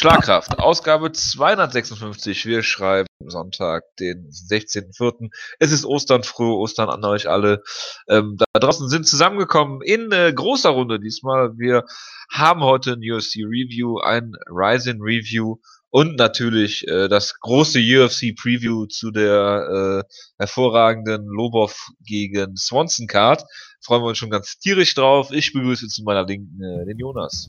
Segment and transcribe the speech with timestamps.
[0.00, 2.46] Schlagkraft, Ausgabe 256.
[2.46, 5.28] Wir schreiben Sonntag, den 16.04.
[5.58, 7.64] Es ist Ostern, frohe Ostern an euch alle.
[8.06, 11.58] Ähm, da draußen sind zusammengekommen in äh, großer Runde diesmal.
[11.58, 11.84] Wir
[12.30, 15.56] haben heute ein UFC Review, ein Ryzen Review
[15.90, 23.42] und natürlich äh, das große UFC Preview zu der äh, hervorragenden Lobov gegen Swanson Card.
[23.80, 25.32] Freuen wir uns schon ganz tierisch drauf.
[25.32, 27.48] Ich begrüße zu meiner Linken äh, den Jonas.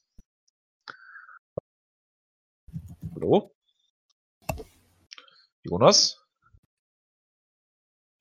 [3.21, 3.51] Hallo?
[5.63, 6.17] Jonas?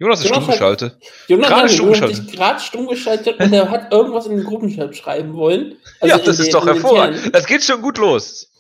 [0.01, 0.99] Jonas ist stumm geschaltet.
[1.29, 2.33] Jonas gerade stumm geschaltet.
[2.33, 5.77] gerade stumm geschaltet und er hat irgendwas in den Gruppenchat schreiben wollen.
[6.01, 7.33] Also ja, das ist den, doch hervorragend.
[7.33, 8.51] Das geht schon gut los.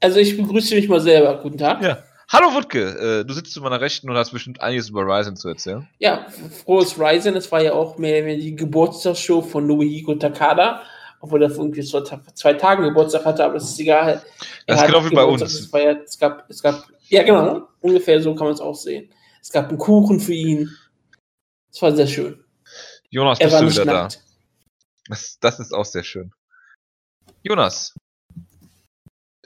[0.00, 1.38] Also ich begrüße mich mal selber.
[1.42, 1.82] Guten Tag.
[1.82, 2.02] Ja.
[2.30, 5.48] Hallo Wutke, äh, du sitzt zu meiner Rechten und hast bestimmt einiges über Ryzen zu
[5.48, 5.86] erzählen.
[5.98, 6.26] Ja,
[6.64, 7.36] frohes Ryzen.
[7.36, 10.82] Es war ja auch mehr die Geburtstagsshow von Nobuhiko Takada
[11.20, 14.22] obwohl er irgendwie vor zwei Tagen Geburtstag hatte, aber das ist egal.
[14.66, 15.42] Das ist genau wie bei uns.
[15.42, 19.10] Es, ja, es, gab, es gab, ja genau, ungefähr so kann man es auch sehen.
[19.40, 20.70] Es gab einen Kuchen für ihn.
[21.72, 22.44] Es war sehr schön.
[23.10, 24.16] Jonas, er bist du wieder nackt.
[24.16, 25.08] da?
[25.08, 26.32] Das, das ist auch sehr schön.
[27.42, 27.94] Jonas,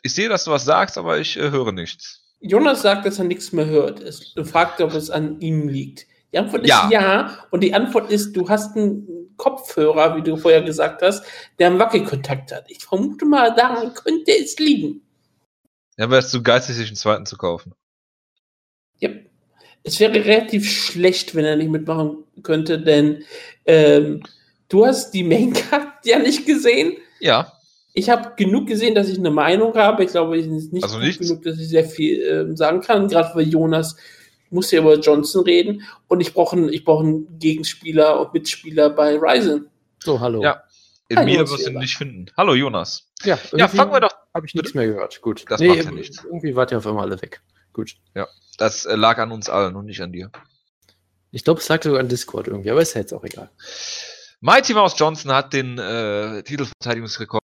[0.02, 2.20] ich sehe, dass du was sagst, aber ich äh, höre nichts.
[2.40, 4.02] Jonas sagt, dass er nichts mehr hört.
[4.36, 6.06] Er fragt, ob es an ihm liegt.
[6.32, 6.84] Die Antwort ja.
[6.84, 7.38] ist ja.
[7.50, 11.24] Und die Antwort ist, du hast einen Kopfhörer, wie du vorher gesagt hast,
[11.58, 12.70] der einen Wackelkontakt hat.
[12.70, 15.02] Ich vermute mal, daran könnte es liegen.
[15.98, 17.74] Ja, wäre es zu geizig, sich einen zweiten zu kaufen.
[18.98, 19.10] Ja.
[19.82, 23.24] Es wäre relativ schlecht, wenn er nicht mitmachen könnte, denn
[23.66, 24.22] ähm,
[24.68, 26.98] du hast die Maincard ja nicht gesehen.
[27.18, 27.52] Ja.
[27.94, 30.04] Ich habe genug gesehen, dass ich eine Meinung habe.
[30.04, 33.08] Ich glaube, ich ist nicht also genug, dass ich sehr viel äh, sagen kann.
[33.08, 33.96] Gerade weil Jonas
[34.52, 38.90] muss ja über Johnson reden und ich brauche einen, ich brauche einen Gegenspieler und Mitspieler
[38.90, 39.70] bei Ryzen.
[40.02, 40.42] So, hallo.
[40.42, 40.62] Ja.
[41.08, 42.26] In Hi, mir wirst du ihn nicht finden.
[42.36, 43.10] Hallo, Jonas.
[43.22, 44.14] Ja, ja fangen wir doch.
[44.34, 45.20] Habe ich nichts mehr gehört.
[45.20, 45.44] Gut.
[45.48, 46.24] Das nee, macht ja nichts.
[46.24, 47.42] Irgendwie wart ihr auf einmal alle weg.
[47.72, 47.96] Gut.
[48.14, 50.30] Ja, das äh, lag an uns allen und nicht an dir.
[51.30, 53.50] Ich glaube, es lag sogar an Discord irgendwie, aber ist ja jetzt auch egal.
[54.40, 57.42] Mighty Mouse Johnson hat den äh, Titelverteidigungsrekord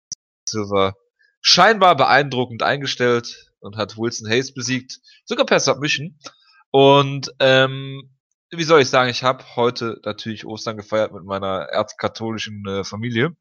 [0.47, 0.95] Silver
[1.41, 6.17] scheinbar beeindruckend eingestellt und hat Wilson Hayes besiegt, sogar per Submission.
[6.75, 8.01] Und ähm,
[8.51, 13.33] wie soll ich sagen, ich habe heute natürlich Ostern gefeiert mit meiner erzkatholischen äh, Familie.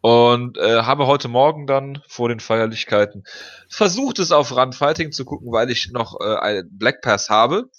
[0.00, 3.22] Und äh, habe heute Morgen dann vor den Feierlichkeiten
[3.68, 7.70] versucht, es auf Run Fighting zu gucken, weil ich noch äh, einen Black Pass habe.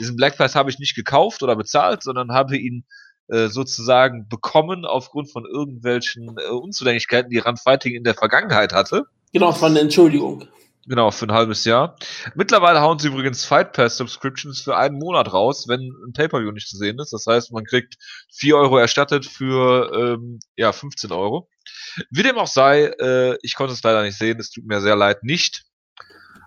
[0.00, 2.84] Diesen Black Pass habe ich nicht gekauft oder bezahlt, sondern habe ihn
[3.28, 9.04] äh, sozusagen bekommen aufgrund von irgendwelchen äh, Unzulänglichkeiten, die Run Fighting in der Vergangenheit hatte.
[9.32, 10.48] Genau, von der Entschuldigung.
[10.86, 11.96] Genau, für ein halbes Jahr.
[12.34, 16.68] Mittlerweile hauen sie übrigens Fight Pass Subscriptions für einen Monat raus, wenn ein Pay-Per-View nicht
[16.68, 17.12] zu sehen ist.
[17.12, 17.96] Das heißt, man kriegt
[18.34, 21.48] 4 Euro erstattet für ähm, ja 15 Euro.
[22.10, 24.96] Wie dem auch sei, äh, ich konnte es leider nicht sehen, es tut mir sehr
[24.96, 25.64] leid nicht.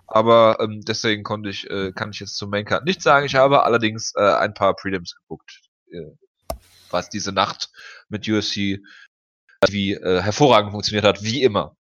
[0.06, 3.26] Aber ähm, deswegen konnte ich, äh, kann ich jetzt zum Maincard nicht sagen.
[3.26, 5.60] Ich habe allerdings äh, ein paar Prelims geguckt,
[5.90, 6.12] äh,
[6.90, 7.70] was diese Nacht
[8.08, 8.78] mit UFC
[9.68, 11.76] wie äh, hervorragend funktioniert hat, wie immer.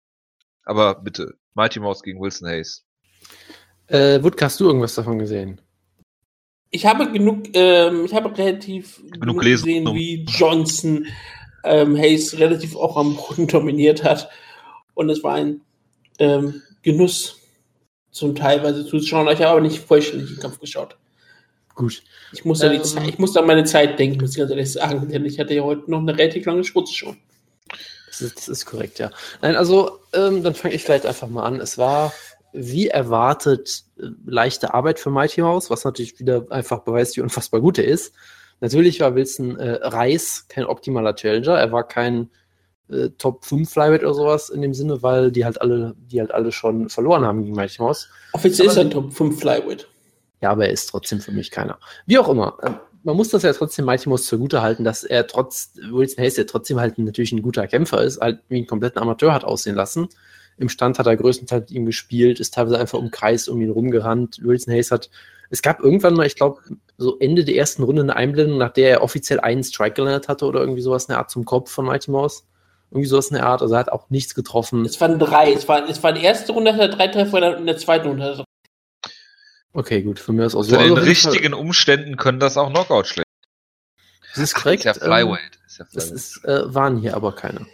[0.65, 2.85] Aber bitte, Mighty Mouse gegen Wilson Hayes.
[3.87, 5.61] Äh, Wutke, hast du irgendwas davon gesehen?
[6.71, 11.07] Ich habe genug, ähm, ich habe relativ genug, genug gesehen, wie Johnson
[11.65, 14.29] ähm, Hayes relativ auch am Boden dominiert hat.
[14.95, 15.61] Und es war ein
[16.19, 17.41] ähm, Genuss,
[18.11, 19.27] zum teilweise zuzuschauen.
[19.29, 20.97] Ich habe aber nicht vollständig den Kampf geschaut.
[21.75, 22.03] Gut.
[22.33, 25.09] Ich muss, ähm, Zeit, ich muss an meine Zeit denken, muss ich ganz ehrlich sagen,
[25.09, 27.17] denn ich hatte ja heute noch eine relativ lange Spritze schon.
[28.21, 29.11] Das ist, das ist korrekt, ja.
[29.43, 31.61] Nein, also ähm, dann fange ich vielleicht einfach mal an.
[31.61, 32.13] Es war
[32.55, 37.61] wie erwartet äh, leichte Arbeit für Mighty Mouse, was natürlich wieder einfach beweist, wie unfassbar
[37.61, 38.15] gut er ist.
[38.61, 41.59] Natürlich war Wilson äh, Reis kein optimaler Challenger.
[41.59, 42.31] Er war kein
[42.89, 46.33] äh, Top 5 Flyweight oder sowas in dem Sinne, weil die halt alle, die halt
[46.33, 48.09] alle schon verloren haben gegen Mighty Mouse.
[48.33, 49.89] Offiziell ist er ein Top 5 Flyweight.
[50.41, 51.79] Ja, aber er ist trotzdem für mich keiner.
[52.07, 52.57] Wie auch immer.
[53.05, 56.45] Man muss das ja trotzdem Mighty Mouse zugute halten, dass er trotz Wilson Hayes ja
[56.45, 60.09] trotzdem halt natürlich ein guter Kämpfer ist, halt wie ein kompletten Amateur hat aussehen lassen.
[60.57, 63.71] Im Stand hat er größtenteils mit ihm gespielt, ist teilweise einfach um Kreis um ihn
[63.71, 64.39] rumgerannt.
[64.43, 65.11] Wilson Hayes hat,
[65.51, 66.63] es gab irgendwann mal, ich glaube,
[66.97, 70.47] so Ende der ersten Runde eine Einblendung, nach der er offiziell einen Strike gelandet hatte
[70.47, 72.47] oder irgendwie sowas in der Art zum Kopf von Mighty Mouse.
[72.91, 73.61] Irgendwie sowas in der Art.
[73.61, 74.85] Also er hat auch nichts getroffen.
[74.85, 75.53] Es waren drei.
[75.53, 78.25] Es war, es war die erste Runde, hat er drei Treffer, in der zweiten Runde
[78.25, 78.45] hat er
[79.75, 80.77] Okay, gut, von mir aus auch so.
[80.77, 83.29] Unter den also richtigen Fall, Umständen können das auch Knockout schlägen.
[84.31, 84.87] Das ist korrekt.
[84.87, 85.41] Ach, ist ja Flyweight.
[85.41, 85.97] Ähm, ist ja Flyweight.
[85.97, 87.67] Das ist, äh, waren hier aber keine.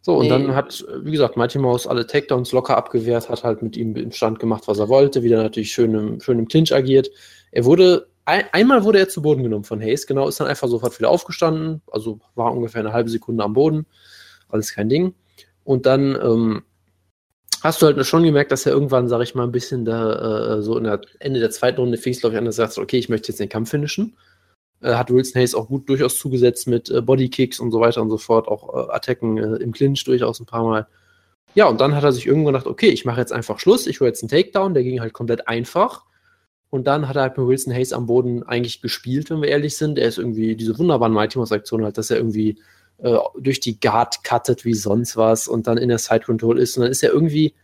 [0.00, 0.28] So, und nee.
[0.28, 4.12] dann hat, wie gesagt, Mighty Mouse alle Takedowns locker abgewehrt, hat halt mit ihm im
[4.12, 7.10] Stand gemacht, was er wollte, wieder natürlich schön im, schön im Clinch agiert.
[7.50, 10.68] Er wurde, ein, einmal wurde er zu Boden genommen von Hayes, genau, ist dann einfach
[10.68, 13.86] sofort wieder aufgestanden, also war ungefähr eine halbe Sekunde am Boden,
[14.48, 15.14] alles kein Ding.
[15.64, 16.62] Und dann ähm,
[17.62, 20.62] hast du halt schon gemerkt, dass er irgendwann, sag ich mal, ein bisschen da, äh,
[20.62, 22.78] so in der Ende der zweiten Runde fing es, glaube ich, an, dass er sagt,
[22.78, 24.16] okay, ich möchte jetzt den Kampf finishen.
[24.80, 28.10] Äh, hat Wilson Hayes auch gut durchaus zugesetzt mit äh, Bodykicks und so weiter und
[28.10, 30.86] so fort, auch äh, Attacken äh, im Clinch durchaus ein paar Mal.
[31.54, 34.00] Ja, und dann hat er sich irgendwann gedacht, okay, ich mache jetzt einfach Schluss, ich
[34.00, 36.04] hole jetzt einen Takedown, der ging halt komplett einfach.
[36.70, 39.76] Und dann hat er halt mit Wilson Hayes am Boden eigentlich gespielt, wenn wir ehrlich
[39.76, 39.98] sind.
[39.98, 42.60] Er ist irgendwie diese wunderbaren Mighty Mouse Aktionen halt, dass er irgendwie
[42.98, 46.76] äh, durch die Guard cuttet wie sonst was und dann in der Side Control ist.
[46.76, 47.54] Und dann ist er irgendwie,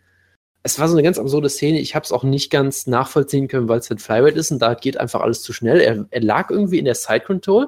[0.63, 1.79] es war so eine ganz absurde Szene.
[1.79, 4.73] Ich habe es auch nicht ganz nachvollziehen können, weil es halt Flyweight ist und da
[4.73, 5.79] geht einfach alles zu schnell.
[5.79, 7.67] Er, er lag irgendwie in der Side Control,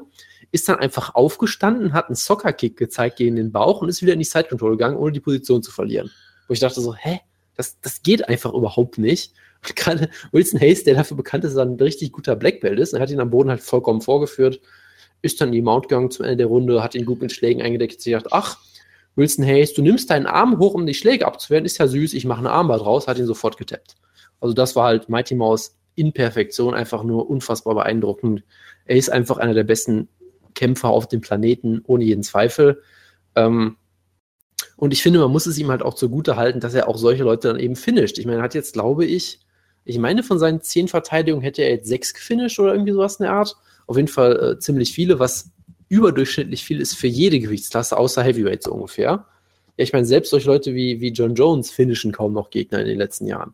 [0.51, 4.13] ist dann einfach aufgestanden, hat einen Soccer Kick gezeigt gegen den Bauch und ist wieder
[4.13, 6.09] in die Side Control gegangen, ohne die Position zu verlieren.
[6.47, 7.19] Wo ich dachte so, hä?
[7.55, 9.33] Das, das geht einfach überhaupt nicht.
[9.67, 12.79] Und gerade Wilson Hayes, der dafür bekannt ist, dass er ein richtig guter Black Belt
[12.79, 14.61] ist, er hat ihn am Boden halt vollkommen vorgeführt,
[15.21, 17.95] ist dann die Mount gegangen zum Ende der Runde, hat ihn gut mit Schlägen eingedeckt,
[17.95, 18.57] und sich gedacht, ach,
[19.15, 22.25] Wilson Hayes, du nimmst deinen Arm hoch, um die Schläge abzuwehren, ist ja süß, ich
[22.25, 23.95] mache eine Armband raus, hat ihn sofort getappt.
[24.39, 28.43] Also das war halt Mighty Mouse in Perfektion, einfach nur unfassbar beeindruckend.
[28.85, 30.07] Er ist einfach einer der besten
[30.53, 32.83] Kämpfer auf dem Planeten, ohne jeden Zweifel.
[33.35, 33.77] Ähm,
[34.75, 37.23] und ich finde, man muss es ihm halt auch zugute halten, dass er auch solche
[37.23, 38.19] Leute dann eben finisht.
[38.19, 39.39] Ich meine, er hat jetzt, glaube ich,
[39.83, 43.23] ich meine, von seinen zehn Verteidigungen hätte er jetzt sechs gefinisht oder irgendwie sowas in
[43.23, 43.55] der Art.
[43.87, 45.51] Auf jeden Fall äh, ziemlich viele, was
[45.89, 49.25] überdurchschnittlich viel ist für jede Gewichtsklasse, außer Heavyweight so ungefähr.
[49.77, 52.87] Ja, ich meine, selbst solche Leute wie, wie John Jones finishen kaum noch Gegner in
[52.87, 53.53] den letzten Jahren.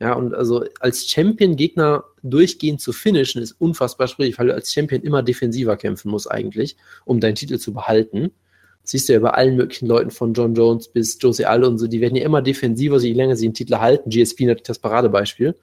[0.00, 4.72] Ja, und also als Champion Gegner durchgehend zu finishen ist unfassbar schwierig, weil du als
[4.72, 8.32] Champion immer defensiver kämpfen musst eigentlich, um deinen Titel zu behalten.
[8.82, 11.78] Das siehst du ja bei allen möglichen Leuten von John Jones bis Jose Aldo und
[11.78, 14.10] so, die werden ja immer defensiver, je länger sie den Titel halten.
[14.10, 15.54] GSP natürlich das Paradebeispiel.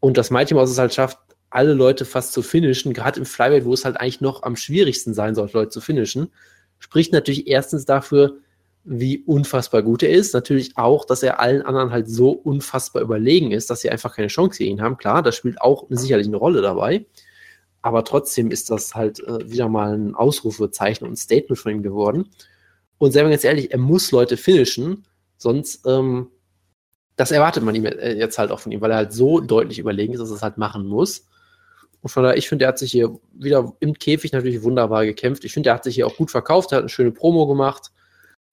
[0.00, 1.18] Und das Mighty Mouse es halt schafft,
[1.50, 5.14] alle Leute fast zu finishen, gerade im Flyweight, wo es halt eigentlich noch am schwierigsten
[5.14, 6.30] sein sollte, Leute zu finishen,
[6.78, 8.38] spricht natürlich erstens dafür,
[8.84, 10.34] wie unfassbar gut er ist.
[10.34, 14.28] Natürlich auch, dass er allen anderen halt so unfassbar überlegen ist, dass sie einfach keine
[14.28, 14.96] Chance gegen ihn haben.
[14.96, 17.06] Klar, das spielt auch sicherlich eine Rolle dabei.
[17.82, 21.82] Aber trotzdem ist das halt äh, wieder mal ein Ausrufezeichen und ein Statement von ihm
[21.82, 22.28] geworden.
[22.98, 25.04] Und selber ganz ehrlich, er muss Leute finishen,
[25.36, 26.28] sonst ähm,
[27.16, 29.78] das erwartet man ihm äh, jetzt halt auch von ihm, weil er halt so deutlich
[29.78, 31.26] überlegen ist, dass er es halt machen muss.
[32.00, 35.44] Und von daher, ich finde, er hat sich hier wieder im Käfig natürlich wunderbar gekämpft.
[35.44, 37.90] Ich finde, er hat sich hier auch gut verkauft, er hat eine schöne Promo gemacht.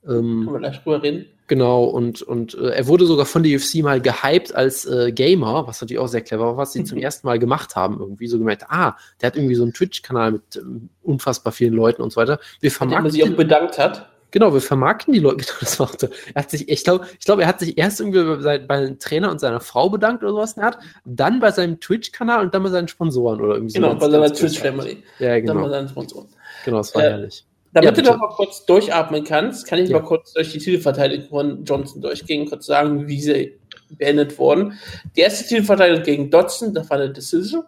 [0.04, 1.26] Ähm, Kann man gleich drüber reden.
[1.48, 5.68] Genau, und, und äh, er wurde sogar von der UFC mal gehypt als äh, Gamer,
[5.68, 8.00] was natürlich auch sehr clever war, was sie zum ersten Mal gemacht haben.
[8.00, 12.02] Irgendwie so gemerkt, ah, der hat irgendwie so einen Twitch-Kanal mit ähm, unfassbar vielen Leuten
[12.02, 12.40] und so weiter.
[12.62, 14.10] Wir vermarkten, man sich auch bedankt hat.
[14.36, 15.46] Genau, wir vermarkten die Leute.
[15.46, 16.10] Genau, das macht er.
[16.34, 19.00] er hat sich, ich glaube, ich glaube, er hat sich erst irgendwie bei, bei einem
[19.00, 20.58] Trainer und seiner Frau bedankt oder sowas.
[20.58, 24.10] Er hat dann bei seinem Twitch-Kanal und dann bei seinen Sponsoren oder irgendwie Genau, bei
[24.10, 25.04] seiner Twitch-Family.
[25.20, 25.54] Ja, genau.
[25.54, 26.28] Dann bei seinen Sponsoren.
[26.66, 27.46] Genau, das war äh, herrlich.
[27.72, 30.00] Damit ja, du noch mal kurz durchatmen kannst, kann ich ja.
[30.00, 33.58] mal kurz durch die Titelverteidigung von Johnson durchgehen, kurz sagen, wie sie
[33.92, 34.78] beendet wurden.
[35.16, 37.64] Die erste Titelverteidigung gegen Dodson, das war eine Decision.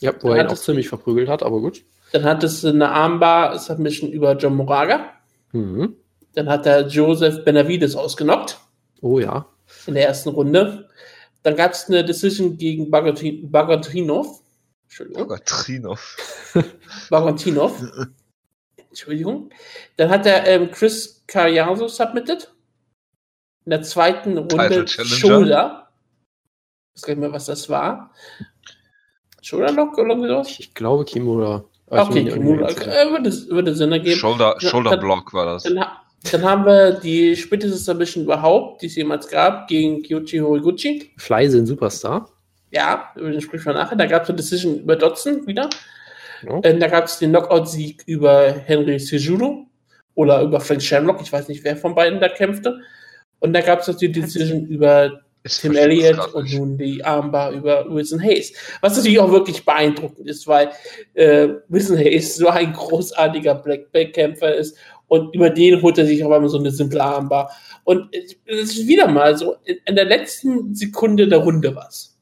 [0.00, 1.84] Ja, wo er ihn auch ziemlich verprügelt hat, aber gut.
[2.12, 5.17] Dann hat es eine Armbar-Submission über John Moraga.
[5.52, 5.96] Mhm.
[6.34, 8.60] Dann hat er Joseph Benavides ausgenockt.
[9.00, 9.46] Oh ja.
[9.86, 10.88] In der ersten Runde.
[11.42, 14.42] Dann gab es eine Decision gegen Bagotinov.
[14.84, 15.28] Entschuldigung.
[15.28, 16.16] Bagotinov.
[17.10, 17.82] Bagotinov.
[18.88, 19.50] Entschuldigung.
[19.96, 22.52] Dann hat er ähm, Chris Cariaso submitted.
[23.64, 25.90] In der zweiten Runde Shoulder.
[26.94, 28.12] Ich weiß gar nicht mehr, was das war.
[29.42, 30.48] Shoulder Lock oder sowas?
[30.58, 31.64] Ich glaube Kimura.
[31.90, 32.68] Okay, Kimura.
[32.68, 34.18] Äh, würde, würde Sinn ergeben.
[34.18, 35.62] Shoulder, Shoulder Block war das.
[35.62, 35.84] Dann,
[36.32, 41.10] dann haben wir die späteste Submission überhaupt, die es jemals gab, gegen Kyochi Horiguchi.
[41.16, 42.28] Fleise, ein Superstar.
[42.70, 43.96] Ja, über den spricht man nachher.
[43.96, 45.70] Da gab es eine Decision über Dotson wieder.
[46.42, 46.60] Ja.
[46.60, 49.66] Äh, da gab es den Knockout-Sieg über Henry Sejudo
[50.14, 51.20] oder über Frank Shamrock.
[51.22, 52.78] Ich weiß nicht, wer von beiden da kämpfte.
[53.40, 57.52] Und da gab es noch die Decision über ich Tim Elliott und nun die Armbar
[57.52, 58.52] über Wilson Hayes.
[58.80, 60.70] Was natürlich auch wirklich beeindruckend ist, weil
[61.14, 64.76] äh, Wilson Hayes so ein großartiger Black Belt Kämpfer ist
[65.08, 67.50] und über den holt er sich auf einmal so eine simple Armbar.
[67.84, 72.18] Und es ist wieder mal so, in der letzten Sekunde der Runde was.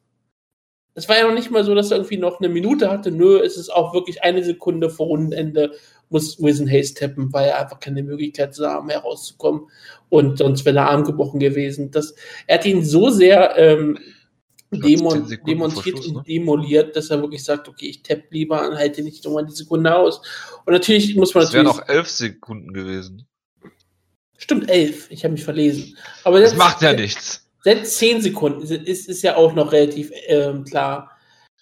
[0.95, 3.11] Es war ja noch nicht mal so, dass er irgendwie noch eine Minute hatte.
[3.11, 5.73] Nö, es ist auch wirklich eine Sekunde vor Rundenende
[6.09, 9.63] muss Wilson Hayes tappen, weil er einfach keine Möglichkeit sah, mehr rauszukommen.
[10.09, 11.91] Und sonst wäre der Arm gebrochen gewesen.
[11.91, 12.15] Das,
[12.47, 13.99] er hat ihn so sehr ähm,
[14.71, 16.23] demon demonstriert und ne?
[16.27, 19.95] demoliert, dass er wirklich sagt, okay, ich tapp lieber und halte nicht nochmal die Sekunde
[19.95, 20.21] aus.
[20.65, 21.69] Und natürlich muss man das natürlich.
[21.69, 23.27] Das wären auch elf Sekunden gewesen.
[24.39, 25.11] Stimmt, elf.
[25.11, 25.97] Ich habe mich verlesen.
[26.25, 27.49] Aber das macht ja nichts.
[27.63, 31.11] Selbst zehn Sekunden ist, ist ja auch noch relativ ähm, klar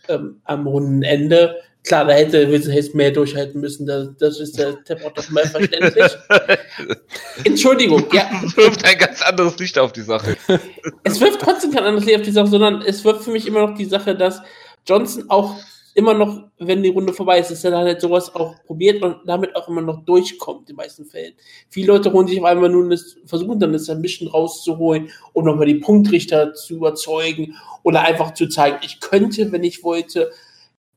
[0.08, 1.56] ähm, am Rundenende.
[1.84, 3.84] Klar, da hätte Wilson Hayes mehr durchhalten müssen.
[3.84, 6.12] Das, das ist der Tap doch mal verständlich.
[7.44, 8.26] Entschuldigung, ja.
[8.42, 10.36] Es wirft ein ganz anderes Licht auf die Sache.
[11.02, 13.66] Es wirft trotzdem kein anderes Licht auf die Sache, sondern es wirft für mich immer
[13.66, 14.40] noch die Sache, dass
[14.86, 15.56] Johnson auch
[15.94, 19.18] immer noch, wenn die Runde vorbei ist, dass er dann halt sowas auch probiert und
[19.26, 21.34] damit auch immer noch durchkommt in den meisten Fällen.
[21.68, 25.44] Viele Leute holen sich auf einmal nun das, versuchen dann das ein bisschen rauszuholen, um
[25.44, 30.32] nochmal die Punktrichter zu überzeugen oder einfach zu zeigen, ich könnte, wenn ich wollte.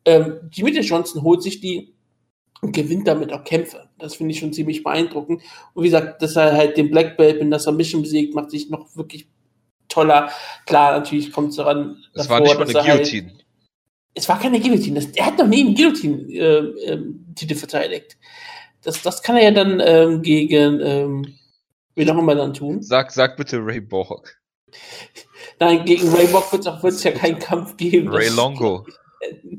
[0.08, 1.94] Ähm, Jimmy Johnson holt sich die
[2.62, 3.90] und gewinnt damit auch Kämpfe.
[4.00, 5.42] Das finde ich schon ziemlich beeindruckend.
[5.74, 8.70] Und wie gesagt, dass er halt den Black Belt in der Submission besiegt, macht sich
[8.70, 9.28] noch wirklich
[9.90, 10.32] toller.
[10.66, 11.98] Klar, natürlich kommt es daran.
[12.14, 13.30] Davor, war nicht mal eine halt Guillotine.
[13.30, 13.46] Halt,
[14.14, 14.96] es war keine Guillotine.
[14.96, 18.18] Das, er hat noch nie einen Guillotine-Titel äh, äh, verteidigt.
[18.82, 21.36] Das, das kann er ja dann ähm, gegen, ähm,
[21.96, 22.82] wie auch immer dann tun.
[22.82, 24.40] Sag, sag bitte Ray Borg.
[25.60, 28.10] Nein, gegen Ray Borg wird es ja keinen Kampf geben.
[28.10, 28.86] Ray Longo.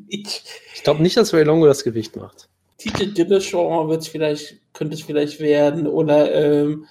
[0.09, 0.43] Ich,
[0.75, 2.49] ich glaube nicht, dass Ray Longo das Gewicht macht.
[2.79, 5.87] Titel Dillashaw wird es vielleicht, könnte es vielleicht werden.
[5.87, 6.87] Oder ähm,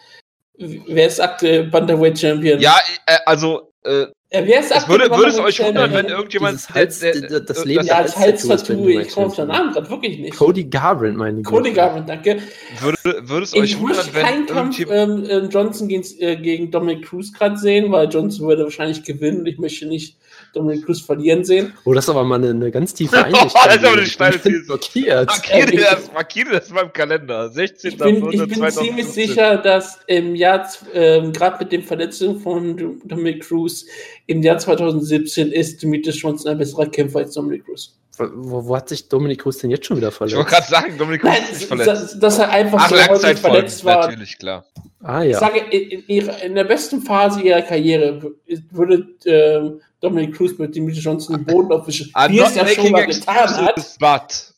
[0.57, 2.59] wer ist aktuell Bantamweight Champion?
[2.59, 6.69] Ja, äh, also äh, ja, wer ist es würde, würde es euch wundern, wenn irgendjemand
[6.71, 10.19] Hals, der, der, das Leben ja, als Halstattoo, ich komme auf den Namen gerade wirklich
[10.19, 10.35] nicht.
[10.35, 11.45] Cody Garbrandt, meine ich.
[11.45, 12.41] Cody Garbrandt, danke.
[12.81, 16.69] Würde, würde es euch ich wundern, wenn keinen Kampf ähm, ähm, Johnson gegen, äh, gegen
[16.71, 20.17] Dominic Cruz gerade sehen, weil Johnson würde wahrscheinlich gewinnen und ich möchte nicht
[20.53, 21.73] Dominic Cruz verlieren sehen.
[21.85, 23.45] Oh, das ist aber mal eine, eine ganz tiefe Einsicht.
[23.55, 25.27] oh, das ist aber eine steile blockiert.
[25.27, 27.49] Markiere das, markiere das mal im Kalender.
[27.49, 27.91] 16.
[27.91, 32.99] Ich bin, ich bin ziemlich sicher, dass im Jahr, ähm, gerade mit den Verletzungen von
[33.05, 33.85] Dominic Cruz,
[34.25, 37.97] im Jahr 2017 ist Demetrius Johnson ein besserer Kämpfer als Dominic Cruz.
[38.17, 40.33] Wo, wo, hat sich Dominik Cruz denn jetzt schon wieder verletzt?
[40.33, 41.87] Ich wollte gerade sagen, Dominik Cruz ist verletzt.
[41.87, 44.07] Dass, dass er einfach Ach, so häufig verletzt war.
[44.07, 44.65] Natürlich, klar.
[45.03, 45.31] Ah, ja.
[45.31, 48.33] Ich sage, in, ihrer, in, der besten Phase ihrer Karriere
[48.71, 53.05] würde äh, Dominik Cruz mit Dimitri Johnson den Boden aufwischen, wie es ja schon mal
[53.05, 53.97] getan hat.
[53.99, 54.53] But.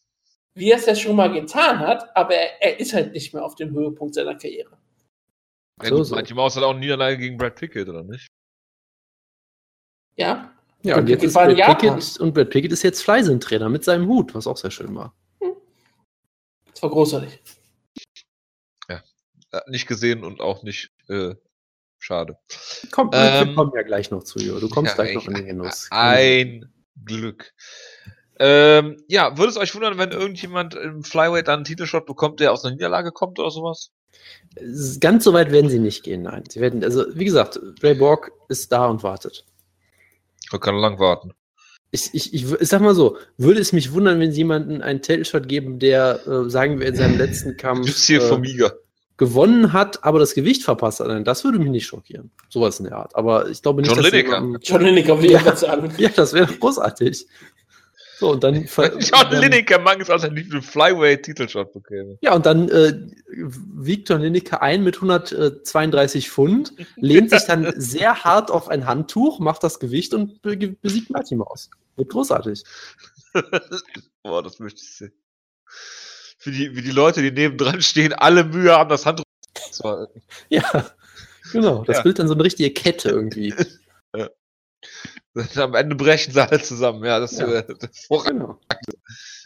[0.55, 3.43] Wie er es ja schon mal getan hat, aber er, er, ist halt nicht mehr
[3.43, 4.77] auf dem Höhepunkt seiner Karriere.
[5.81, 6.15] Ja, so, so.
[6.15, 8.27] Mighty Mouse hat auch eine Niederlage gegen Brad Pickett, oder nicht?
[10.15, 10.51] Ja,
[10.81, 14.33] ja, und, jetzt ist Brad Pickett, und Brad Pickett ist jetzt Fleisentrainer mit seinem Hut,
[14.33, 15.13] was auch sehr schön war.
[16.71, 17.39] Das war großartig.
[18.87, 19.01] Ja,
[19.67, 21.35] nicht gesehen und auch nicht äh,
[21.97, 22.37] schade.
[22.91, 24.59] Komm, ähm, wir kommen ja gleich noch zu, Jo.
[24.59, 25.87] Du kommst ja, gleich noch in den Genuss.
[25.89, 26.71] Ein
[27.03, 27.53] Glück.
[28.37, 32.53] Ähm, ja, würde es euch wundern, wenn irgendjemand im Flyweight dann einen Titelshot bekommt, der
[32.53, 33.91] aus einer Niederlage kommt oder sowas?
[34.99, 36.43] Ganz so weit werden sie nicht gehen, nein.
[36.47, 39.45] Sie werden, also wie gesagt, Ray Borg ist da und wartet.
[40.51, 41.33] Man kann lang warten.
[41.91, 45.01] Ich, ich, ich, ich sag mal so, würde es mich wundern, wenn sie jemanden einen
[45.01, 48.69] Title-Shot geben, der, äh, sagen wir, in seinem letzten Kampf äh,
[49.17, 51.27] gewonnen hat, aber das Gewicht verpasst hat.
[51.27, 52.31] Das würde mich nicht schockieren.
[52.47, 53.15] Sowas in der Art.
[53.15, 54.59] Aber ich glaube nicht, John dass Lineker.
[54.61, 55.91] John Lineker, will ich ja, sagen.
[55.97, 57.27] Ja, das wäre großartig.
[58.19, 58.65] So, und dann.
[58.75, 62.17] John Lineker mangels nicht einen Flyweight-Titelshot bekäme.
[62.21, 62.93] Ja, und dann äh,
[63.27, 69.39] wiegt John Lineker ein mit 132 Pfund, lehnt sich dann sehr hart auf ein Handtuch,
[69.39, 71.69] macht das Gewicht und be besiegt Marty Maus.
[71.95, 72.63] Wird großartig.
[74.23, 75.13] Boah, das möchte ich sehen.
[76.41, 79.23] Wie die, wie die Leute, die nebendran stehen, alle Mühe haben, das Handtuch
[79.71, 80.21] zu halten.
[80.49, 80.91] Ja,
[81.53, 81.85] genau.
[81.85, 82.03] Das ja.
[82.03, 83.53] bildet dann so eine richtige Kette irgendwie.
[84.13, 84.29] Ja.
[85.55, 87.03] Am Ende brechen sie alle zusammen.
[87.03, 87.47] Ja, das, ja.
[87.47, 88.59] Äh, das genau.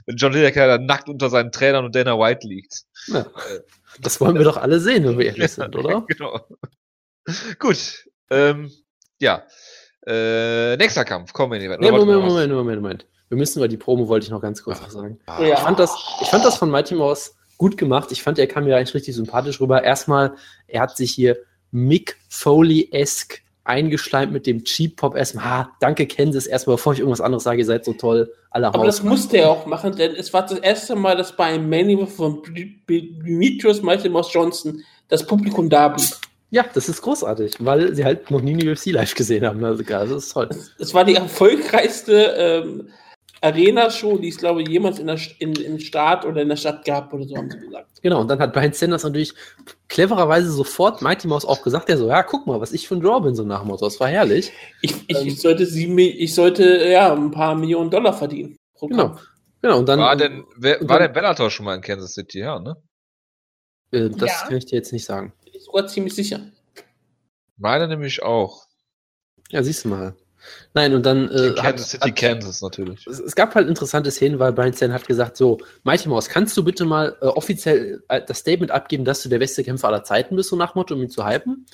[0.05, 2.83] Wenn John Lineker da nackt unter seinen Trainern und Dana White liegt.
[3.07, 3.21] Ja.
[3.21, 3.59] Äh,
[3.99, 6.05] das wollen wir doch alle sehen, wenn wir ehrlich sind, oder?
[6.07, 6.39] Genau.
[7.59, 8.09] Gut.
[8.29, 8.71] Ähm,
[9.19, 9.43] ja.
[10.05, 13.07] Äh, nächster Kampf, kommen wir nee, Moment, Moment, Moment, Moment.
[13.29, 15.19] Wir müssen über die Promo, wollte ich noch ganz kurz Ach, sagen.
[15.27, 15.53] Ja.
[15.53, 18.11] Ich, fand das, ich fand das von Mighty Mouse gut gemacht.
[18.11, 19.83] Ich fand, er kam mir eigentlich richtig sympathisch rüber.
[19.83, 20.35] Erstmal,
[20.67, 21.37] er hat sich hier
[21.71, 25.45] Mick Foley-esque eingeschleimt mit dem Cheap Pop erstmal.
[25.45, 28.31] Ah, danke Kansas erstmal, bevor ich irgendwas anderes sage, ihr seid so toll.
[28.49, 31.45] Alle Aber das musste er auch machen, denn es war das erste Mal, dass bei
[31.45, 32.41] einem Main von
[32.89, 36.09] Demetrius Mighty Mouse Johnson das Publikum da blieb.
[36.51, 39.63] Ja, das ist großartig, weil sie halt noch nie eine UFC live gesehen haben.
[39.63, 40.49] Also, das ist toll.
[40.77, 42.89] Es war die erfolgreichste ähm,
[43.41, 46.85] Arena-Show, die es, glaube ich, jemals in der, in, im Staat oder in der Stadt
[46.85, 48.01] gab oder so, haben sie gesagt.
[48.03, 49.33] Genau, und dann hat Brian Sanders natürlich
[49.93, 53.01] clevererweise sofort Mighty Mouse auch gesagt, der so, ja, guck mal, was ich für ein
[53.01, 54.51] Draw bin, so nach Motto, das war herrlich.
[54.81, 58.57] Ich, ich, ähm, ich sollte sie, ich sollte, ja, ein paar Millionen Dollar verdienen.
[58.81, 59.17] genau.
[59.61, 59.99] Genau, und dann.
[59.99, 62.75] War denn, wer, war dann, der Bellator schon mal in Kansas City, ja, ne?
[63.91, 64.47] Äh, das ja.
[64.47, 65.31] kann ich dir jetzt nicht sagen.
[65.45, 66.41] Ich bin sogar ziemlich sicher.
[67.55, 68.65] Meine nämlich auch.
[69.51, 70.15] Ja, siehst du mal.
[70.73, 71.29] Nein, und dann.
[71.29, 73.05] Äh, Kansas City, hat, Kansas natürlich.
[73.07, 76.57] Es, es, gab halt interessante Szenen, weil Brian Stan hat gesagt: So, Mighty Mouse, kannst
[76.57, 80.03] du bitte mal äh, offiziell äh, das Statement abgeben, dass du der beste Kämpfer aller
[80.03, 81.65] Zeiten bist, so nach Motto, um ihn zu hypen?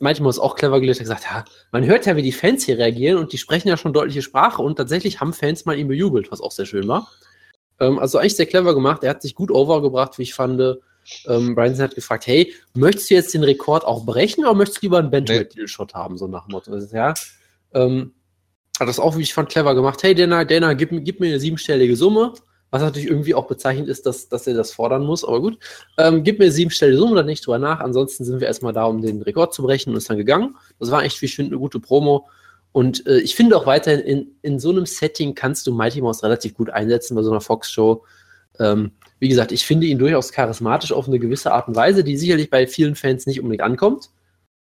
[0.00, 2.78] Mighty Mouse auch clever gelöst, hat gesagt: Ja, man hört ja, wie die Fans hier
[2.78, 6.30] reagieren und die sprechen ja schon deutliche Sprache und tatsächlich haben Fans mal ihn bejubelt,
[6.30, 7.08] was auch sehr schön war.
[7.80, 9.02] Ähm, also eigentlich sehr clever gemacht.
[9.04, 10.60] Er hat sich gut overgebracht, wie ich fand.
[11.26, 14.86] Ähm, Bryanson hat gefragt, hey, möchtest du jetzt den Rekord auch brechen oder möchtest du
[14.86, 16.76] lieber einen Benjamin-Deal-Shot haben, so nach Motto.
[16.76, 17.14] Ja,
[17.74, 18.12] ähm,
[18.78, 20.02] hat das auch, wie ich fand, clever gemacht.
[20.02, 22.32] Hey, Dana, Dana, gib, gib mir eine siebenstellige Summe.
[22.70, 25.58] Was natürlich irgendwie auch bezeichnend ist, dass, dass er das fordern muss, aber gut.
[25.96, 27.80] Ähm, gib mir eine siebenstellige Summe, dann nicht drüber nach.
[27.80, 30.54] Ansonsten sind wir erstmal da, um den Rekord zu brechen und ist dann gegangen.
[30.78, 32.28] Das war echt, wie ich finde, eine gute Promo.
[32.72, 36.22] Und äh, ich finde auch weiterhin, in, in so einem Setting kannst du Mighty Mouse
[36.22, 38.04] relativ gut einsetzen bei so einer Fox-Show.
[38.60, 42.18] Ähm, wie gesagt, ich finde ihn durchaus charismatisch auf eine gewisse Art und Weise, die
[42.18, 44.10] sicherlich bei vielen Fans nicht unbedingt ankommt.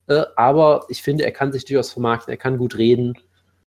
[0.06, 3.14] Äh, aber ich finde, er kann sich durchaus vermarkten, er kann gut reden.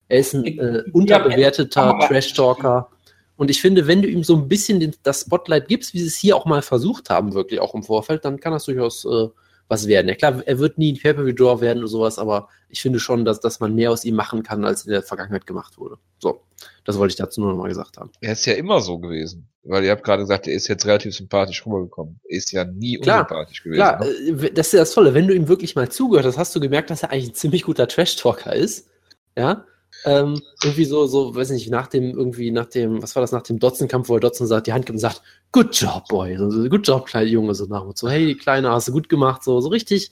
[0.08, 2.90] Er ist ein äh, unterbewerteter Trash-Talker.
[3.36, 6.06] Und ich finde, wenn du ihm so ein bisschen den, das Spotlight gibst, wie sie
[6.06, 9.28] es hier auch mal versucht haben, wirklich auch im Vorfeld, dann kann das durchaus äh,
[9.68, 10.08] was werden.
[10.08, 13.40] Ja klar, er wird nie ein Pay-Per-View-Draw werden oder sowas, aber ich finde schon, dass,
[13.40, 15.96] dass man mehr aus ihm machen kann, als in der Vergangenheit gemacht wurde.
[16.18, 16.42] So,
[16.84, 18.10] das wollte ich dazu nur nochmal gesagt haben.
[18.20, 21.14] Er ist ja immer so gewesen, weil ihr habt gerade gesagt, er ist jetzt relativ
[21.14, 22.20] sympathisch rübergekommen.
[22.28, 23.78] Er ist ja nie klar, unsympathisch gewesen.
[23.78, 24.10] Klar, ne?
[24.10, 25.14] Äh, das ist ja das Tolle.
[25.14, 27.62] Wenn du ihm wirklich mal zugehört hast, hast du gemerkt, dass er eigentlich ein ziemlich
[27.62, 28.88] guter Trash-Talker ist.
[29.36, 29.64] Ja,
[30.04, 33.42] ähm, irgendwie so, so, weiß nicht, nach dem, irgendwie nach dem, was war das, nach
[33.42, 35.22] dem Dotzen-Kampf, wo er Dotzen sagt, die Hand gibt und sagt,
[35.52, 38.88] good job, boy, so, so, good job, kleine Junge, so nach so, hey, Kleiner, hast
[38.88, 40.10] du gut gemacht, so, so richtig,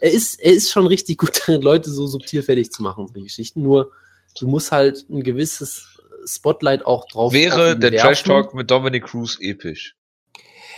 [0.00, 3.20] er ist, er ist schon richtig gut darin, Leute so subtil fertig zu machen, so
[3.20, 3.92] Geschichten, nur,
[4.38, 5.86] du musst halt ein gewisses
[6.26, 9.95] Spotlight auch drauf Wäre der Trash Talk mit Dominic Cruz episch.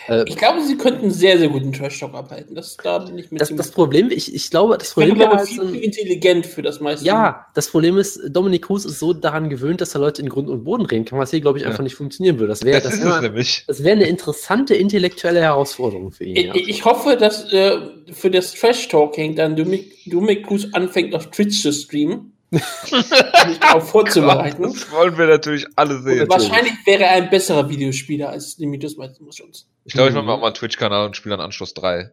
[0.08, 2.54] Äh, ich glaube, sie könnten sehr, sehr guten Trash-Talk abhalten.
[2.54, 5.50] Das, da bin ich mit das, das Problem, ich, ich glaube, das Problem ist.
[5.50, 7.04] Ich glaube, viel zu intelligent für das meiste.
[7.04, 10.48] Ja, das Problem ist, Dominik Cruz ist so daran gewöhnt, dass er Leute in Grund
[10.48, 11.70] und Boden reden kann, was hier, glaube ich, ja.
[11.70, 12.48] einfach nicht funktionieren würde.
[12.50, 16.36] Das wäre das, das, das wär eine interessante intellektuelle Herausforderung für ihn.
[16.36, 16.54] Ich, ja.
[16.54, 17.78] ich hoffe, dass äh,
[18.10, 24.62] für das Trash-Talking dann Dominik Cruz anfängt, auf Twitch zu streamen mich darauf vorzubereiten.
[24.62, 26.22] Das wollen wir natürlich alle sehen.
[26.22, 29.68] Und wahrscheinlich wäre er ein besserer Videospieler als Dimitrios Maximus.
[29.88, 32.12] Ich glaube, ich mache auch mal einen Twitch-Kanal und spiele dann Anschluss 3.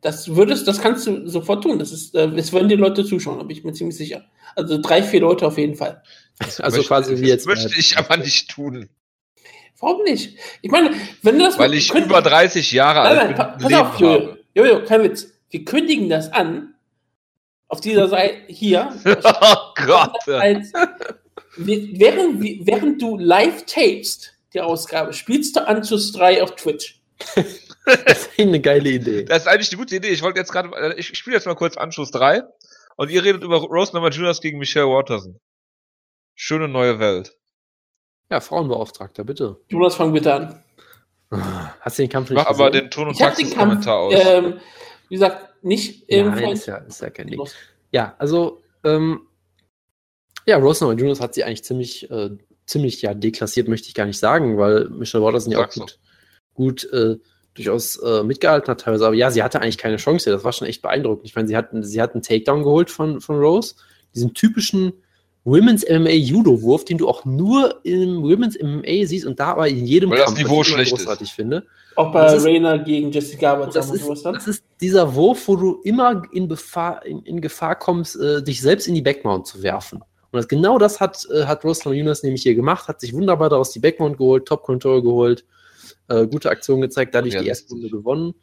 [0.00, 1.78] Das würdest, das kannst du sofort tun.
[1.78, 4.24] Das ist, äh, es werden die Leute zuschauen, da bin ich mir ziemlich sicher.
[4.56, 6.02] Also drei, vier Leute auf jeden Fall.
[6.40, 7.46] Das also quasi wie jetzt.
[7.46, 8.88] Das möchte ich aber nicht tun.
[9.78, 10.36] Warum nicht?
[10.62, 10.90] Ich meine,
[11.22, 11.58] wenn du das.
[11.60, 13.36] Weil ich könnt, über 30 Jahre alt bin.
[13.36, 15.32] Pass Leben auf, Jojo, Jojo, kein Witz.
[15.50, 16.74] Wir kündigen das an
[17.68, 18.92] auf dieser Seite hier.
[19.04, 20.28] oh Gott.
[20.28, 20.72] Als,
[21.56, 27.00] während, während du live tapest, die Ausgabe, spielst du Anschluss 3 auf Twitch.
[27.34, 29.24] das ist eine geile Idee.
[29.24, 30.08] Das ist eigentlich eine gute Idee.
[30.08, 32.42] Ich wollte jetzt gerade, äh, ich spiele jetzt mal kurz Anschluss 3
[32.96, 35.40] und ihr redet über Rose Namajunas gegen Michelle Watterson.
[36.34, 37.36] Schöne neue Welt.
[38.30, 39.60] Ja, Frauenbeauftragter, bitte.
[39.68, 40.64] Jonas, fang bitte an.
[41.80, 42.60] Hast du den Kampf nicht Mach gesehen?
[42.60, 44.14] aber den Ton- und Taxis-Kommentar aus.
[44.16, 44.60] Ähm,
[45.08, 47.40] wie gesagt, nicht im Nein, ist ja, ist ja kein Ding.
[47.92, 49.26] Ja, also, ähm,
[50.46, 52.30] ja, Rose Juniors hat sie eigentlich ziemlich, äh,
[52.70, 55.98] ziemlich ja deklassiert, möchte ich gar nicht sagen, weil Michelle Watterson ja auch gut,
[56.54, 57.16] gut äh,
[57.54, 59.06] durchaus äh, mitgehalten hat teilweise.
[59.06, 60.30] Aber ja, sie hatte eigentlich keine Chance.
[60.30, 61.26] Das war schon echt beeindruckend.
[61.26, 63.74] Ich meine, sie hat, sie hat einen Takedown geholt von, von Rose.
[64.14, 64.92] Diesen typischen
[65.44, 69.86] Women's MMA Judo-Wurf, den du auch nur im Women's MMA siehst und da aber in
[69.86, 71.34] jedem Weil Kampf, das Niveau schlecht großartig ist.
[71.34, 71.66] finde.
[71.96, 73.74] Auch bei Reina gegen Jessica Arbeit.
[73.74, 78.16] Das, ist, das ist dieser Wurf, wo du immer in, Befahr, in, in Gefahr kommst,
[78.16, 80.02] äh, dich selbst in die Backmount zu werfen.
[80.32, 83.48] Und das, genau das hat, äh, hat Rostam Yunus nämlich hier gemacht, hat sich wunderbar
[83.48, 85.44] daraus die Backmount geholt, Top-Control geholt,
[86.08, 88.34] äh, gute Aktion gezeigt, dadurch ja, die erste Runde gewonnen.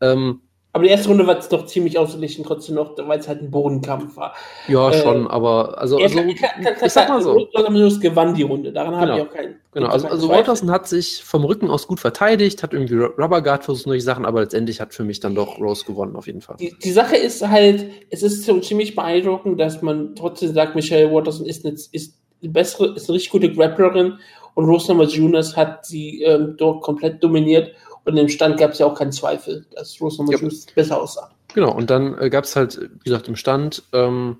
[0.00, 3.42] Ähm, aber die erste Runde war es doch ziemlich ausgeglichen, trotzdem noch, weil es halt
[3.42, 4.34] ein Bodenkampf war.
[4.68, 7.32] Ja, äh, schon, aber also, also ich, ich sag mal so.
[7.32, 9.06] Rotterson gewann die Runde, daran genau.
[9.06, 9.56] habe ich auch keinen.
[9.72, 13.64] Genau, also, also Watterson hat sich vom Rücken aus gut verteidigt, hat irgendwie Rubber Guard
[13.64, 16.56] versucht, solche Sachen, aber letztendlich hat für mich dann doch Rose gewonnen, auf jeden Fall.
[16.60, 21.12] Die, die Sache ist halt, es ist so ziemlich beeindruckend, dass man trotzdem sagt, Michelle
[21.12, 24.18] Watterson ist eine, ist eine bessere, ist eine richtig gute Grapplerin
[24.54, 27.72] und Rose Namajunas hat sie ähm, dort komplett dominiert
[28.04, 30.48] und im Stand gab es ja auch keinen Zweifel, dass Rose Nummer ja.
[30.74, 31.30] besser aussah.
[31.54, 34.38] Genau, und dann äh, gab es halt, wie gesagt, im Stand ähm,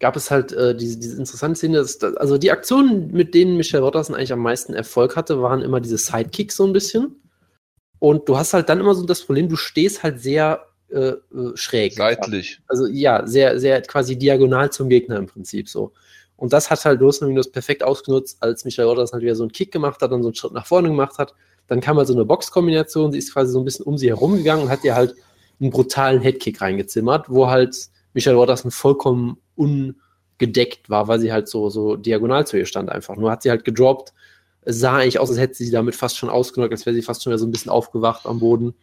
[0.00, 3.84] gab es halt äh, diese, diese interessante Szene, dass, also die Aktionen, mit denen Michelle
[3.84, 7.16] Watterson eigentlich am meisten Erfolg hatte, waren immer diese Sidekicks so ein bisschen.
[8.00, 11.22] Und du hast halt dann immer so das Problem, du stehst halt sehr äh, äh
[11.54, 11.94] schräg.
[11.94, 12.60] Seitlich.
[12.66, 15.92] Also ja, sehr, sehr quasi diagonal zum Gegner im Prinzip so.
[16.36, 19.52] Und das hat halt Los Minus perfekt ausgenutzt, als Michelle Watterson halt wieder so einen
[19.52, 21.34] Kick gemacht hat und so einen Schritt nach vorne gemacht hat.
[21.66, 24.64] Dann kam halt so eine Boxkombination, sie ist quasi so ein bisschen um sie herumgegangen
[24.64, 25.14] und hat ihr halt
[25.60, 27.76] einen brutalen Headkick reingezimmert, wo halt
[28.12, 33.16] Michelle Watterson vollkommen ungedeckt war, weil sie halt so, so diagonal zu ihr stand einfach.
[33.16, 34.12] Nur hat sie halt gedroppt.
[34.66, 37.30] Sah eigentlich aus, als hätte sie damit fast schon ausgenockt, als wäre sie fast schon
[37.30, 38.74] wieder so ein bisschen aufgewacht am Boden.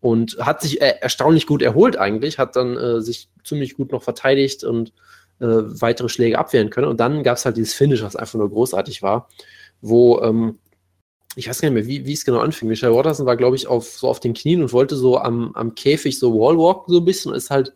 [0.00, 4.02] Und hat sich äh, erstaunlich gut erholt eigentlich, hat dann äh, sich ziemlich gut noch
[4.02, 4.92] verteidigt und
[5.40, 6.88] äh, weitere Schläge abwehren können.
[6.88, 9.28] Und dann gab es halt dieses Finish, was einfach nur großartig war
[9.80, 10.58] wo, ähm,
[11.36, 12.68] ich weiß gar nicht mehr, wie, wie es genau anfing.
[12.68, 15.74] Michelle Watterson war, glaube ich, auf, so auf den Knien und wollte so am, am
[15.74, 17.72] Käfig so Wallwalken so ein bisschen und ist halt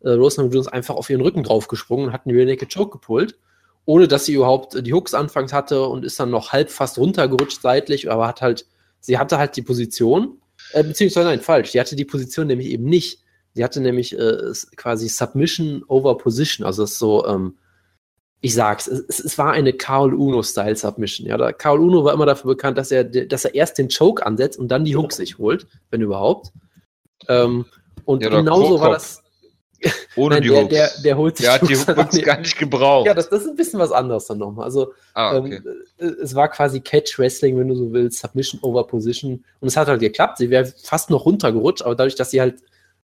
[0.00, 3.38] äh, Rosemary Jones einfach auf ihren Rücken draufgesprungen und hat einen Rear Naked Choke gepult,
[3.84, 7.60] ohne dass sie überhaupt die Hooks anfangs hatte und ist dann noch halb fast runtergerutscht
[7.60, 8.66] seitlich, aber hat halt,
[9.00, 10.40] sie hatte halt die Position,
[10.72, 13.20] äh, beziehungsweise nein, falsch, sie hatte die Position nämlich eben nicht.
[13.54, 17.56] Sie hatte nämlich äh, quasi Submission over Position, also das ist so, ähm,
[18.46, 21.26] ich sag's, es, es war eine Carl Uno-Style Submission.
[21.26, 24.56] Ja, Carl Uno war immer dafür bekannt, dass er, dass er erst den Choke ansetzt
[24.56, 26.52] und dann die Hooks sich holt, wenn überhaupt.
[27.28, 27.64] Ähm,
[28.04, 29.22] und ja, genauso war das.
[30.14, 30.70] Ohne Nein, die der, Hooks.
[30.70, 33.06] Der, der holt sich der hat die Hooks gar nicht gebraucht.
[33.06, 34.66] Ja, das, das ist ein bisschen was anderes dann nochmal.
[34.66, 35.60] Also, ah, okay.
[35.98, 39.44] ähm, es war quasi Catch Wrestling, wenn du so willst, Submission over Position.
[39.58, 40.38] Und es hat halt geklappt.
[40.38, 42.62] Sie wäre fast noch runtergerutscht, aber dadurch, dass sie halt,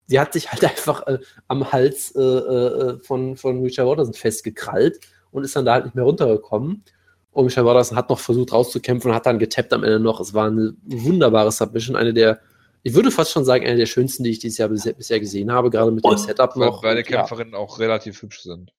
[0.06, 5.02] sie hat sich halt einfach äh, am Hals äh, äh, von, von Richard Watterson festgekrallt
[5.32, 6.84] und ist dann da halt nicht mehr runtergekommen.
[7.32, 10.20] Und Michelle Watterson hat noch versucht rauszukämpfen und hat dann getappt am Ende noch.
[10.20, 12.40] Es war eine wunderbare Submission, eine der
[12.88, 15.52] ich würde fast schon sagen, eine der schönsten, die ich dieses Jahr bisher, bisher gesehen
[15.52, 16.82] habe, gerade mit dem Setup noch.
[16.84, 17.60] Weil beide Kämpferinnen ja.
[17.60, 18.72] auch relativ hübsch sind.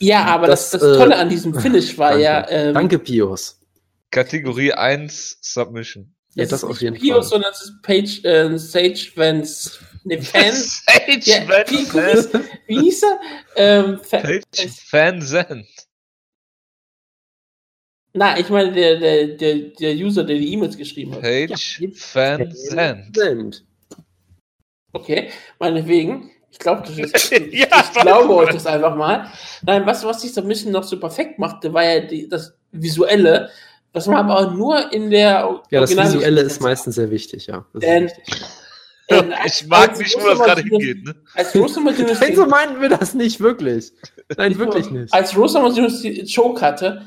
[0.00, 2.24] Ja, aber das, das, das Tolle äh, an diesem Finish war danke.
[2.24, 2.48] ja.
[2.48, 3.60] Ähm, danke, Pios.
[4.10, 6.12] Kategorie 1 Submission.
[6.34, 7.40] Das ja, das auf jeden Pios, Fall.
[7.40, 9.78] sondern das ist Page, äh, Sage Vance.
[10.04, 10.52] Ne, Fan.
[10.52, 12.30] Sage ja, Vance.
[12.66, 13.20] Wie hieß er?
[13.56, 15.66] Ähm, Page Fan Zen.
[18.14, 21.22] Na, ich meine, der, der, der, der User, der die E-Mails geschrieben hat.
[21.22, 23.64] Page ja, Fan Send.
[24.92, 26.30] Okay, meinetwegen.
[26.50, 29.26] Ich glaube, das ist, ich, ja, ich glaube euch das einfach mal.
[29.62, 33.48] Nein, was, was dieser Mission noch so perfekt machte, war ja die, das Visuelle,
[33.94, 35.62] was man aber auch nur in der.
[35.70, 37.64] Ja, das Visuelle ist meistens sehr wichtig, ja.
[37.72, 38.10] Denn,
[39.10, 41.04] denn, ich mag nicht, wo das gerade hingeht.
[41.04, 41.14] Ne?
[41.34, 42.18] Als Rosa Martinez.
[42.34, 43.92] so meinten wir das nicht wirklich.
[44.36, 45.12] Nein, wirklich nicht.
[45.14, 47.06] Als Rosa Martinez die Choke hatte,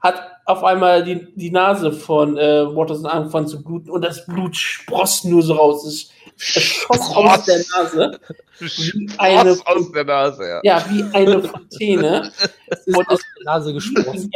[0.00, 4.56] hat auf einmal die, die Nase von äh, Watterson angefangen zu bluten und das Blut
[4.56, 5.86] spross nur so raus.
[5.86, 8.18] Es, es schoss aus der Nase.
[8.58, 10.60] Wie eine, aus der Nase, ja.
[10.62, 12.32] Ja, wie eine Fontäne.
[12.86, 14.30] und es Nase gesprossen.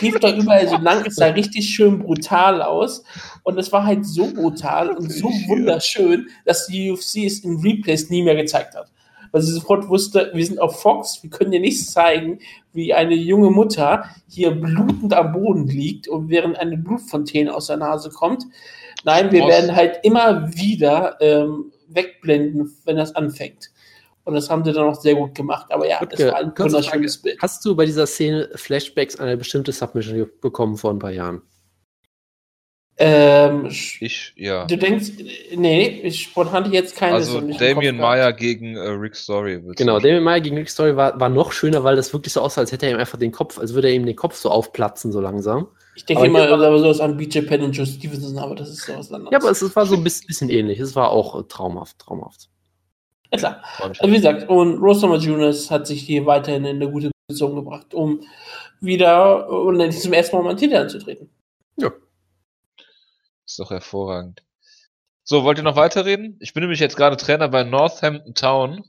[0.00, 3.04] lief da überall so lang, es sah richtig schön brutal aus.
[3.42, 8.10] Und es war halt so brutal und so wunderschön, dass die UFC es in Replays
[8.10, 8.90] nie mehr gezeigt hat
[9.36, 12.38] weil sie sofort wusste, wir sind auf Fox, wir können dir nichts zeigen,
[12.72, 17.76] wie eine junge Mutter hier blutend am Boden liegt und während eine Blutfontäne aus der
[17.76, 18.46] Nase kommt.
[19.04, 23.72] Nein, wir werden halt immer wieder ähm, wegblenden, wenn das anfängt.
[24.24, 25.66] Und das haben sie dann auch sehr gut gemacht.
[25.68, 27.36] Aber ja, es war ein wunderschönes Bild.
[27.42, 31.42] Hast du bei dieser Szene Flashbacks an eine bestimmte Submission bekommen vor ein paar Jahren?
[32.98, 34.64] Ähm, ich, ja.
[34.64, 35.12] Du denkst,
[35.54, 37.14] nee, ich spontan jetzt keine.
[37.14, 39.62] Also Damien Meyer gegen äh, Rick Story.
[39.76, 42.62] Genau, Damien Meyer gegen Rick Story war, war noch schöner, weil das wirklich so aussah,
[42.62, 45.12] als hätte er ihm einfach den Kopf, als würde er ihm den Kopf so aufplatzen,
[45.12, 45.68] so langsam.
[45.94, 49.12] Ich denke immer aber sowas an BJ Penn und Joe Stevenson, aber das ist sowas
[49.12, 49.32] anderes.
[49.32, 50.80] Ja, aber es, es war so ein bisschen, bisschen ähnlich.
[50.80, 52.48] Es war auch äh, traumhaft, traumhaft.
[53.30, 53.62] Ja, klar.
[53.78, 57.92] Also, wie gesagt, und Rosamund Jonas hat sich hier weiterhin in eine gute Position gebracht,
[57.92, 58.20] um
[58.80, 61.28] wieder und endlich zum ersten Mal um einen Titel anzutreten.
[63.46, 64.42] Ist doch hervorragend.
[65.22, 66.36] So, wollt ihr noch weiterreden?
[66.40, 68.84] Ich bin nämlich jetzt gerade Trainer bei Northampton Town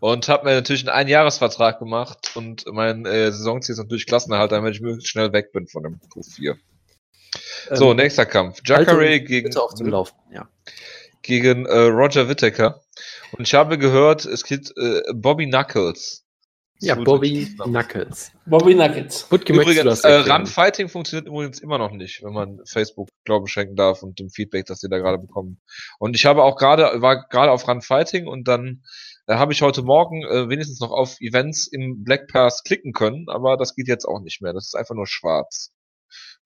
[0.00, 4.74] und habe mir natürlich einen Einjahresvertrag gemacht und mein äh, Saisonziel ist natürlich Klassenerhalt, damit
[4.74, 6.56] ich möglichst schnell weg bin von dem Q4.
[7.72, 8.60] So, ähm, nächster Kampf.
[8.64, 10.14] Jacare gegen, auf dem Lauf.
[10.32, 10.48] Ja.
[11.22, 12.80] gegen äh, Roger Whittaker.
[13.32, 16.26] Und ich habe gehört, es gibt äh, Bobby Knuckles.
[16.82, 18.32] Ja, Bobby Knuckles.
[18.46, 19.26] Bobby Knuckles.
[19.30, 24.18] Übrigens, äh, Run-Fighting funktioniert übrigens immer noch nicht, wenn man Facebook Glauben schenken darf und
[24.18, 25.60] dem Feedback, das sie da gerade bekommen.
[25.98, 28.82] Und ich habe auch gerade, war gerade auf Run-Fighting und dann
[29.26, 33.26] äh, habe ich heute Morgen äh, wenigstens noch auf Events im Black Pass klicken können,
[33.28, 34.54] aber das geht jetzt auch nicht mehr.
[34.54, 35.72] Das ist einfach nur schwarz.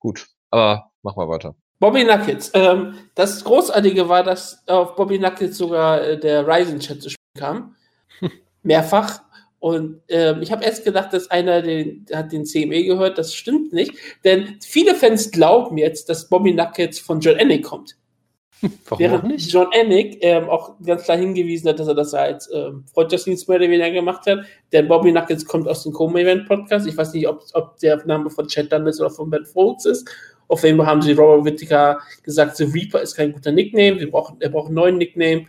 [0.00, 1.54] Gut, aber mach mal weiter.
[1.78, 2.50] Bobby Knuckles.
[2.54, 7.76] Ähm, das Großartige war, dass auf Bobby Knuckles sogar äh, der Ryzen-Chat zu spielen kam.
[8.62, 9.20] Mehrfach.
[9.64, 13.16] Und ähm, ich habe erst gedacht, dass einer den, hat den CME gehört.
[13.16, 13.94] Das stimmt nicht.
[14.22, 17.96] Denn viele Fans glauben jetzt, dass Bobby Nuggets von John Ennick kommt.
[18.60, 19.50] Warum Während nicht?
[19.50, 23.56] John Ennick ähm, auch ganz klar hingewiesen hat, dass er das als ähm, Freundschaftsdienst mehr
[23.56, 24.40] oder weniger gemacht hat.
[24.70, 26.86] Denn Bobby Nuggets kommt aus dem Co-Event-Podcast.
[26.86, 30.06] Ich weiß nicht, ob, ob der Name von Chad Dundas oder von Ben Folks ist.
[30.48, 33.98] Auf jeden Fall haben sie Robert Whittaker gesagt, The Reaper ist kein guter Nickname.
[33.98, 35.46] Wir brauchen, er braucht einen neuen Nickname.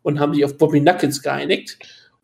[0.00, 1.76] Und haben sich auf Bobby Nuggets geeinigt.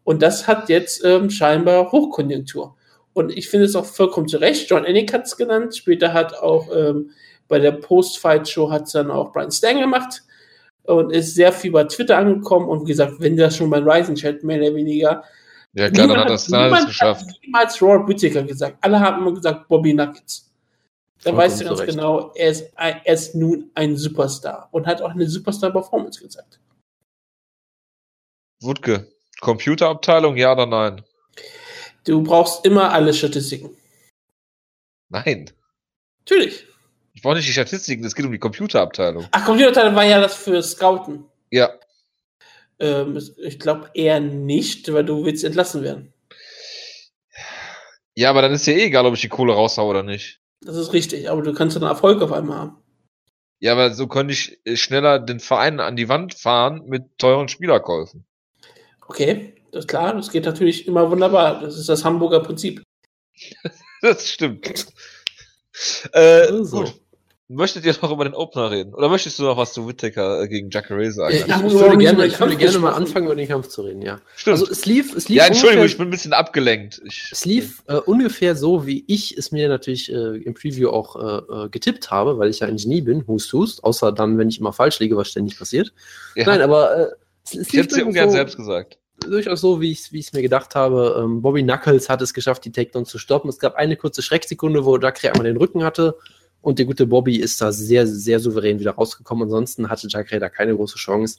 [0.05, 2.77] Und das hat jetzt ähm, scheinbar Hochkonjunktur.
[3.15, 4.69] Und ich finde es auch vollkommen zu Recht.
[4.69, 5.77] John Ennick hat es genannt.
[5.77, 7.11] Später hat auch ähm,
[7.49, 10.23] bei der Post-Fight-Show hat es dann auch Brian Stang gemacht
[10.85, 12.69] und ist sehr viel bei Twitter angekommen.
[12.69, 15.25] Und wie gesagt, wenn das schon beim Ryzen-Chat mehr oder weniger.
[15.73, 17.27] Ja, klar, dann hat das niemand geschafft.
[17.27, 18.79] Hat niemals Robert Whittaker gesagt.
[18.81, 20.51] Alle haben immer gesagt Bobby Nuggets.
[21.23, 21.93] Da weißt du ganz recht.
[21.93, 26.61] genau, er ist, er ist nun ein Superstar und hat auch eine Superstar-Performance gezeigt.
[28.61, 31.05] Wutke, Computerabteilung, ja oder nein?
[32.05, 33.77] Du brauchst immer alle Statistiken.
[35.09, 35.51] Nein.
[36.21, 36.67] Natürlich.
[37.15, 39.27] Ich brauche nicht die Statistiken, es geht um die Computerabteilung.
[39.31, 41.25] Ach, Computerabteilung war ja das für Scouten.
[41.51, 41.71] Ja.
[42.79, 46.13] Ähm, ich glaube eher nicht, weil du willst entlassen werden.
[48.17, 50.41] Ja, aber dann ist ja eh egal, ob ich die Kohle raushaue oder nicht.
[50.61, 52.77] Das ist richtig, aber du kannst dann Erfolg auf einmal haben.
[53.61, 57.49] Ja, aber so könnte ich äh, schneller den Verein an die Wand fahren mit teuren
[57.49, 58.27] Spielerkäufen.
[59.09, 61.61] Okay, das ist klar, das geht natürlich immer wunderbar.
[61.61, 62.83] Das ist das Hamburger Prinzip.
[64.03, 64.87] das stimmt.
[66.13, 66.85] Äh, so.
[66.85, 66.95] Gut.
[67.49, 68.95] Möchtet ihr noch über den Opener reden?
[68.95, 71.35] Oder möchtest du noch was zu Whittaker äh, gegen Jacare sagen?
[71.37, 74.19] Ich, ich, würde gerne, ich würde gerne mal anfangen, über den Kampf zu reden, ja.
[74.35, 74.61] Stimmt.
[74.61, 77.03] Also es lief, es lief Ja, Entschuldigung, ungefähr, ich bin ein bisschen abgelenkt.
[77.05, 81.17] Ich, es lief äh, ungefähr so, wie ich es mir natürlich äh, im Preview auch
[81.17, 84.49] äh, äh, getippt habe, weil ich ja ein Genie bin, hust, hust, außer dann, wenn
[84.49, 85.93] ich immer falsch liege, was ständig passiert.
[86.37, 86.47] Ja.
[86.47, 87.11] Nein, aber äh,
[87.51, 90.75] ich hätte es dir ungern so, selbst gesagt durchaus so, wie ich es mir gedacht
[90.75, 91.21] habe.
[91.23, 93.49] Ähm, Bobby Knuckles hat es geschafft, die Takedown zu stoppen.
[93.49, 96.17] Es gab eine kurze Schrecksekunde, wo Jacare einmal den Rücken hatte
[96.61, 99.45] und der gute Bobby ist da sehr, sehr souverän wieder rausgekommen.
[99.45, 101.39] Ansonsten hatte Jacare da keine große Chance.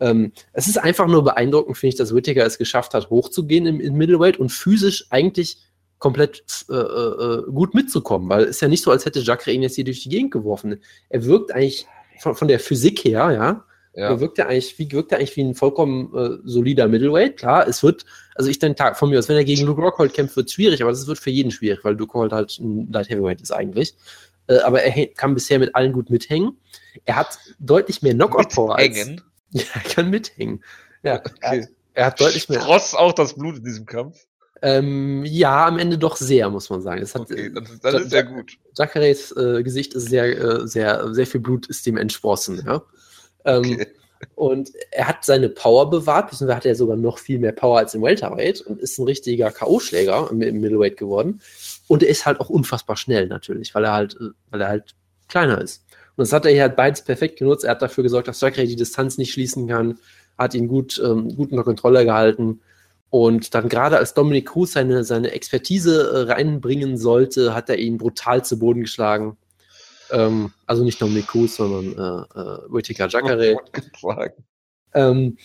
[0.00, 3.80] Ähm, es ist einfach nur beeindruckend, finde ich, dass Whittaker es geschafft hat, hochzugehen im,
[3.80, 5.58] im Middleweight und physisch eigentlich
[5.98, 9.62] komplett äh, äh, gut mitzukommen, weil es ist ja nicht so, als hätte Jacare ihn
[9.62, 10.80] jetzt hier durch die Gegend geworfen.
[11.08, 11.86] Er wirkt eigentlich
[12.18, 13.64] von, von der Physik her, ja,
[13.96, 14.08] ja.
[14.08, 17.36] Er wirkt ja eigentlich, wie wirkt er eigentlich wie ein vollkommen äh, solider Middleweight.
[17.36, 18.04] Klar, es wird,
[18.34, 20.82] also ich denke von mir aus, wenn er gegen Luke Rockhold kämpft, wird es schwierig,
[20.82, 23.94] aber das wird für jeden schwierig, weil Luke Rockhold halt ein Light Heavyweight ist eigentlich.
[24.48, 26.58] Äh, aber er kann bisher mit allen gut mithängen.
[27.04, 29.10] Er hat deutlich mehr Knockout-Power als.
[29.56, 30.64] Ja, er kann mithängen.
[31.04, 31.30] Ja, okay.
[31.40, 32.58] er, hat, er hat deutlich mehr.
[32.58, 34.26] Trotz auch das Blut in diesem Kampf.
[34.62, 37.00] Ähm, ja, am Ende doch sehr, muss man sagen.
[37.00, 38.58] Es hat, okay, dann, dann ist sehr gut.
[38.76, 42.82] Jacares äh, Gesicht ist sehr, äh, sehr, sehr viel Blut ist dem entsprossen, ja.
[43.44, 43.86] Ähm, okay.
[44.34, 47.94] Und er hat seine Power bewahrt, beziehungsweise hat er sogar noch viel mehr Power als
[47.94, 51.40] im Welterweight und ist ein richtiger K.O.-Schläger im, im, Middleweight geworden.
[51.88, 54.16] Und er ist halt auch unfassbar schnell natürlich, weil er halt,
[54.50, 54.94] weil er halt
[55.28, 55.84] kleiner ist.
[56.16, 57.64] Und das hat er hier halt beides perfekt genutzt.
[57.64, 59.98] Er hat dafür gesorgt, dass Jacare die Distanz nicht schließen kann,
[60.38, 62.60] hat ihn gut, ähm, gut unter Kontrolle gehalten.
[63.10, 67.98] Und dann gerade als Dominic Cruz seine, seine Expertise äh, reinbringen sollte, hat er ihn
[67.98, 69.36] brutal zu Boden geschlagen.
[70.10, 73.56] Ähm, also nicht Dominic Cruz, sondern äh, äh, Whittaker Jacare.
[74.96, 75.36] Ähm,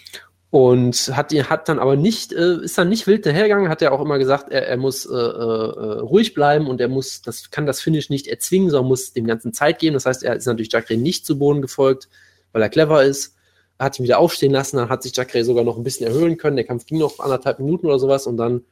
[0.52, 4.02] und hat, hat dann aber nicht, äh, ist dann nicht wild dahergegangen, hat er auch
[4.02, 7.82] immer gesagt, er, er muss äh, äh, ruhig bleiben und er muss, das kann das
[7.82, 9.94] Finish nicht erzwingen, sondern muss dem Ganzen Zeit geben.
[9.94, 12.10] Das heißt, er ist natürlich Jacare nicht zu Boden gefolgt,
[12.52, 13.36] weil er clever ist.
[13.78, 16.38] Er hat ihn wieder aufstehen lassen, dann hat sich Jacare sogar noch ein bisschen erhöhen
[16.38, 16.56] können.
[16.56, 18.64] Der Kampf ging noch anderthalb Minuten oder sowas und dann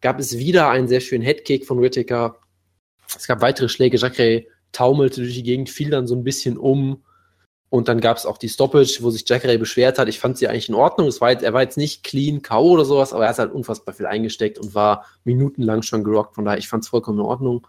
[0.00, 2.36] gab es wieder einen sehr schönen Headkick von Whittaker.
[3.14, 3.98] Es gab weitere Schläge.
[3.98, 4.44] Jacare
[4.76, 7.02] taumelte durch die Gegend, fiel dann so ein bisschen um.
[7.68, 10.08] Und dann gab es auch die Stoppage, wo sich Jacare beschwert hat.
[10.08, 11.08] Ich fand sie eigentlich in Ordnung.
[11.08, 12.70] Es war jetzt, er war jetzt nicht clean K.O.
[12.70, 16.36] oder sowas, aber er hat halt unfassbar viel eingesteckt und war minutenlang schon gerockt.
[16.36, 17.66] Von daher, ich fand es vollkommen in Ordnung.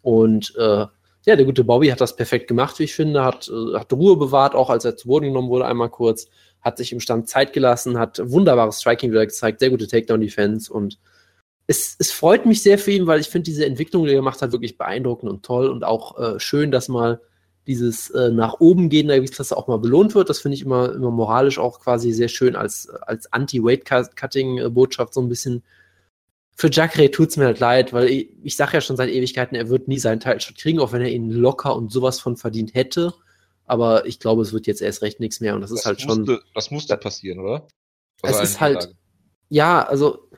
[0.00, 0.86] Und äh,
[1.24, 3.24] ja, der gute Bobby hat das perfekt gemacht, wie ich finde.
[3.24, 6.28] Hat, äh, hat Ruhe bewahrt, auch als er zu Boden genommen wurde, einmal kurz.
[6.60, 10.98] Hat sich im Stand Zeit gelassen, hat wunderbares Striking wieder gezeigt, sehr gute Takedown-Defense und
[11.66, 14.42] es, es freut mich sehr für ihn, weil ich finde diese Entwicklung, die er gemacht
[14.42, 17.20] hat, wirklich beeindruckend und toll und auch äh, schön, dass mal
[17.66, 20.28] dieses äh, nach oben gehen der Gewichtsklasse auch mal belohnt wird.
[20.28, 25.28] Das finde ich immer, immer moralisch auch quasi sehr schön als, als Anti-Weight-Cutting-Botschaft so ein
[25.28, 25.62] bisschen.
[26.56, 29.54] Für Jacare tut es mir halt leid, weil ich, ich sage ja schon seit Ewigkeiten,
[29.56, 32.74] er wird nie seinen Teilschritt kriegen, auch wenn er ihn locker und sowas von verdient
[32.74, 33.14] hätte.
[33.64, 36.04] Aber ich glaube, es wird jetzt erst recht nichts mehr und das, das ist halt
[36.04, 36.40] musste, schon.
[36.54, 37.68] Das musste passieren, oder?
[38.22, 38.82] es ist halt.
[38.82, 38.98] Sagen.
[39.48, 40.28] Ja, also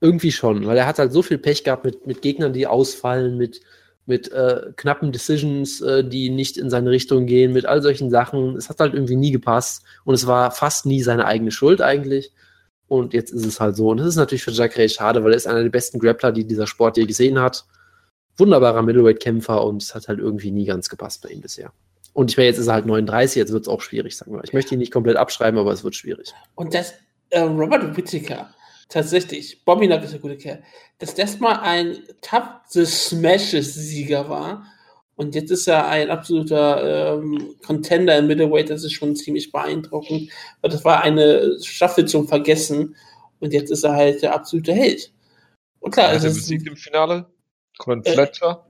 [0.00, 3.36] irgendwie schon, weil er hat halt so viel Pech gehabt mit, mit Gegnern, die ausfallen,
[3.36, 3.60] mit,
[4.06, 8.56] mit äh, knappen Decisions, äh, die nicht in seine Richtung gehen, mit all solchen Sachen.
[8.56, 12.32] Es hat halt irgendwie nie gepasst und es war fast nie seine eigene Schuld eigentlich.
[12.88, 13.90] Und jetzt ist es halt so.
[13.90, 16.32] Und das ist natürlich für Jack Ray schade, weil er ist einer der besten Grappler,
[16.32, 17.64] die dieser Sport je gesehen hat.
[18.36, 21.72] Wunderbarer Middleweight-Kämpfer und es hat halt irgendwie nie ganz gepasst bei ihm bisher.
[22.14, 24.42] Und ich meine, jetzt ist er halt 39, jetzt wird es auch schwierig, sagen wir.
[24.42, 26.32] Ich möchte ihn nicht komplett abschreiben, aber es wird schwierig.
[26.56, 26.94] Und das,
[27.28, 28.50] äh, Robert Whittaker,
[28.90, 30.62] tatsächlich, Bobby Knuckles ist ein guter Kerl,
[30.98, 34.66] dass das mal ein Top the Smashes Sieger war
[35.16, 40.30] und jetzt ist er ein absoluter ähm, Contender im Middleweight, das ist schon ziemlich beeindruckend,
[40.60, 42.96] weil das war eine Staffel zum Vergessen
[43.38, 45.12] und jetzt ist er halt der absolute Held.
[45.78, 47.26] Und klar, Hat er besiegt im Finale?
[47.78, 48.66] Colin äh, Fletcher?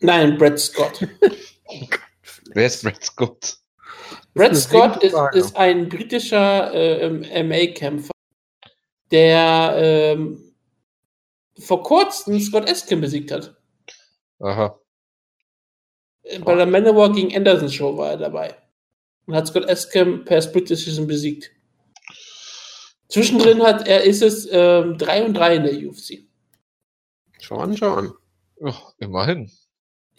[0.00, 1.06] Nein, Brad Scott.
[2.54, 3.58] Wer ist Brad Scott?
[4.34, 8.12] Brad Scott ist, ist, ein britischer äh, MA-Kämpfer,
[9.10, 10.42] der ähm,
[11.58, 13.54] vor kurzem Scott Eskin besiegt hat.
[14.40, 14.78] Aha.
[16.44, 18.54] Bei der Manowar gegen Anderson Show war er dabei.
[19.26, 21.50] Und hat Scott Escam per Split Decision besiegt.
[23.08, 26.24] Zwischendrin hat er ist es ähm, 3 und 3 in der UFC.
[27.40, 28.12] Schau an, schau an.
[28.60, 29.50] Ja, immerhin.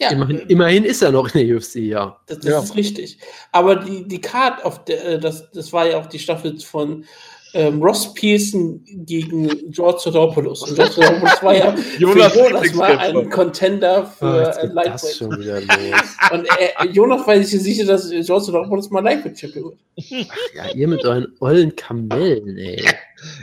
[0.00, 2.20] Ja, Immerhin, immerhin ist er noch in der UFC, ja.
[2.26, 2.60] Das, das Ja.
[2.62, 3.18] ist richtig.
[3.50, 7.04] Aber die, die Card auf der, äh, das, das war ja auch die Staffel von
[7.54, 10.62] ähm, Ross Pearson gegen George Sotopoulos.
[10.62, 13.30] Und George Sotopoulos war ja Jonas für Jonas mal ein.
[13.30, 15.14] Contender Ah, für das Lightweight.
[15.16, 15.68] schon wieder los.
[16.32, 19.78] Und äh, Jonas war sich sicher, dass George Sotopoulos mal Lightweight Champion wird.
[20.54, 22.84] Ja, ihr mit euren ollen Kamellen, ey.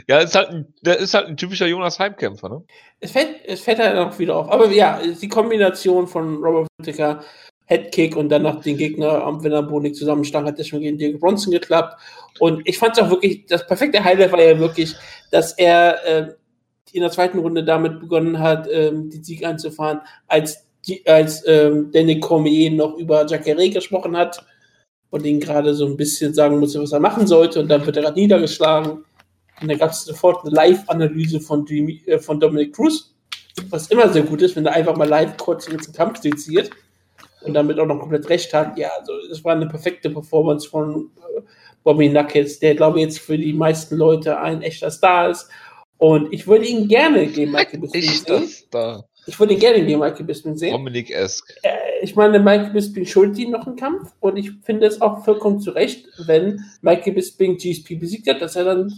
[0.08, 2.62] Ja, ist halt ein, der ist halt ein typischer Jonas Heimkämpfer, ne?
[3.00, 4.50] Es fällt, es fällt halt noch wieder auf.
[4.50, 7.22] Aber ja, die Kombination von Robert Whittaker,
[7.66, 11.52] Headkick und dann noch den Gegner am Winnerboden zusammenschlagen, hat das schon gegen Diego Bronson
[11.52, 12.00] geklappt.
[12.38, 14.94] Und ich fand es auch wirklich, das perfekte Highlight war ja wirklich,
[15.30, 16.34] dass er äh,
[16.92, 20.64] in der zweiten Runde damit begonnen hat, ähm, den Sieg einzufahren, als,
[21.06, 24.44] als ähm, Danny Cormier noch über Jacare gesprochen hat
[25.10, 27.60] und ihn gerade so ein bisschen sagen musste, was er machen sollte.
[27.60, 29.04] Und dann wird er gerade niedergeschlagen.
[29.60, 33.12] Und dann gab es sofort eine Live-Analyse von, äh, von Dominic Cruz,
[33.70, 36.70] was immer sehr gut ist, wenn er einfach mal live kurz den Kampf seziert
[37.42, 38.78] und damit auch noch komplett recht hat.
[38.78, 41.40] Ja, also es war eine perfekte Performance von äh,
[41.84, 45.48] Bobby Nuggets, der glaube ich jetzt für die meisten Leute ein echter Star ist.
[45.98, 49.02] Und ich würde ihn gerne gegen Michael Bisping sehen.
[49.28, 50.72] Ich würde ihn gerne gegen Michael Bisping sehen.
[50.72, 51.54] Dominik-esque.
[51.62, 51.70] Äh,
[52.02, 55.60] ich meine, Michael Bisping schuldet ihm noch einen Kampf und ich finde es auch vollkommen
[55.60, 58.92] zu Recht, wenn Michael Bisping GSP besiegt hat, dass er dann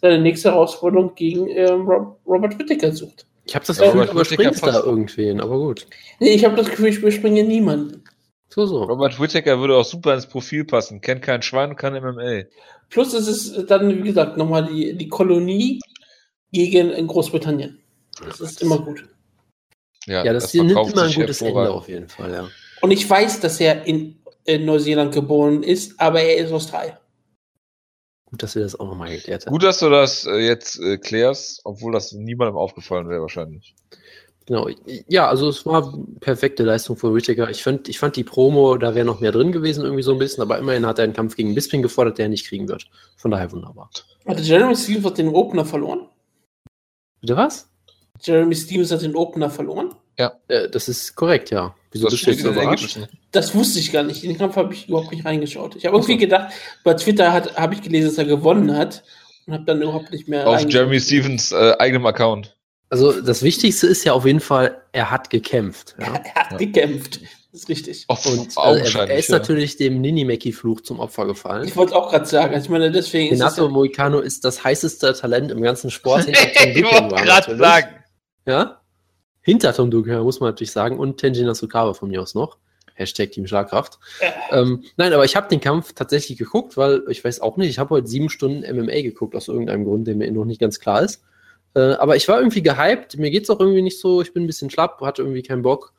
[0.00, 3.26] seine nächste Herausforderung gegen ähm, Rob Robert Whittaker sucht.
[3.46, 4.84] Ich habe das Ja, Gefühl, du überspringst da passt.
[4.84, 5.86] irgendwen, aber gut.
[6.20, 8.02] Nee, ich habe das Gefühl, ich überspringe niemanden.
[8.48, 8.82] So, so.
[8.84, 11.00] Robert Whittaker würde auch super ins Profil passen.
[11.00, 12.44] Kennt kein Schwein und kann MMA.
[12.90, 15.80] Plus es ist dann, wie gesagt, nochmal die, die Kolonie
[16.52, 17.78] gegen in Großbritannien.
[18.24, 19.04] Das ist immer gut.
[20.06, 22.48] Ja, das, hier nimmt immer ein gutes Ende auf jeden Fall, ja.
[22.80, 26.98] Und ich weiß, dass er in, in Neuseeland geboren ist, aber er ist Australier.
[28.26, 29.52] Gut, dass wir das auch nochmal geklärt haben.
[29.52, 33.74] Gut, dass du das äh, jetzt äh, klärst, obwohl das niemandem aufgefallen wäre wahrscheinlich.
[34.46, 34.68] Genau.
[35.08, 37.50] Ja, also es war perfekte Leistung von Whittaker.
[37.50, 40.18] Ich fand, ich fand die Promo, da wäre noch mehr drin gewesen, irgendwie so ein
[40.18, 42.86] bisschen, aber immerhin hat er einen Kampf gegen Bisping gefordert, der er nicht kriegen wird.
[43.16, 43.90] Von daher wunderbar.
[44.24, 46.08] Hatte Jeremy Stevens hat den Opener verloren?
[47.20, 47.68] Bitte was?
[48.20, 49.94] Jeremy Stevens hat den Opener verloren?
[50.48, 51.74] Äh, das ist korrekt, ja.
[51.96, 52.98] Wieso bist du jetzt überrascht?
[53.32, 54.22] Das wusste ich gar nicht.
[54.24, 55.76] In den Kampf habe ich überhaupt nicht reingeschaut.
[55.76, 56.52] Ich habe irgendwie gedacht,
[56.84, 59.02] bei Twitter hat- habe ich gelesen, dass er gewonnen hat
[59.46, 60.64] und habe dann überhaupt nicht mehr Auf.
[60.68, 62.56] Jeremy Stevens äh, eigenem Account.
[62.88, 65.96] Also das Wichtigste ist ja auf jeden Fall, er hat gekämpft.
[66.00, 66.14] Ja?
[66.24, 67.20] Er hat gekämpft.
[67.52, 68.04] Das ist richtig.
[68.08, 69.38] Auf, Und also er, er ist ja.
[69.38, 71.66] natürlich dem Ninimeki-Fluch zum Opfer gefallen.
[71.66, 72.54] Ich wollte es auch gerade sagen.
[72.54, 75.90] Also Ich meine, deswegen ist es Renato ja, Moicano ist das heißeste Talent im ganzen
[75.90, 76.28] Sport.
[76.28, 77.88] ich wollte gerade sagen.
[78.46, 78.82] Ja?
[79.46, 80.98] Hinter Tom Duquesne, muss man natürlich sagen.
[80.98, 82.56] Und Tenjin Nasukawa von mir aus noch.
[82.94, 84.00] Hashtag Team Schlagkraft.
[84.50, 87.78] Ähm, nein, aber ich habe den Kampf tatsächlich geguckt, weil ich weiß auch nicht, ich
[87.78, 91.02] habe heute sieben Stunden MMA geguckt, aus irgendeinem Grund, der mir noch nicht ganz klar
[91.02, 91.22] ist.
[91.76, 94.46] Äh, aber ich war irgendwie gehypt, mir geht's auch irgendwie nicht so, ich bin ein
[94.48, 95.92] bisschen schlapp, hatte irgendwie keinen Bock.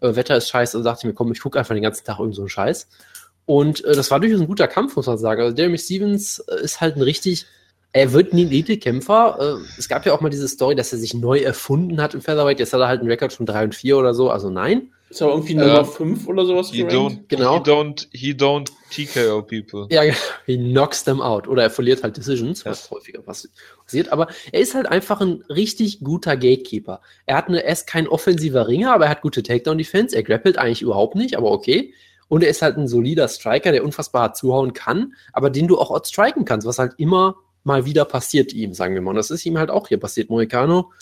[0.00, 2.20] Äh, Wetter ist scheiße, also dachte ich mir, komm, ich gucke einfach den ganzen Tag
[2.20, 2.88] irgend so einen Scheiß.
[3.46, 5.42] Und äh, das war durchaus ein guter Kampf, muss man sagen.
[5.42, 7.46] Also Jeremy Stevens äh, ist halt ein richtig,
[7.92, 9.58] er wird ein Elite-Kämpfer.
[9.60, 12.20] Äh, es gab ja auch mal diese Story, dass er sich neu erfunden hat im
[12.22, 12.58] Featherweight.
[12.58, 14.90] Jetzt hat er halt einen Rekord von 3 und 4 oder so, also nein.
[15.10, 16.70] ist aber irgendwie Äh, Nummer 5 oder sowas.
[16.70, 17.56] He don't, Genau.
[17.62, 19.86] he don't, he don't TKO people.
[19.90, 20.16] Ja, genau.
[20.46, 21.46] he knocks them out.
[21.48, 23.50] Oder er verliert halt Decisions, was häufiger pass-
[23.84, 24.10] passiert.
[24.10, 27.00] Aber er ist halt einfach ein richtig guter Gatekeeper.
[27.26, 30.16] Er hat eine, er ist kein offensiver Ringer, aber er hat gute Takedown-Defense.
[30.16, 31.92] Er grappelt eigentlich überhaupt nicht, aber okay.
[32.28, 35.78] Und er ist halt ein solider Striker, der unfassbar hart zuhauen kann, aber den du
[35.78, 39.10] auch outstriken kannst, was halt immer mal wieder passiert ihm, sagen wir mal.
[39.10, 40.30] Und das ist ihm halt auch hier passiert.
[40.30, 40.92] Moicano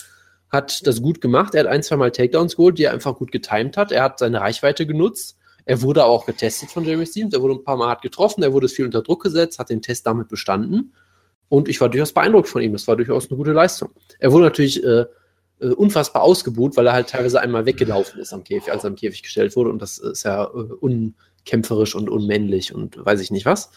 [0.50, 1.54] hat das gut gemacht.
[1.54, 3.92] Er hat ein, zwei Mal Takedowns geholt, die er einfach gut getimed hat.
[3.92, 5.36] Er hat seine Reichweite genutzt.
[5.64, 7.34] Er wurde auch getestet von Jeremy Stevens.
[7.34, 8.42] Er wurde ein paar Mal hart getroffen.
[8.42, 10.92] Er wurde viel unter Druck gesetzt, hat den Test damit bestanden.
[11.48, 12.72] Und ich war durchaus beeindruckt von ihm.
[12.72, 13.90] Das war durchaus eine gute Leistung.
[14.18, 15.04] Er wurde natürlich äh,
[15.60, 18.96] äh, unfassbar ausgebuht, weil er halt teilweise einmal weggelaufen ist am Käfig, als er am
[18.96, 19.70] Käfig gestellt wurde.
[19.70, 23.70] Und das ist ja äh, unkämpferisch und unmännlich und weiß ich nicht was.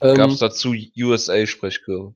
[0.00, 2.14] Ähm, Gab es dazu USA-Sprechchöre?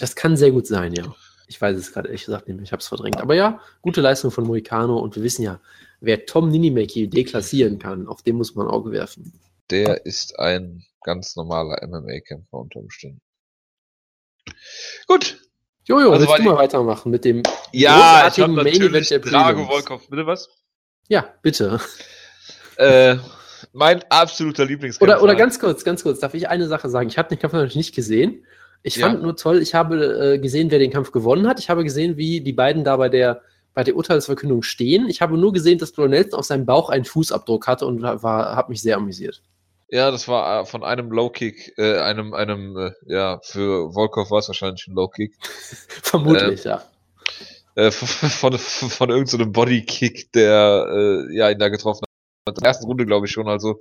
[0.00, 1.04] Das kann sehr gut sein, ja.
[1.46, 3.20] Ich weiß es gerade ehrlich gesagt nicht mehr, ich habe es verdrängt.
[3.20, 5.60] Aber ja, gute Leistung von Moicano und wir wissen ja,
[6.00, 9.32] wer Tom Ninimeki deklassieren kann, auf den muss man ein Auge werfen.
[9.70, 13.20] Der ist ein ganz normaler MMA-Kämpfer unter Umständen.
[15.06, 15.38] Gut.
[15.84, 17.42] Jojo, Also willst du mal weitermachen mit dem
[17.72, 19.66] Ja, großartigen Main Event der Drago?
[19.66, 20.08] Volkov.
[20.08, 20.48] Bitte was?
[21.08, 21.80] Ja, bitte.
[22.76, 23.16] Äh,
[23.72, 25.14] mein absoluter Lieblingskämpfer.
[25.16, 27.08] Oder, oder ganz kurz, ganz kurz, darf ich eine Sache sagen?
[27.08, 28.46] Ich habe den Kampf natürlich nicht gesehen.
[28.82, 29.08] Ich Ja.
[29.08, 31.58] fand nur toll, ich habe äh, gesehen, wer den Kampf gewonnen hat.
[31.58, 33.42] Ich habe gesehen, wie die beiden da bei der,
[33.74, 35.08] bei der Urteilsverkündung stehen.
[35.08, 38.56] Ich habe nur gesehen, dass Roy Nelson auf seinem Bauch einen Fußabdruck hatte und war,
[38.56, 39.42] habe mich sehr amüsiert.
[39.90, 44.38] Ja, das war äh, von einem Low-Kick, äh, einem, einem, äh, ja, für Volkov war
[44.38, 45.34] es wahrscheinlich ein Low-Kick.
[46.02, 46.84] Vermutlich, ähm, ja.
[47.74, 48.08] Äh, von,
[48.58, 50.86] von, von irgendeinem so Body-Kick, der,
[51.28, 52.02] äh, ja, ihn da getroffen
[52.46, 52.56] hat.
[52.56, 53.48] In der ersten Runde, glaube ich schon.
[53.48, 53.78] Also,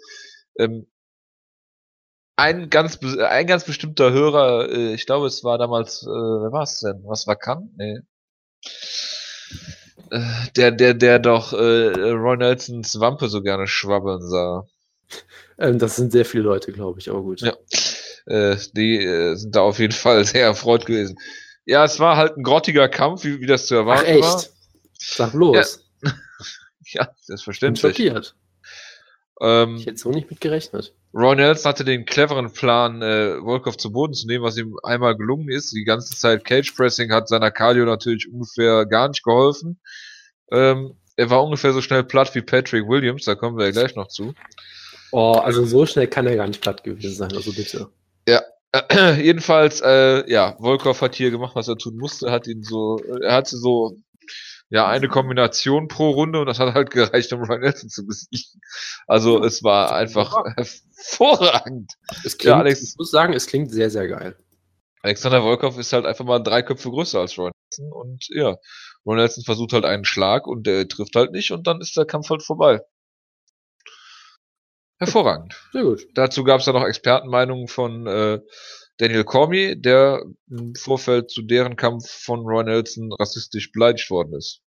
[0.58, 0.88] ähm,
[2.40, 6.64] ein ganz, ein ganz bestimmter Hörer, äh, ich glaube, es war damals, äh, wer war
[6.64, 7.04] es denn?
[7.06, 7.70] Was war Kant?
[7.78, 8.00] Nee.
[10.12, 10.22] Äh,
[10.56, 11.56] der, der, der doch äh,
[12.12, 14.66] Roy Nelsons Wampe so gerne schwabbeln sah.
[15.58, 17.42] Ähm, das sind sehr viele Leute, glaube ich, aber gut.
[17.42, 17.54] Ja.
[18.26, 21.18] Äh, die äh, sind da auf jeden Fall sehr erfreut gewesen.
[21.66, 24.24] Ja, es war halt ein grottiger Kampf, wie, wie das zu erwarten Ach, echt?
[24.24, 24.44] war.
[24.98, 25.84] Sag bloß.
[26.04, 26.12] Ja,
[26.86, 27.82] ja selbstverständlich.
[27.82, 28.36] Bin schockiert.
[29.42, 30.94] Ähm, ich hätte so nicht mit gerechnet.
[31.14, 35.16] Roy Nelson hatte den cleveren Plan, äh, Volkov zu Boden zu nehmen, was ihm einmal
[35.16, 35.72] gelungen ist.
[35.74, 39.80] Die ganze Zeit Cage Pressing hat seiner Cardio natürlich ungefähr gar nicht geholfen.
[40.52, 43.96] Ähm, er war ungefähr so schnell platt wie Patrick Williams, da kommen wir ja gleich
[43.96, 44.34] noch zu.
[45.12, 47.90] Oh, also so schnell kann er gar nicht platt gewesen sein, also bitte.
[48.28, 52.64] Ja, äh, jedenfalls, äh, ja, Volkov hat hier gemacht, was er tun musste, hat ihn
[52.64, 53.98] so, er hatte so
[54.70, 58.61] ja, eine Kombination pro Runde und das hat halt gereicht, um Ryan Nelson zu besiegen.
[59.07, 61.93] Also es war einfach hervorragend.
[62.24, 64.38] Es klingt, ja, Alex, ich muss sagen, es klingt sehr, sehr geil.
[65.01, 68.57] Alexander Volkov ist halt einfach mal drei Köpfe größer als Ron Nelson und ja,
[69.05, 72.05] Ron Nelson versucht halt einen Schlag und der trifft halt nicht und dann ist der
[72.05, 72.82] Kampf halt vorbei.
[74.99, 75.55] Hervorragend.
[75.72, 76.05] Sehr gut.
[76.13, 78.39] Dazu gab es dann noch Expertenmeinungen von äh,
[79.00, 84.62] Daniel Cormier, der im Vorfeld zu deren Kampf von Roy Nelson rassistisch beleidigt worden ist.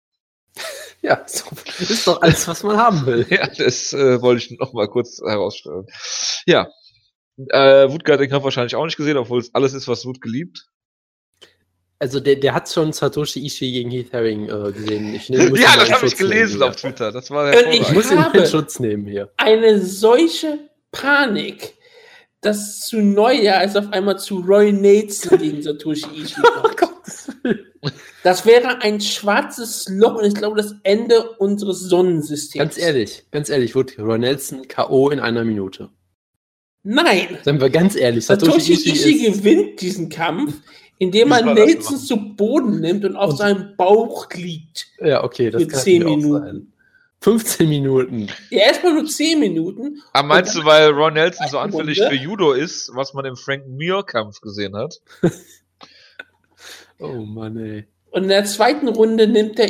[1.04, 1.46] Ja, so
[1.80, 3.26] ist doch alles, was man haben will.
[3.32, 5.88] ja, das äh, wollte ich noch mal kurz herausstellen.
[6.46, 6.68] Ja,
[7.50, 10.22] äh, Wutke hat den Kampf wahrscheinlich auch nicht gesehen, obwohl es alles ist, was Wut
[10.22, 10.68] geliebt.
[11.98, 15.16] Also der, der hat schon Satoshi Ishii gegen Heath Herring äh, gesehen.
[15.16, 17.12] Ich, ne, ja, das habe ich gelesen auf Twitter.
[17.12, 19.32] Das war äh, ich muss ihn in Schutz nehmen hier.
[19.38, 20.60] Eine solche
[20.92, 21.74] Panik
[22.42, 26.42] dass zu Neujahr ist auf einmal zu Roy Nelson gegen Satoshi Ishii
[26.78, 26.92] kommt.
[27.82, 27.90] oh
[28.24, 32.60] das wäre ein schwarzes Loch und ich glaube das Ende unseres Sonnensystems.
[32.60, 35.10] Ganz ehrlich, ganz ehrlich, wird Roy Nelson K.O.
[35.10, 35.90] in einer Minute.
[36.84, 37.38] Nein!
[37.44, 40.56] Seien wir ganz ehrlich, Satoshi, Satoshi Ishii, Ishii gewinnt diesen Kampf,
[40.98, 44.88] indem man Nelson zu Boden nimmt und auf und seinem Bauch liegt.
[45.00, 46.44] Ja, okay, das für kann 10 Minuten.
[46.44, 46.71] Sein.
[47.22, 48.28] 15 Minuten.
[48.50, 50.02] Ja, erstmal nur 10 Minuten.
[50.12, 52.16] Aber meinst du, weil Ron Nelson so anfällig Runde?
[52.16, 55.02] für Judo ist, was man im Frank Mir-Kampf gesehen hat?
[57.00, 57.86] oh Mann, ey.
[58.10, 59.70] Und in der zweiten Runde nimmt er,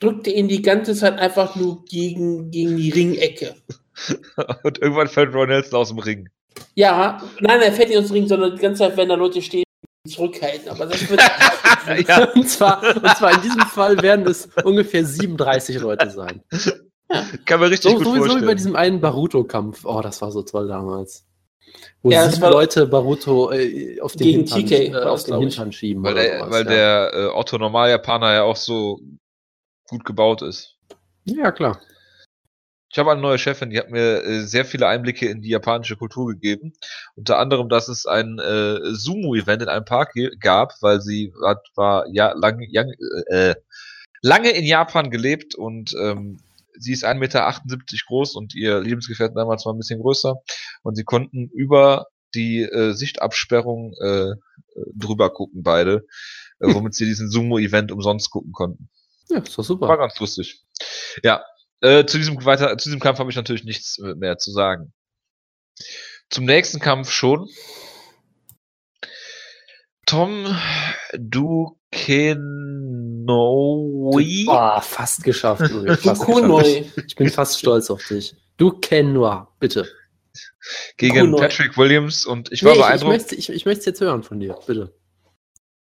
[0.00, 3.54] drückt er ihn die ganze Zeit einfach nur gegen, gegen die Ringecke.
[4.62, 6.28] Und irgendwann fällt Ron Nelson aus dem Ring.
[6.74, 9.42] Ja, nein, er fällt nicht aus dem Ring, sondern die ganze Zeit, wenn da Leute
[9.42, 9.64] stehen,
[10.08, 10.70] zurückhalten.
[10.70, 11.20] Aber das wird.
[11.96, 16.42] ja, und zwar, und zwar in diesem Fall werden es ungefähr 37 Leute sein.
[17.10, 17.24] Ja.
[17.46, 18.42] Kann man richtig so, gut sowieso vorstellen.
[18.42, 19.84] wie bei diesem einen Baruto-Kampf.
[19.84, 21.24] Oh, das war so toll damals.
[22.02, 26.02] Wo ja, sieben Leute Baruto äh, auf den Hintern, TK, äh, auf den Hintern schieben.
[26.02, 26.70] Weil der, sowas, weil ja.
[26.70, 29.00] der äh, Otto Normal-Japaner ja auch so
[29.88, 30.76] gut gebaut ist.
[31.24, 31.80] Ja, klar.
[32.90, 35.96] Ich habe eine neue Chefin, die hat mir äh, sehr viele Einblicke in die japanische
[35.96, 36.72] Kultur gegeben.
[37.16, 42.06] Unter anderem, dass es ein äh, Sumo-Event in einem Park gab, weil sie hat, war
[42.10, 42.92] ja lang, lang,
[43.26, 43.54] äh,
[44.22, 46.38] lange in Japan gelebt und ähm,
[46.78, 47.54] sie ist 1,78 Meter
[48.06, 50.36] groß und ihr Lebensgefährten damals war ein bisschen größer.
[50.82, 54.34] Und sie konnten über die äh, Sichtabsperrung äh,
[54.94, 56.06] drüber gucken, beide,
[56.60, 58.88] äh, womit sie diesen Sumo-Event umsonst gucken konnten.
[59.28, 59.88] Ja, ist doch super.
[59.88, 60.64] War ganz lustig.
[61.22, 61.44] Ja,
[61.80, 64.92] äh, zu, diesem weiter, zu diesem Kampf habe ich natürlich nichts mehr zu sagen.
[66.30, 67.48] Zum nächsten Kampf schon.
[70.06, 70.46] Tom
[71.12, 71.76] Dukenoi.
[74.48, 75.60] Oh, fast geschafft,
[76.02, 76.92] Fast geschafft.
[77.06, 78.34] Ich bin fast stolz auf dich.
[78.56, 79.86] Dukenoi, bitte.
[80.96, 81.40] Gegen Kunoi.
[81.40, 83.32] Patrick Williams und ich war nee, beeindruckt.
[83.32, 84.94] Ich, ich, ich möchte es jetzt hören von dir, bitte.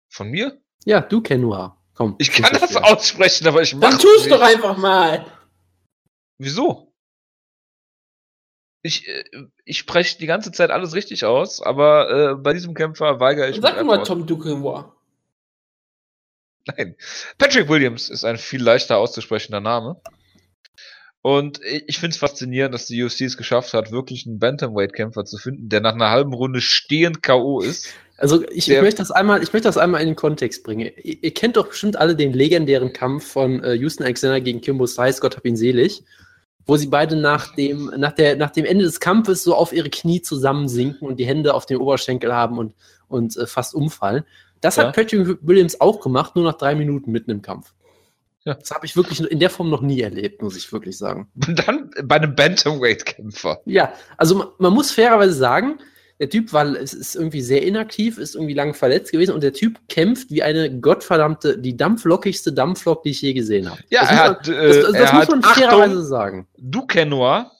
[0.09, 0.61] Von mir?
[0.85, 1.71] Ja, Dukenoi.
[1.95, 2.17] Komm.
[2.19, 5.25] Ich kann das aussprechen, aber ich mach Dann tust doch einfach mal.
[6.41, 6.91] Wieso?
[8.81, 9.25] Ich, äh,
[9.67, 13.57] ich spreche die ganze Zeit alles richtig aus, aber äh, bei diesem Kämpfer weigere ich
[13.57, 13.81] Sag mich.
[13.81, 14.85] Sag mal Tom Duquesnoy.
[16.65, 16.97] Nein.
[17.37, 20.01] Patrick Williams ist ein viel leichter auszusprechender Name.
[21.21, 25.37] Und ich finde es faszinierend, dass die UFC es geschafft hat, wirklich einen Bantamweight-Kämpfer zu
[25.37, 27.61] finden, der nach einer halben Runde stehend K.O.
[27.61, 27.89] ist.
[28.17, 30.91] Also ich, ich, möchte das einmal, ich möchte das einmal in den Kontext bringen.
[31.03, 34.87] Ihr, ihr kennt doch bestimmt alle den legendären Kampf von äh, Houston Alexander gegen Kimbo
[34.87, 36.03] Size, Gott hab ihn selig
[36.67, 39.91] wo sie beide nach dem, nach, der, nach dem Ende des Kampfes so auf ihre
[39.91, 42.75] Knie zusammensinken und die Hände auf den Oberschenkel haben und,
[43.09, 44.25] und äh, fast umfallen.
[44.61, 44.85] Das ja.
[44.85, 47.73] hat Patrick Williams auch gemacht, nur nach drei Minuten mitten im Kampf.
[48.45, 48.55] Ja.
[48.55, 51.29] Das habe ich wirklich in der Form noch nie erlebt, muss ich wirklich sagen.
[51.47, 53.61] Und dann bei einem Bantamweight-Kämpfer.
[53.67, 55.79] Ja, also man, man, muss fairerweise sagen,
[56.21, 59.55] der Typ war, es ist irgendwie sehr inaktiv, ist irgendwie lang verletzt gewesen und der
[59.55, 63.83] Typ kämpft wie eine gottverdammte, die dampflockigste Dampflok, die ich je gesehen habe.
[63.89, 66.47] Ja, das er man, hat, äh, das, das muss man fairerweise sagen.
[66.59, 67.51] Du Kennoir,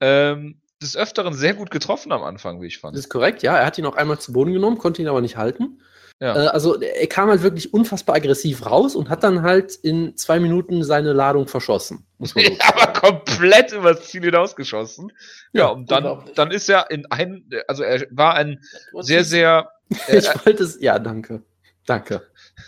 [0.00, 2.94] ähm, des Öfteren sehr gut getroffen am Anfang, wie ich fand.
[2.94, 3.56] Das ist korrekt, ja.
[3.56, 5.80] Er hat ihn auch einmal zu Boden genommen, konnte ihn aber nicht halten.
[6.22, 6.36] Ja.
[6.36, 10.38] Äh, also er kam halt wirklich unfassbar aggressiv raus und hat dann halt in zwei
[10.38, 12.06] Minuten seine Ladung verschossen.
[12.20, 15.10] Ja, aber komplett übers Ziel hinausgeschossen.
[15.52, 18.60] Ja, und dann, dann ist er in ein, also er war ein
[19.00, 19.68] sehr, sehr.
[20.08, 21.42] Äh, ich wollte es, ja, danke.
[21.84, 22.22] Danke.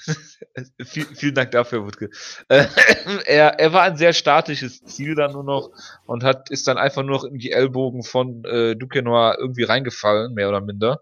[0.84, 2.10] Viel, vielen Dank dafür, Wutke.
[2.48, 2.66] Äh,
[3.24, 5.70] er, er war ein sehr statisches Ziel dann nur noch
[6.04, 10.34] und hat, ist dann einfach nur noch in die Ellbogen von äh, Duquesnoy irgendwie reingefallen,
[10.34, 11.00] mehr oder minder.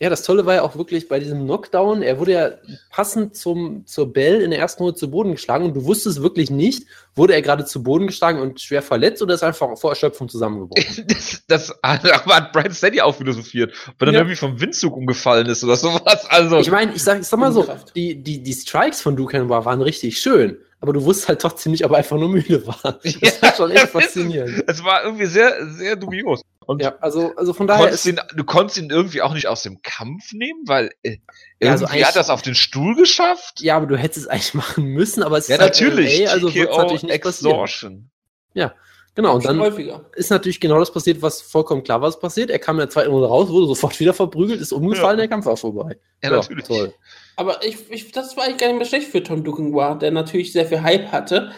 [0.00, 2.50] Ja, das Tolle war ja auch wirklich bei diesem Knockdown, er wurde ja
[2.90, 6.50] passend zum, zur Bell in der ersten Runde zu Boden geschlagen und du wusstest wirklich
[6.50, 6.86] nicht,
[7.16, 10.28] wurde er gerade zu Boden geschlagen und schwer verletzt oder ist er einfach vor Erschöpfung
[10.28, 11.04] zusammengebrochen?
[11.08, 14.20] das, das hat Brian Steady auch philosophiert, weil er ja.
[14.20, 16.26] irgendwie vom Windzug umgefallen ist oder sowas.
[16.28, 19.48] Also, ich meine, ich sag, ich sag mal so, die, die, die Strikes von Dukan
[19.48, 22.78] waren richtig schön aber du wusstest halt trotzdem nicht, ob er einfach nur müde war.
[23.02, 24.64] Das ja, war schon echt faszinierend.
[24.66, 26.42] Es war irgendwie sehr, sehr dubios.
[26.68, 27.84] Und ja, also, also von daher.
[27.84, 31.16] Konntest ihn, du konntest ihn irgendwie auch nicht aus dem Kampf nehmen, weil äh,
[31.62, 33.62] ja, also irgendwie hat das auf den Stuhl geschafft.
[33.62, 36.20] Ja, aber du hättest es eigentlich machen müssen, aber es ja, ist halt natürlich.
[36.20, 37.58] LA, also wird natürlich nicht Exhaustion.
[37.58, 38.10] passieren.
[38.52, 38.74] Ja,
[39.14, 40.04] Genau, und dann häufiger.
[40.14, 42.50] ist natürlich genau das passiert, was vollkommen klar war, was passiert.
[42.50, 45.22] Er kam in der zweiten Runde raus, wurde sofort wieder verprügelt, ist umgefallen, ja.
[45.22, 45.98] der Kampf war vorbei.
[46.22, 46.66] Ja, ja natürlich.
[46.66, 46.94] Toll.
[47.34, 50.52] Aber ich, ich, das war eigentlich gar nicht mehr schlecht für Tom Dukenwa, der natürlich
[50.52, 51.50] sehr viel Hype hatte.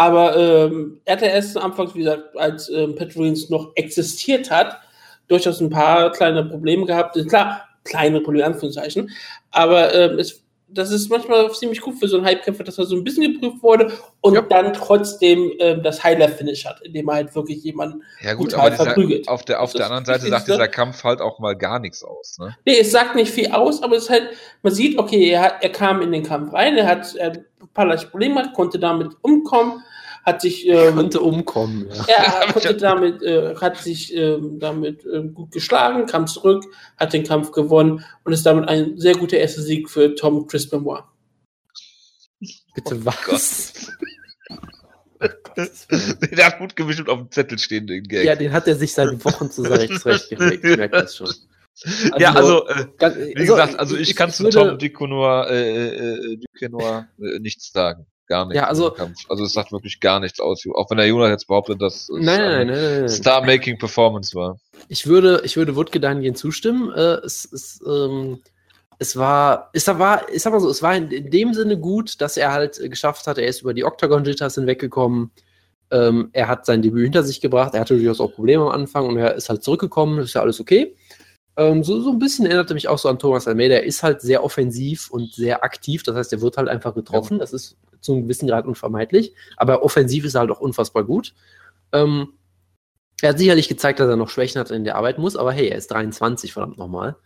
[0.00, 4.78] Aber ähm, er hatte erst am Anfang, wie gesagt, als ähm, Petrolins noch existiert hat,
[5.28, 7.18] durchaus ein paar kleine Probleme gehabt.
[7.28, 9.10] Klar, kleine Probleme, Anführungszeichen.
[9.50, 10.42] Aber ähm, es
[10.72, 13.62] das ist manchmal ziemlich gut für so einen Hype-Kämpfer, dass er so ein bisschen geprüft
[13.62, 14.42] wurde und ja.
[14.42, 18.84] dann trotzdem ähm, das Highlight-Finish hat, indem er halt wirklich jemanden ja, gut, aber dieser,
[18.84, 19.28] verprügelt.
[19.28, 22.38] Auf der, auf der anderen Seite sagt dieser Kampf halt auch mal gar nichts aus.
[22.38, 22.56] Ne?
[22.64, 24.28] Nee, es sagt nicht viel aus, aber es ist halt,
[24.62, 27.68] man sieht, okay, er, hat, er kam in den Kampf rein, er hat er ein
[27.74, 29.82] paar leichte Probleme, konnte damit umkommen,
[30.30, 31.88] hat sich ähm, konnte umkommen.
[31.90, 32.04] Ja.
[32.46, 36.64] Er konnte damit, äh, hat sich ähm, damit äh, gut geschlagen, kam zurück,
[36.96, 40.68] hat den Kampf gewonnen und ist damit ein sehr guter erster Sieg für Tom Chris
[40.68, 41.02] Benoit.
[42.74, 43.72] Bitte oh was?
[45.20, 48.24] der hat gut gemischt auf dem Zettel stehen, den Gag.
[48.24, 50.64] Ja, den hat er sich seit Wochen zurecht zurechtgelegt.
[50.64, 51.32] Ich merke das schon.
[51.82, 55.48] Also, ja, also, äh, ganz, wie also, gesagt, also ich, ich kann zu Tom Duquenoir,
[55.48, 58.56] äh, äh, Duquenoir äh, nichts sagen gar nichts.
[58.56, 58.96] Ja, also,
[59.28, 60.64] also es sagt wirklich gar nichts aus.
[60.74, 64.58] Auch wenn der Jonas jetzt behauptet, dass es nein, nein, nein, Star-Making Performance war.
[64.88, 66.90] Ich würde, ich würde Wutke dahingehend zustimmen.
[66.92, 68.38] Äh, es, es, ähm,
[68.98, 72.20] es war, es war, ich sag mal so, es war in, in dem Sinne gut,
[72.20, 75.32] dass er halt geschafft hat, er ist über die Octagon Jitters hinweggekommen.
[75.90, 77.74] Ähm, er hat sein Debüt hinter sich gebracht.
[77.74, 80.20] Er hatte durchaus auch Probleme am Anfang und er ist halt zurückgekommen.
[80.20, 80.94] Ist ja alles okay.
[81.56, 83.74] Ähm, so, so ein bisschen erinnerte mich auch so an Thomas Almeida.
[83.74, 86.02] Er ist halt sehr offensiv und sehr aktiv.
[86.02, 87.38] Das heißt, er wird halt einfach getroffen.
[87.38, 89.34] Das ist zu einem gewissen Grad unvermeidlich.
[89.56, 91.34] Aber offensiv ist er halt auch unfassbar gut.
[91.92, 92.34] Ähm,
[93.20, 95.36] er hat sicherlich gezeigt, dass er noch Schwächen hat, in der arbeiten muss.
[95.36, 97.16] Aber hey, er ist 23, verdammt nochmal.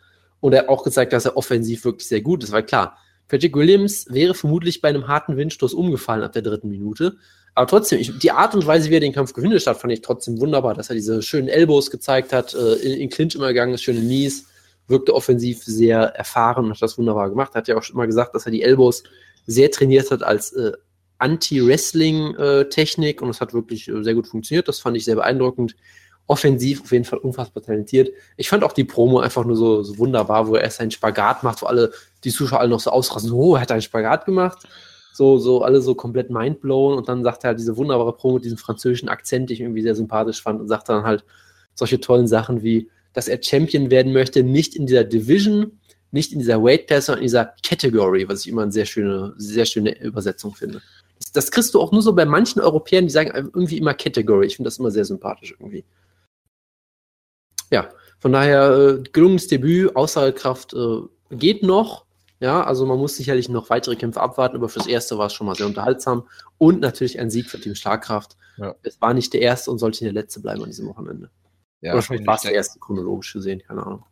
[0.41, 2.53] Und er hat auch gezeigt, dass er offensiv wirklich sehr gut ist.
[2.53, 2.99] Weil klar,
[3.29, 7.17] Patrick Williams wäre vermutlich bei einem harten Windstoß umgefallen ab der dritten Minute.
[7.55, 10.01] Aber trotzdem, ich, die Art und Weise, wie er den Kampf gefinisht hat, fand ich
[10.01, 13.75] trotzdem wunderbar, dass er diese schönen Elbows gezeigt hat, äh, in, in Clinch immer gegangen
[13.75, 14.47] ist, schöne Knees,
[14.89, 17.55] wirkte offensiv sehr erfahren und hat das wunderbar gemacht.
[17.55, 19.05] Hat ja auch schon mal gesagt, dass er die Elbows
[19.47, 20.73] sehr trainiert hat als äh,
[21.19, 24.67] Anti-Wrestling-Technik und es hat wirklich äh, sehr gut funktioniert.
[24.67, 25.77] Das fand ich sehr beeindruckend.
[26.27, 28.11] Offensiv auf jeden Fall unfassbar talentiert.
[28.37, 31.45] Ich fand auch die Promo einfach nur so, so wunderbar, wo er erst einen Spagat
[31.45, 31.93] macht, wo alle
[32.25, 33.31] die Zuschauer alle noch so ausrasten.
[33.31, 34.67] Oh, er hat einen Spagat gemacht
[35.15, 38.45] so, so alle so komplett mindblown und dann sagt er halt diese wunderbare Promo mit
[38.45, 41.25] diesem französischen Akzent, die ich irgendwie sehr sympathisch fand und sagt dann halt
[41.75, 45.79] solche tollen Sachen wie, dass er Champion werden möchte, nicht in dieser Division,
[46.11, 49.35] nicht in dieser Weight Class, sondern in dieser Category, was ich immer eine sehr schöne,
[49.37, 50.83] sehr schöne Übersetzung finde.
[51.21, 54.47] Das, das kriegst du auch nur so bei manchen Europäern, die sagen irgendwie immer Category.
[54.47, 55.85] Ich finde das immer sehr sympathisch irgendwie.
[57.71, 57.89] Ja,
[58.19, 62.04] von daher äh, gelungenes Debüt, Aussagekraft äh, geht noch.
[62.45, 65.47] Ja, also man muss sicherlich noch weitere Kämpfe abwarten, aber fürs erste war es schon
[65.47, 66.29] mal sehr unterhaltsam.
[66.59, 68.37] Und natürlich ein Sieg für Team Schlagkraft.
[68.59, 68.75] Ja.
[68.83, 71.31] Es war nicht der erste und sollte nicht der letzte bleiben an diesem Wochenende.
[71.81, 74.05] Ja, Oder vielleicht war es der erste chronologisch gesehen, keine Ahnung.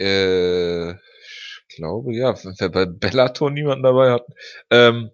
[0.00, 4.32] Äh, ich glaube, ja, wenn wir bei Bellator niemanden dabei hatten.
[4.70, 5.10] Ähm,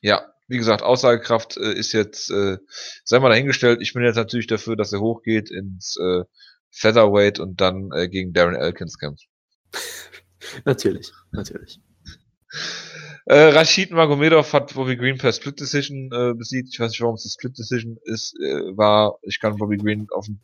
[0.00, 2.58] ja, wie gesagt, Aussagekraft äh, ist jetzt, äh,
[3.02, 6.22] sei mal dahingestellt, ich bin jetzt natürlich dafür, dass er hochgeht ins äh,
[6.70, 9.26] Featherweight und dann äh, gegen Darren Elkins kämpft.
[10.64, 11.80] natürlich, natürlich.
[13.26, 16.70] Äh, Rashid Magomedov hat Bobby Green per Split Decision äh, besiegt.
[16.72, 18.34] Ich weiß nicht, warum es eine Split Decision ist.
[18.40, 20.40] Äh, war, ich kann Bobby Green auf dem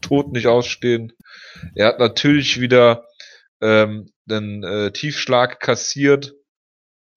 [0.00, 1.12] Tod nicht ausstehen.
[1.74, 3.04] Er hat natürlich wieder
[3.60, 6.34] ähm, den äh, Tiefschlag kassiert.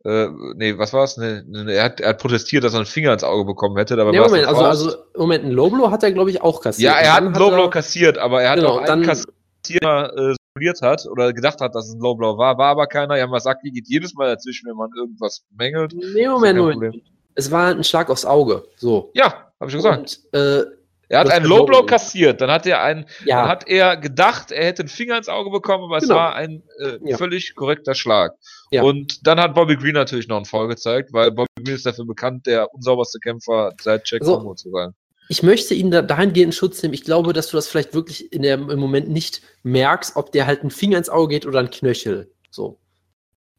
[0.03, 1.17] Äh, nee, was war's?
[1.17, 3.95] Nee, nee, er, hat, er hat protestiert, dass er einen Finger ins Auge bekommen hätte.
[3.95, 6.91] Dabei Nee, Moment, also, also, Moment, ein Loblo hat er, glaube ich, auch kassiert.
[6.91, 9.03] ja, er hat einen Low Blow er- kassiert, aber er hat Genau, auch einen dann-
[9.03, 12.87] kassiert, äh, simuliert hat oder gedacht hat, dass es ein Low Blow war, war aber
[12.87, 13.17] keiner.
[13.17, 15.93] Yamasaki geht jedes Mal dazwischen, wenn man irgendwas mängelt.
[15.93, 16.95] Nee, Moment.
[17.35, 18.63] Es war ein Schlag aufs Auge.
[18.75, 19.09] So.
[19.13, 20.19] Ja, habe ich schon gesagt.
[20.33, 20.63] Und, äh,
[21.07, 24.51] Er hat einen Low Low Blow kassiert, dann hat er einen, ja, hat er gedacht,
[24.51, 26.15] er hätte einen Finger ins Auge bekommen, aber es Genau.
[26.15, 27.17] war ein äh, Ja.
[27.17, 28.33] völlig korrekter Schlag.
[28.71, 28.83] Ja.
[28.83, 32.05] Und dann hat Bobby Green natürlich noch einen Fall gezeigt, weil Bobby Green ist dafür
[32.05, 34.93] bekannt, der unsauberste Kämpfer seit Jack Also, Como zu sein.
[35.31, 36.93] Ich möchte ihn da dahingehend in Schutz nehmen.
[36.93, 40.45] Ich glaube, dass du das vielleicht wirklich in der, im Moment nicht merkst, ob der
[40.45, 42.29] halt ein Finger ins Auge geht oder ein Knöchel.
[42.49, 42.79] So.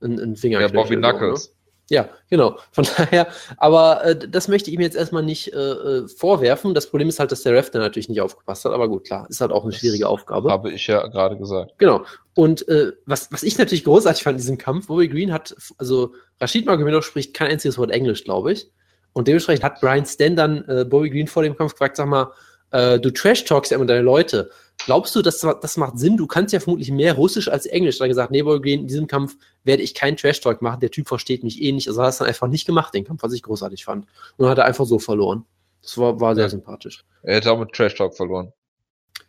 [0.02, 0.76] Ein, ein Ja, Fingerknöchel.
[0.76, 1.08] Bobby so, ne?
[1.08, 1.54] Knuckles.
[1.88, 2.58] Ja, genau.
[2.72, 6.74] Von daher, aber äh, das möchte ich ihm jetzt erstmal nicht äh, äh, vorwerfen.
[6.74, 8.72] Das Problem ist halt, dass der Ref da natürlich nicht aufgepasst hat.
[8.72, 10.50] Aber gut, klar, ist halt auch eine Das schwierige Aufgabe.
[10.50, 11.72] Habe ich ja gerade gesagt.
[11.78, 12.04] Genau.
[12.34, 16.12] Und äh, was, was ich natürlich großartig fand in diesem Kampf, Bobby Green hat, also
[16.38, 18.70] Rashid Magomedov spricht kein einziges Wort Englisch, glaube ich.
[19.12, 22.32] Und dementsprechend hat Brian Stan dann äh, Bobby Green vor dem Kampf gefragt, sag mal,
[22.70, 24.50] äh, du trash-talkst ja immer deine Leute.
[24.86, 26.16] Glaubst du, das, das macht Sinn?
[26.16, 27.98] Du kannst ja vermutlich mehr Russisch als Englisch.
[27.98, 30.80] Dann hat gesagt, nee, Bobby Green, in diesem Kampf werde ich keinen Trash-Talk machen.
[30.80, 31.86] Der Typ versteht mich eh nicht.
[31.88, 34.06] Also hat es dann einfach nicht gemacht, den Kampf, was ich großartig fand.
[34.38, 35.44] Und hat er einfach so verloren.
[35.82, 36.50] Das war, war sehr Ja.
[36.50, 37.04] sympathisch.
[37.22, 38.52] Er hätte auch mit Trash Talk verloren.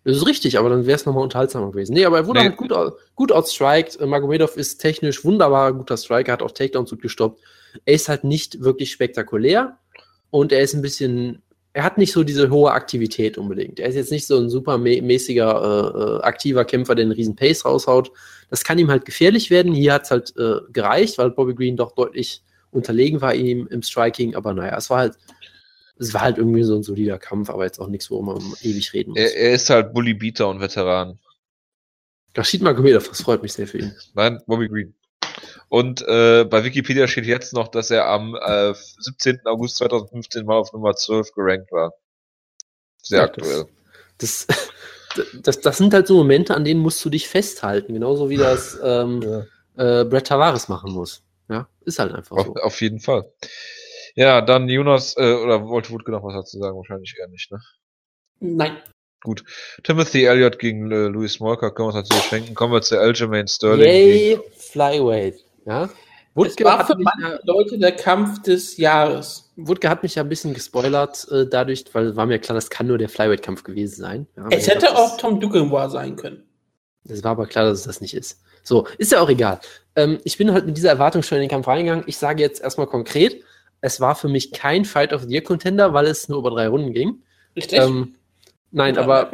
[0.05, 1.93] Das ist richtig, aber dann wäre es nochmal unterhaltsamer gewesen.
[1.93, 2.49] Nee, aber er wurde Nee.
[2.49, 2.73] gut,
[3.15, 3.99] gut outstriked.
[4.05, 7.41] Magomedov ist technisch wunderbar guter Striker, hat auch Takedowns gut gestoppt.
[7.85, 9.77] Er ist halt nicht wirklich spektakulär
[10.29, 11.41] und er ist ein bisschen,
[11.73, 13.79] er hat nicht so diese hohe Aktivität unbedingt.
[13.79, 17.11] Er ist jetzt nicht so ein super mä- mäßiger, äh, äh, aktiver Kämpfer, der einen
[17.11, 18.11] riesen Pace raushaut.
[18.49, 19.73] Das kann ihm halt gefährlich werden.
[19.73, 23.83] Hier hat es halt äh, gereicht, weil Bobby Green doch deutlich unterlegen war ihm im
[23.83, 25.17] Striking, aber naja, es war halt,
[25.97, 28.93] es war halt irgendwie so ein solider Kampf, aber jetzt auch nichts, worüber man ewig
[28.93, 29.19] reden muss.
[29.19, 31.19] Er, er ist halt Bully Beater und Veteran.
[32.35, 33.95] Rashid Magomedov, das freut mich sehr für ihn.
[34.15, 34.95] Nein, Bobby Green.
[35.73, 39.39] Und äh, bei Wikipedia steht jetzt noch, dass er am äh, 17.
[39.45, 41.95] August 2015 mal auf Nummer 12 gerankt war.
[43.01, 43.65] Sehr Ja, aktuell.
[44.19, 44.45] Das,
[45.41, 48.79] das, das sind halt so Momente, an denen musst du dich festhalten, genauso wie das
[48.83, 49.23] ähm,
[49.75, 51.23] äh, Brett Tavares machen muss.
[51.49, 52.53] Ja, ist halt einfach Auf, so.
[52.53, 53.33] auf jeden Fall.
[54.13, 56.77] Ja, dann Jonas, äh, oder wollte Wutke noch was dazu sagen?
[56.77, 57.59] Wahrscheinlich eher nicht, ne?
[58.39, 58.77] Nein.
[59.81, 62.53] Timothy Elliott gegen äh, Louis Smolka können wir uns natürlich schenken.
[62.53, 63.87] Kommen wir zu Aljamain Sterling.
[63.87, 65.43] Yay, Flyweight.
[65.65, 65.85] Ja.
[65.85, 65.91] Es
[66.35, 69.51] Wutke war hat, für manche Leute der Kampf des Jahres.
[69.55, 72.87] Wutke hat mich ja ein bisschen gespoilert äh, dadurch, weil war mir klar, das kann
[72.87, 74.27] nur der Flyweight-Kampf gewesen sein.
[74.35, 76.43] Ja, Es hätte das- auch Tom Duganwa sein können.
[77.03, 78.41] Das war aber klar, dass es das nicht ist.
[78.63, 79.59] So, ist ja auch egal.
[79.95, 82.05] Ähm, ich bin halt mit dieser Erwartung schon in den Kampf reingegangen.
[82.07, 83.43] Ich sage jetzt erstmal konkret,
[83.81, 86.67] es war für mich kein Fight of the Year Contender, weil es nur über drei
[86.67, 87.21] Runden ging.
[87.55, 87.77] Richtig?
[87.79, 88.15] Ähm,
[88.71, 89.31] nein, aber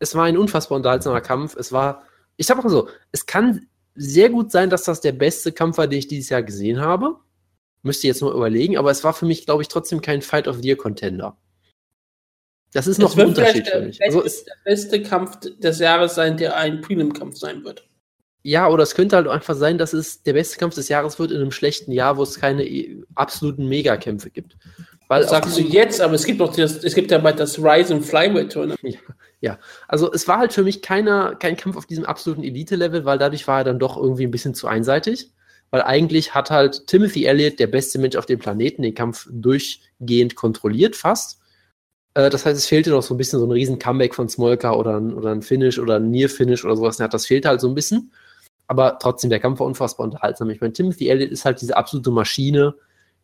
[0.00, 1.54] es war ein unfassbar unterhaltsamer Kampf.
[1.54, 2.02] Es war,
[2.36, 5.86] ich sag mal so, es kann sehr gut sein, dass das der beste Kampf war,
[5.86, 7.16] den ich dieses Jahr gesehen habe.
[7.82, 10.56] Müsste jetzt mal überlegen, aber es war für mich, glaube ich, trotzdem kein Fight of
[10.56, 11.36] the Year Contender.
[12.72, 14.02] Das ist noch es ein Unterschied für der mich.
[14.02, 17.86] Also beste, es, der beste Kampf des Jahres sein, der ein Prelim-Kampf sein wird.
[18.44, 21.30] Ja, oder es könnte halt einfach sein, dass es der beste Kampf des Jahres wird
[21.30, 24.56] in einem schlechten Jahr, wo es keine eh, absoluten Megakämpfe gibt.
[25.08, 27.58] Weil Das sagst du jetzt, aber es gibt noch das, es gibt ja bald das
[27.58, 28.98] Rise and Flyweight Tournament.
[29.88, 33.46] Also es war halt für mich keiner, kein Kampf auf diesem absoluten Elite-Level, weil dadurch
[33.48, 35.30] war er dann doch irgendwie ein bisschen zu einseitig.
[35.70, 40.34] Weil eigentlich hat halt Timothy Elliott, der beste Mensch auf dem Planeten, den Kampf durchgehend
[40.36, 41.40] kontrolliert fast.
[42.14, 44.72] Äh, das heißt, es fehlte noch so ein bisschen so ein riesen Comeback von Smolka
[44.74, 46.98] oder ein, oder ein Finish oder ein Near-Finish oder sowas.
[46.98, 48.12] Ja, das fehlte halt so ein bisschen.
[48.66, 50.50] Aber trotzdem, der Kampf war unfassbar unterhaltsam.
[50.50, 52.74] Ich meine, Timothy Elliott ist halt diese absolute Maschine,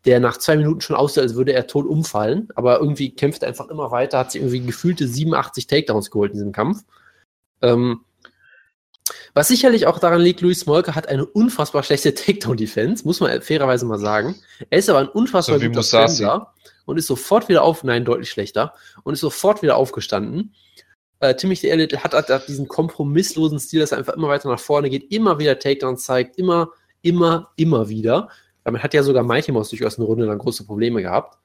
[0.04, 2.48] der nach zwei Minuten schon aussieht, als würde er tot umfallen.
[2.54, 6.38] Aber irgendwie kämpft er einfach immer weiter, hat sich irgendwie gefühlte 87 Takedowns geholt in
[6.38, 6.84] diesem Kampf.
[7.62, 8.00] Ähm,
[9.34, 13.86] was sicherlich auch daran liegt, Louis Smolka hat eine unfassbar schlechte Takedown-Defense, muss man fairerweise
[13.86, 14.34] mal sagen.
[14.70, 15.82] Er ist aber ein unfassbar So guter.
[15.82, 16.52] Striker
[16.88, 18.72] und ist sofort wieder auf, nein, deutlich schlechter,
[19.04, 20.54] und ist sofort wieder aufgestanden.
[21.20, 24.60] Äh, Timothy Elliott hat, hat, hat diesen kompromisslosen Stil, dass er einfach immer weiter nach
[24.60, 26.70] vorne geht, immer wieder Takedowns zeigt, immer,
[27.02, 28.30] immer, immer wieder.
[28.68, 31.38] Damit hat ja sogar Mighty Mouse durchaus eine Runde lang große Probleme gehabt.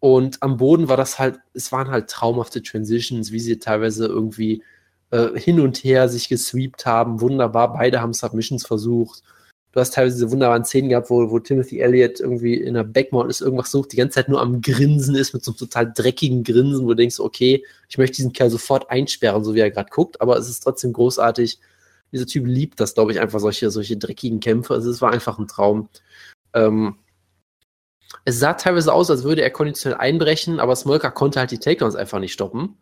[0.00, 4.64] Und am Boden war das halt, es waren halt traumhafte Transitions, wie sie teilweise irgendwie
[5.12, 7.20] äh, hin und her sich gesweept haben.
[7.20, 9.22] Wunderbar, beide haben Submissions versucht.
[9.70, 13.30] Du hast teilweise diese wunderbaren Szenen gehabt, wo, wo Timothy Elliott irgendwie in der Backmount
[13.30, 16.42] ist, irgendwas sucht, die ganze Zeit nur am Grinsen ist, mit so einem total dreckigen
[16.42, 19.90] Grinsen, wo du denkst, okay, ich möchte diesen Kerl sofort einsperren, so wie er gerade
[19.90, 21.60] guckt, aber es ist trotzdem großartig.
[22.10, 24.74] Dieser Typ liebt das, glaube ich, einfach solche, solche dreckigen Kämpfe.
[24.74, 25.88] Also es war einfach ein Traum.
[26.54, 26.96] Ähm,
[28.24, 31.96] es sah teilweise aus, als würde er konditionell einbrechen, aber Smolka konnte halt die Takedowns
[31.96, 32.78] einfach nicht stoppen.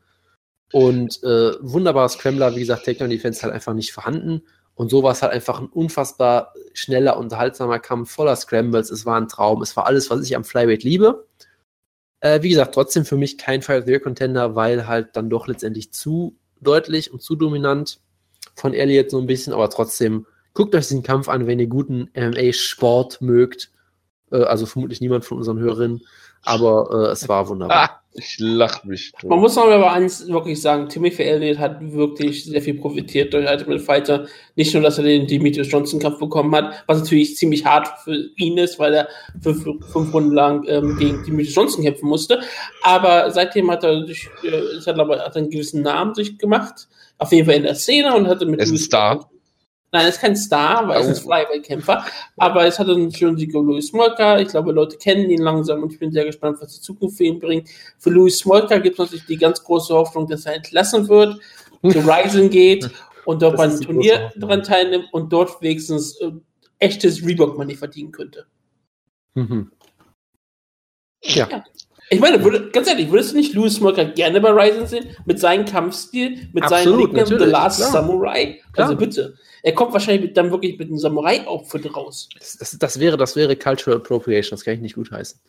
[0.73, 4.43] Und äh, wunderbarer Scrambler, wie gesagt, Takedown-Defense halt einfach nicht vorhanden.
[4.75, 8.91] Und so war es halt einfach ein unfassbar schneller, unterhaltsamer Kampf voller Scrambles.
[8.91, 9.61] Es war ein Traum.
[9.61, 11.27] Es war alles, was ich am Flyweight liebe.
[12.21, 15.93] Äh, wie gesagt, trotzdem für mich kein Five Year Contender, weil halt dann doch letztendlich
[15.93, 18.01] zu deutlich und zu dominant
[18.55, 22.11] von Elliott so ein bisschen, aber trotzdem guckt euch diesen Kampf an, wenn ihr guten
[22.15, 23.71] MMA-Sport mögt.
[24.31, 26.03] Äh, also vermutlich niemand von unseren Hörerinnen,
[26.43, 27.91] aber äh, es war wunderbar.
[27.91, 29.13] Ah, ich lach mich.
[29.13, 29.31] Tot.
[29.31, 33.81] Man muss aber eins wirklich sagen, Timothy Elliott hat wirklich sehr viel profitiert durch Ultimate
[33.81, 34.27] Fighter.
[34.57, 38.17] Nicht nur, dass er den Demetrius Johnson Kampf bekommen hat, was natürlich ziemlich hart für
[38.37, 39.09] ihn ist, weil er
[39.41, 42.41] fünf, fünf Runden lang ähm, gegen Demetrius Johnson kämpfen musste.
[42.83, 46.89] Aber seitdem hat er durch, äh, hat, aber, hat einen gewissen Namen sich gemacht.
[47.19, 48.59] Auf jeden Fall in der Szene und hatte mit.
[48.59, 49.29] Er ist ein Star.
[49.95, 51.05] Nein, er ist kein Star, weil oh.
[51.05, 52.07] er ist ein Flyweight-Kämpfer.
[52.39, 54.39] Aber es hat einen schönen Sieg über Louis Smolka.
[54.39, 57.25] Ich glaube, Leute kennen ihn langsam und ich bin sehr gespannt, was die Zukunft für
[57.25, 57.69] ihn bringt.
[57.99, 61.39] Für Louis Smolka gibt es natürlich die ganz große Hoffnung, dass er entlassen wird,
[61.83, 62.91] zu Ryzen geht
[63.27, 66.33] und dort bei einem Turnier dran teilnimmt und dort wenigstens äh,
[66.79, 68.47] echtes Reebok-Money verdienen könnte.
[69.35, 69.73] Mhm.
[71.23, 71.49] Ja.
[71.51, 71.65] ja.
[72.13, 75.07] Ich meine, würde, ganz ehrlich, würdest du nicht Louis Smolka gerne bei Ryzen sehen?
[75.25, 77.91] Mit seinem Kampfstil, mit Absolut, seinem Nickname The Last klar.
[77.91, 78.61] Samurai?
[78.73, 78.89] Klar.
[78.89, 79.35] Also bitte.
[79.63, 82.29] Er kommt wahrscheinlich dann wirklich mit einem Samurai-Outfit raus.
[82.39, 85.41] Das, das, das, wäre, das wäre Cultural Appropriation, das kann ich nicht gut heißen.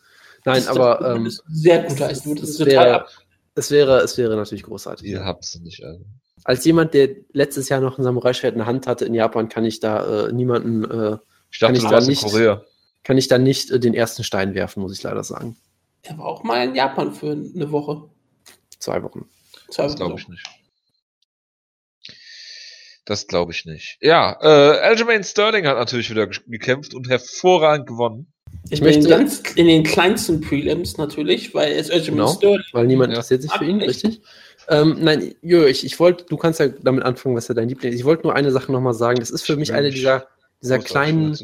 [0.46, 1.16] Nein, das aber.
[1.16, 2.34] Ähm, sehr gut heißen.
[2.34, 3.06] Das, das wäre,
[3.54, 5.06] es wäre, es wäre natürlich großartig.
[5.06, 6.00] Ihr habt es nicht alle.
[6.44, 9.66] Als jemand, der letztes Jahr noch ein Samurai-Schwert in der Hand hatte in Japan, kann
[9.66, 10.84] ich da äh, niemanden.
[10.84, 11.18] Äh,
[11.50, 12.64] ich dachte, kann ich da nicht.
[13.02, 15.58] Kann ich da nicht äh, den ersten Stein werfen, muss ich leider sagen.
[16.04, 18.08] Er war auch mal in Japan für eine Woche.
[18.78, 19.28] Zwei Wochen.
[19.70, 20.46] Zwei das glaube ich nicht.
[23.06, 23.98] Das glaube ich nicht.
[24.00, 28.32] Ja, äh, Aljamain Sterling hat natürlich wieder gekämpft und hervorragend gewonnen.
[28.70, 32.64] Ich in möchte den ganz, in den kleinsten Prelims natürlich, weil es Aljamain genau, Sterling.
[32.72, 33.14] Weil niemand ja.
[33.16, 34.22] interessiert sich für ihn, richtig?
[34.68, 37.92] Ähm, nein, Jö, ich, ich wollte, du kannst ja damit anfangen, was ja dein Liebling
[37.92, 37.98] ist.
[37.98, 39.20] Ich wollte nur eine Sache nochmal sagen.
[39.20, 40.26] Das ist für mich eine dieser,
[40.62, 41.36] dieser kleinen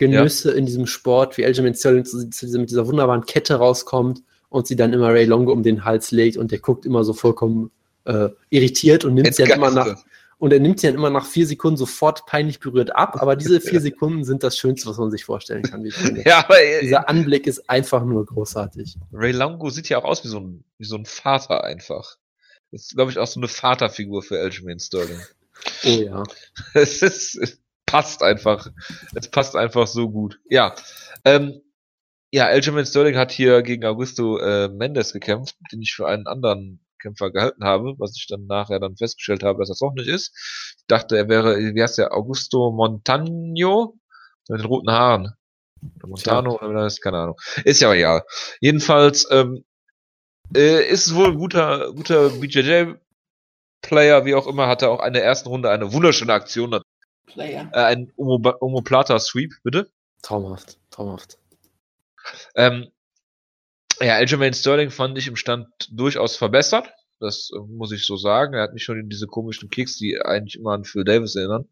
[0.00, 0.56] Genüsse ja.
[0.56, 4.74] in diesem Sport, wie Aljamain Sterling zu, zu, mit dieser wunderbaren Kette rauskommt und sie
[4.74, 7.70] dann immer Ray Longo um den Hals legt und der guckt immer so vollkommen
[8.06, 10.02] äh, irritiert und nimmt sie dann immer nach
[10.38, 13.20] und er nimmt sie dann immer nach vier Sekunden sofort peinlich berührt ab.
[13.20, 15.84] Aber diese vier Sekunden sind das Schönste, was man sich vorstellen kann.
[16.24, 18.96] ja, aber, Dieser Anblick ist einfach nur großartig.
[19.12, 22.16] Ray Longo sieht ja auch aus wie so ein, wie so ein Vater einfach.
[22.72, 25.20] Das ist, glaube ich, auch so eine Vaterfigur für Aljamain Sterling.
[25.84, 26.22] Oh ja.
[26.72, 27.59] Es ist,
[27.90, 28.68] passt einfach.
[29.14, 30.38] Es passt einfach so gut.
[30.48, 30.74] Ja.
[31.24, 31.60] Ähm,
[32.32, 36.80] ja, Aljamain Sterling hat hier gegen Augusto äh, Mendes gekämpft, den ich für einen anderen
[37.00, 40.32] Kämpfer gehalten habe, was ich dann nachher dann festgestellt habe, dass das auch nicht ist.
[40.78, 43.98] Ich dachte, er wäre, wie heißt der, Augusto Montagno
[44.48, 45.34] mit den roten Haaren.
[46.06, 47.40] Montano oder ist keine Ahnung.
[47.64, 48.22] Ist ja ja.
[48.60, 49.64] Jedenfalls ähm,
[50.54, 55.48] äh, ist wohl ein guter, guter BJJ-Player, wie auch immer, hatte auch in der ersten
[55.48, 56.80] Runde eine wunderschöne Aktion.
[57.32, 57.70] Player.
[57.72, 59.90] Äh, ein Omoplata-Sweep, bitte.
[60.22, 61.38] Traumhaft, traumhaft.
[62.54, 62.88] Ähm,
[64.00, 66.90] ja, Aljamain Sterling fand ich im Stand durchaus verbessert.
[67.18, 68.54] Das äh, muss ich so sagen.
[68.54, 71.68] Er hat nicht schon in diese komischen Kicks, die eigentlich immer an Phil Davis erinnern.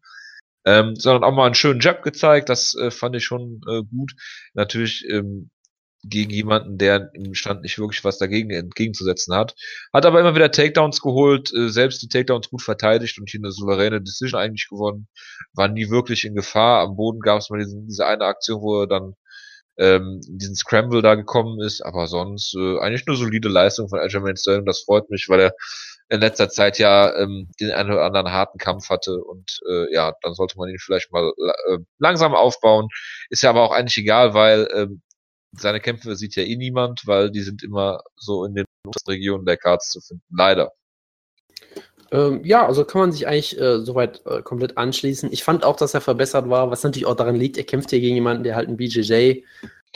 [0.65, 2.49] Ähm, sondern auch mal einen schönen Jab gezeigt.
[2.49, 4.13] Das äh, fand ich schon äh, gut.
[4.53, 5.49] Natürlich ähm,
[6.03, 9.55] gegen jemanden, der im Stand nicht wirklich was dagegen entgegenzusetzen hat.
[9.93, 13.51] Hat aber immer wieder Takedowns geholt, äh, selbst die Takedowns gut verteidigt und hier eine
[13.51, 15.07] souveräne Decision eigentlich gewonnen.
[15.53, 16.81] War nie wirklich in Gefahr.
[16.81, 19.15] Am Boden gab es mal diesen, diese eine Aktion, wo er dann
[19.77, 24.35] ähm, diesen Scramble da gekommen ist, aber sonst äh, eigentlich nur solide Leistung von Aljamain
[24.35, 24.65] Sterling.
[24.65, 25.53] Das freut mich, weil er
[26.09, 30.13] in letzter Zeit ja ähm, den einen oder anderen harten Kampf hatte und äh, ja,
[30.21, 31.31] dann sollte man ihn vielleicht mal
[31.67, 32.89] äh, langsam aufbauen.
[33.29, 35.01] Ist ja aber auch eigentlich egal, weil ähm,
[35.51, 38.65] seine Kämpfe sieht ja eh niemand, weil die sind immer so in den
[39.07, 40.23] Regionen der Cards zu finden.
[40.31, 40.71] Leider.
[42.11, 45.31] Ähm, ja, also kann man sich eigentlich äh, soweit äh, komplett anschließen.
[45.31, 47.99] Ich fand auch, dass er verbessert war, was natürlich auch daran liegt, er kämpft hier
[47.99, 49.43] gegen jemanden, der halt ein BJJ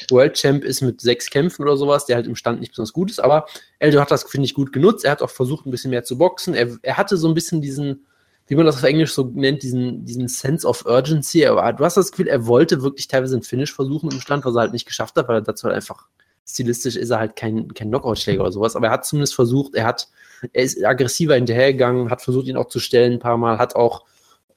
[0.09, 3.11] World Champ ist mit sechs Kämpfen oder sowas, der halt im Stand nicht besonders gut
[3.11, 3.45] ist, aber
[3.79, 5.05] Eldo hat das, finde ich, gut genutzt.
[5.05, 6.55] Er hat auch versucht, ein bisschen mehr zu boxen.
[6.55, 8.05] Er, er hatte so ein bisschen diesen,
[8.47, 11.45] wie man das auf Englisch so nennt, diesen, diesen Sense of Urgency.
[11.45, 14.55] Aber du hast das Gefühl, er wollte wirklich teilweise ein Finish versuchen im Stand, was
[14.55, 16.07] er halt nicht geschafft hat, weil er dazu halt einfach
[16.45, 19.85] stilistisch ist er halt kein, kein Knockout-Schläger oder sowas, aber er hat zumindest versucht, er
[19.85, 20.09] hat,
[20.51, 24.05] er ist aggressiver hinterhergegangen, hat versucht, ihn auch zu stellen ein paar Mal, hat auch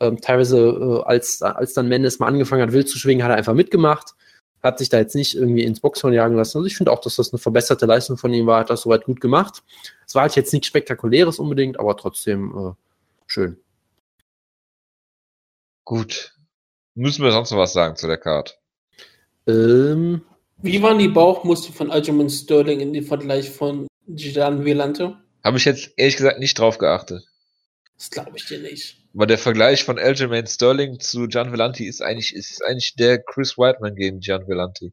[0.00, 3.36] ähm, teilweise, äh, als, als dann Mendes mal angefangen hat, wild zu schwingen, hat er
[3.36, 4.14] einfach mitgemacht,
[4.62, 6.58] hat sich da jetzt nicht irgendwie ins Boxhorn jagen lassen.
[6.58, 9.04] Also ich finde auch, dass das eine verbesserte Leistung von ihm war, hat das soweit
[9.04, 9.62] gut gemacht.
[10.06, 12.72] Es war halt jetzt nichts Spektakuläres unbedingt, aber trotzdem äh,
[13.26, 13.58] schön.
[15.86, 16.34] Gut.
[16.96, 18.58] Müssen wir sonst noch was sagen zu der Card?
[19.46, 20.20] Ähm,
[20.58, 25.16] Wie waren die Bauchmuskeln von Aljamain Sterling in dem Vergleich von Gian Velante?
[25.44, 27.24] Habe ich jetzt ehrlich gesagt nicht drauf geachtet.
[27.96, 28.98] Das glaube ich dir nicht.
[29.14, 33.56] Aber der Vergleich von Aljamain Sterling zu Gian Vellanti ist eigentlich, ist eigentlich der Chris
[33.56, 34.92] Whiteman gegen Gian Vellanti.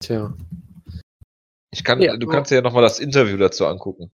[0.00, 0.36] tja.
[1.70, 2.16] Ich kann, Ja.
[2.16, 4.10] du kannst dir ja nochmal das Interview dazu angucken.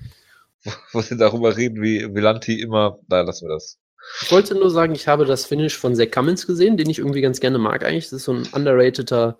[0.64, 3.78] Wo, wo sie darüber reden, wie Vellanti immer, da lassen wir das.
[4.22, 7.20] Ich wollte nur sagen, ich habe das Finish von Zach Cummins gesehen, den ich irgendwie
[7.20, 8.04] ganz gerne mag eigentlich.
[8.04, 9.38] Das ist so ein underrateder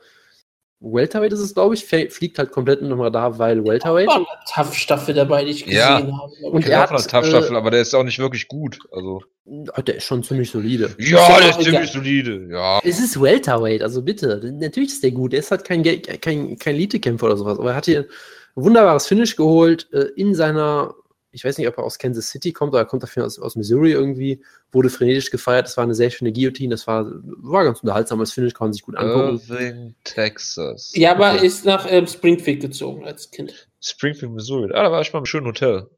[0.80, 1.86] Welterweight ist es, glaube ich.
[1.86, 4.06] Fliegt halt komplett nochmal da, weil Welterweight.
[4.06, 5.94] War eine Tough-Staffel dabei, die ich gesehen Ja.
[5.94, 6.12] habe.
[6.42, 8.78] Und Ich er auch hat, eine Tough-Staffel, äh, aber der ist auch nicht wirklich gut.
[8.92, 9.22] Also.
[9.44, 10.94] Der ist schon ziemlich solide.
[10.98, 12.46] Ja, der ist ziemlich solide.
[12.50, 12.80] Ja.
[12.84, 14.40] Es ist Welterweight, also bitte.
[14.54, 15.32] Natürlich ist der gut.
[15.32, 17.58] Er ist halt kein, kein, kein Elite-Kämpfer oder sowas.
[17.58, 18.00] Aber er hat hier
[18.56, 20.94] ein wunderbares Finish geholt äh, in seiner,
[21.30, 23.54] ich weiß nicht, ob er aus Kansas City kommt oder er kommt dafür aus, aus
[23.56, 24.42] Missouri irgendwie.
[24.72, 25.66] Wurde frenetisch gefeiert.
[25.66, 26.70] Das war eine sehr schöne Guillotine.
[26.74, 29.40] Das war, war ganz unterhaltsames Finish, kann man sich gut angucken.
[29.48, 30.92] Irving, Texas.
[30.94, 31.46] Ja, aber Okay.
[31.46, 33.68] ist nach ähm, Springfield gezogen als Kind.
[33.80, 34.72] Springfield, Missouri.
[34.72, 35.88] Ah, da war ich mal im schönen Hotel.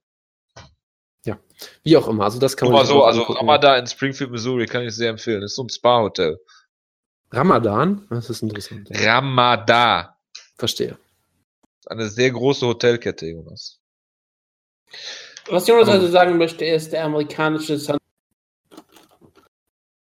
[1.83, 2.25] Wie auch immer.
[2.25, 3.39] Also das kann Nur man so, auch also angucken.
[3.41, 5.43] Ramada in Springfield, Missouri kann ich sehr empfehlen.
[5.43, 6.39] Das ist so ein Spa-Hotel.
[7.31, 8.07] Ramadan?
[8.11, 8.89] Das ist interessant.
[8.91, 9.17] Ja.
[9.17, 10.17] Ramada.
[10.57, 10.99] Verstehe.
[11.87, 13.80] Eine sehr große Hotelkette, Jonas.
[15.49, 17.99] Was Jonas Aber- also sagen möchte, ist der amerikanische San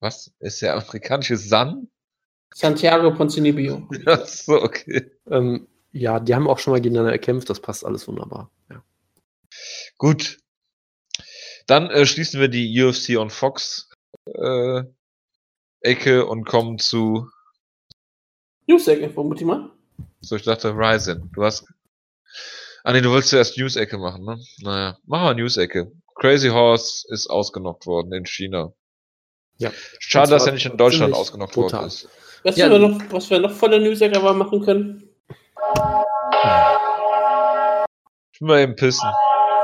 [0.00, 0.32] Was?
[0.40, 1.90] Ist der amerikanische Sun?
[2.54, 3.88] Santiago Ponzinibbio.
[4.06, 5.10] Ach so, okay.
[5.30, 7.48] Ähm, ja, die haben auch schon mal gegeneinander erkämpft.
[7.50, 8.50] Das passt alles wunderbar.
[8.70, 8.82] Ja.
[9.98, 10.38] Gut.
[11.66, 13.88] Dann äh, schließen wir die UFC on Fox
[14.26, 14.82] äh,
[15.80, 17.28] Ecke und kommen zu,
[18.66, 19.70] News-Ecke, vermute ich mal.
[20.20, 21.30] so ich dachte, Ryzen.
[21.34, 21.66] Du hast.
[22.82, 24.38] Ah nee, du wolltest zuerst News-Ecke machen, ne?
[24.62, 25.92] Naja, machen wir News-Ecke.
[26.14, 28.72] Crazy Horse ist ausgenockt worden in China.
[29.58, 29.70] Ja.
[29.98, 31.80] Schade, dass er nicht in Deutschland ausgenockt brutal.
[31.80, 32.08] worden ist.
[32.42, 35.10] Was, Ja, wir noch, was wir noch von der News-Ecke aber machen können?
[38.32, 39.10] Ich will mal eben pissen.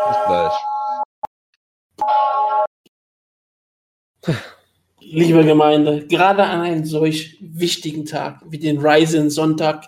[0.09, 0.53] Bis gleich.
[5.01, 9.87] Liebe Gemeinde, gerade an einem solch wichtigen Tag wie den Ryzen Sonntag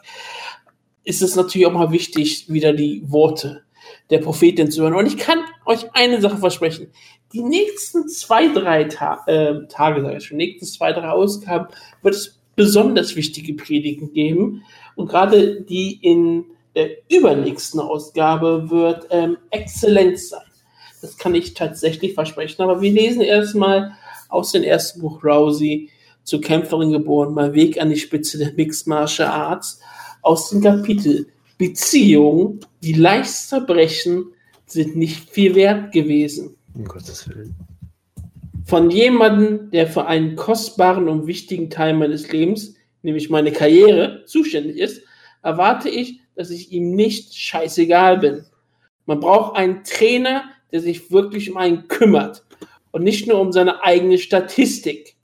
[1.09, 3.63] ist es natürlich auch mal wichtig, wieder die Worte
[4.11, 4.95] der Prophetin zu hören.
[4.95, 6.89] Und ich kann euch eine Sache versprechen.
[7.33, 11.69] Die nächsten zwei, drei Ta äh, Tage, sage ich schon, nächsten zwei, drei Ausgaben
[12.03, 14.65] wird es besonders wichtige Predigen geben.
[14.97, 16.45] Und gerade die in
[16.75, 20.43] der übernächsten Ausgabe wird ähm, exzellent sein.
[21.01, 22.61] Das kann ich tatsächlich versprechen.
[22.61, 23.93] Aber wir lesen erstmal
[24.29, 25.89] aus dem ersten Buch Rousey,
[26.23, 29.81] zur Kämpferin geboren, mein Weg an die Spitze der Mixed Martial Arts,
[30.23, 31.27] aus dem Kapitel
[31.59, 34.27] Beziehungen, die leicht zerbrechen,
[34.67, 36.57] sind nicht viel wert gewesen.
[36.75, 37.55] Um Gottes Willen.
[38.65, 44.77] Von jemandem, der für einen kostbaren und wichtigen Teil meines Lebens, nämlich meine Karriere, zuständig
[44.77, 45.03] ist,
[45.43, 48.45] erwarte ich, dass ich ihm nicht scheißegal bin.
[49.07, 52.45] Man braucht einen Trainer, der sich wirklich um einen kümmert
[52.91, 55.17] und nicht nur um seine eigene Statistik.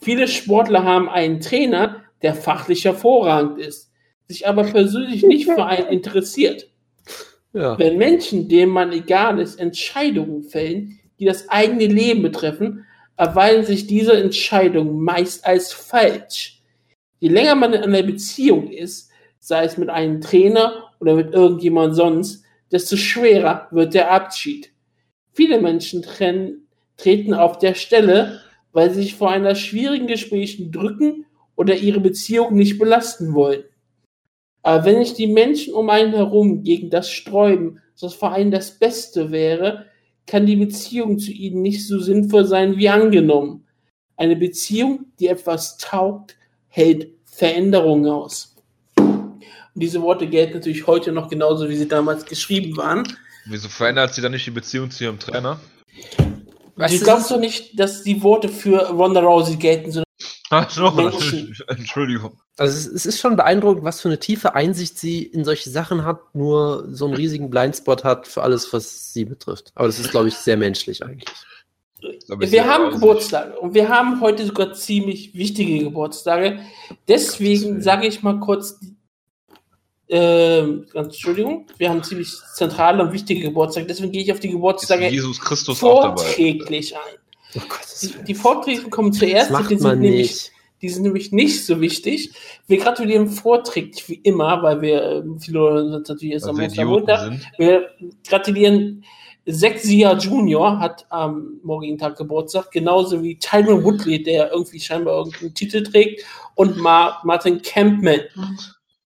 [0.00, 3.92] Viele Sportler haben einen Trainer, der fachlich hervorragend ist,
[4.28, 6.68] sich aber persönlich nicht für einen interessiert.
[7.52, 7.78] Ja.
[7.78, 12.84] Wenn Menschen, denen man egal ist, Entscheidungen fällen, die das eigene Leben betreffen,
[13.16, 16.60] erweisen sich diese Entscheidungen meist als falsch.
[17.20, 21.94] Je länger man in einer Beziehung ist, sei es mit einem Trainer oder mit irgendjemand
[21.94, 24.72] sonst, desto schwerer wird der Abschied.
[25.32, 26.66] Viele Menschen trennen,
[26.96, 28.40] treten auf der Stelle,
[28.72, 33.64] weil sie sich vor einer schwierigen Gesprächen drücken oder ihre Beziehung nicht belasten wollen.
[34.64, 38.78] Aber wenn sich die Menschen um einen herum gegen das sträuben, was für einen das
[38.78, 39.84] Beste wäre,
[40.26, 43.66] kann die Beziehung zu ihnen nicht so sinnvoll sein wie angenommen.
[44.16, 46.36] Eine Beziehung, die etwas taugt,
[46.68, 48.56] hält Veränderungen aus.
[48.96, 49.42] Und
[49.74, 53.02] diese Worte gelten natürlich heute noch genauso, wie sie damals geschrieben waren.
[53.44, 55.60] Wieso verändert sie dann nicht die Beziehung zu ihrem Trainer?
[56.76, 60.04] Weißt du du, glaubst doch nicht, dass die Worte für Ronda Rousey gelten, sondern
[60.50, 61.20] Ach so, Menschen.
[61.20, 61.62] natürlich.
[61.68, 62.38] Entschuldigung.
[62.56, 66.04] Also es, es ist schon beeindruckend, was für eine tiefe Einsicht sie in solche Sachen
[66.04, 69.72] hat, nur so einen riesigen Blindspot hat für alles, was sie betrifft.
[69.74, 71.28] Aber das ist, glaube ich, sehr menschlich eigentlich.
[72.28, 72.90] Wir haben.
[72.90, 76.60] Geburtstage und wir haben heute sogar ziemlich wichtige Geburtstage.
[77.08, 78.78] Deswegen sage ich mal kurz,
[80.08, 83.86] ganz Entschuldigung, wir haben ziemlich zentrale und wichtige Geburtstage.
[83.86, 86.22] Deswegen gehe ich auf die Geburtstage Jesus Christus auch dabei.
[86.22, 87.23] vorträglich ein.
[87.56, 87.60] Oh
[88.02, 90.52] Die, die Vorträge kommen Das zuerst, macht die sind, man nämlich, nicht.
[90.82, 92.32] die sind nämlich nicht so wichtig.
[92.66, 97.46] Wir gratulieren vorträglich wie immer, weil wir ähm, viele Leute sind natürlich erst am sind.
[97.58, 97.90] Wir
[98.26, 99.04] gratulieren
[99.46, 100.78] Zia Jr.
[100.78, 106.24] hat am morgigen Tag Geburtstag, genauso wie Tyron Woodley, der irgendwie scheinbar irgendeinen Titel trägt,
[106.54, 108.20] und Ma Martin Campman.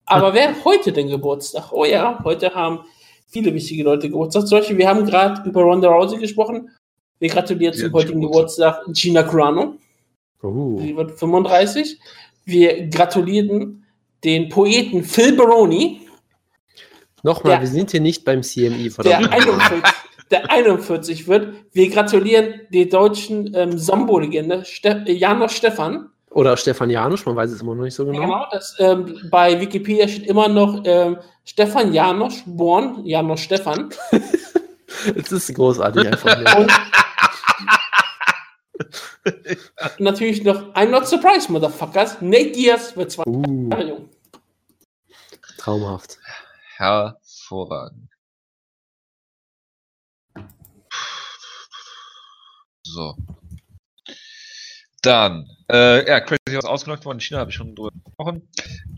[0.07, 1.73] Aber wer hat heute den Geburtstag?
[1.73, 2.81] Oh ja, heute haben
[3.27, 4.47] viele wichtige Leute Geburtstag.
[4.47, 6.71] Zum Beispiel, wir haben gerade über Ronda Rousey gesprochen.
[7.19, 9.77] Wir gratulieren zum heutigen Geburtstag Gina Carano.
[10.43, 10.79] Uh.
[10.81, 11.99] Sie wird 35.
[12.45, 13.85] Wir gratulieren
[14.25, 16.01] den Poeten Phil Baroni.
[17.23, 18.93] Nochmal, wir sind hier nicht beim CMI.
[19.03, 19.83] Der 41,
[20.31, 21.55] der 41 wird.
[21.73, 26.11] Wir gratulieren der deutschen ähm, Sambo-Legende Ste Janosch Stefan.
[26.31, 28.21] Oder Stefan Janusz, man weiß es immer noch nicht so genau.
[28.21, 33.91] Genau, das, ähm, bei Wikipedia steht immer noch ähm, Stefan Janosch, born Janosch Stefan.
[35.17, 36.59] Es ist großartig einfach.
[36.59, 36.73] Und
[40.01, 42.21] natürlich noch I'm not surprised, Motherfuckers.
[42.21, 44.09] Nate Diaz wird zwei uh, Jahre jung.
[45.59, 46.19] Traumhaft.
[46.77, 48.11] Hervorragend.
[52.83, 53.17] So.
[55.03, 57.17] Dann, äh, ja, Crazy was ausgenockt worden.
[57.17, 58.49] In China habe ich schon drüber gesprochen.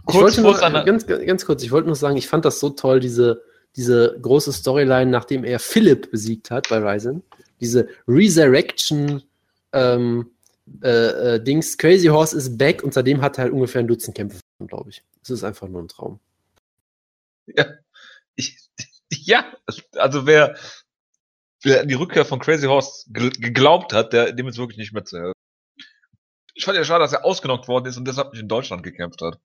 [0.04, 2.70] Kurz ich wollte nur, ganz, ganz kurz, ich wollte nur sagen, ich fand das so
[2.70, 3.42] toll, diese,
[3.76, 7.22] diese große Storyline, nachdem er Philipp besiegt hat bei Ryzen.
[7.60, 9.22] Diese Resurrection
[9.72, 10.30] ähm,
[10.82, 14.16] äh, äh, Dings, Crazy Horse is back und seitdem hat er halt ungefähr ein Dutzend
[14.16, 15.02] Kämpfe, glaube ich.
[15.22, 16.18] Es ist einfach nur ein Traum.
[17.46, 17.66] Ja,
[18.34, 18.56] ich,
[19.10, 19.44] ja,
[19.94, 20.56] also wer,
[21.62, 25.04] wer an die Rückkehr von Crazy Horse geglaubt hat, der dem ist wirklich nicht mehr
[25.04, 25.32] zu helfen.
[26.54, 29.20] Ich fand ja schade, dass er ausgenockt worden ist und deshalb nicht in Deutschland gekämpft
[29.20, 29.38] hat.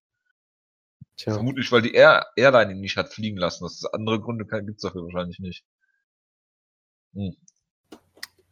[1.18, 1.34] Tja.
[1.34, 3.64] Vermutlich, weil die Air Airline ihn nicht hat fliegen lassen.
[3.64, 5.64] Das andere Gründe gibt es dafür wahrscheinlich nicht.
[7.14, 7.36] Hm.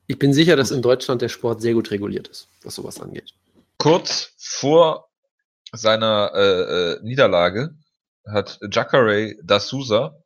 [0.08, 3.34] Ich bin sicher, dass in Deutschland der Sport sehr gut reguliert ist, was sowas angeht.
[3.78, 5.10] Kurz vor
[5.72, 6.42] seiner äh,
[6.94, 7.76] äh, Niederlage
[8.26, 10.24] hat Jacare da Souza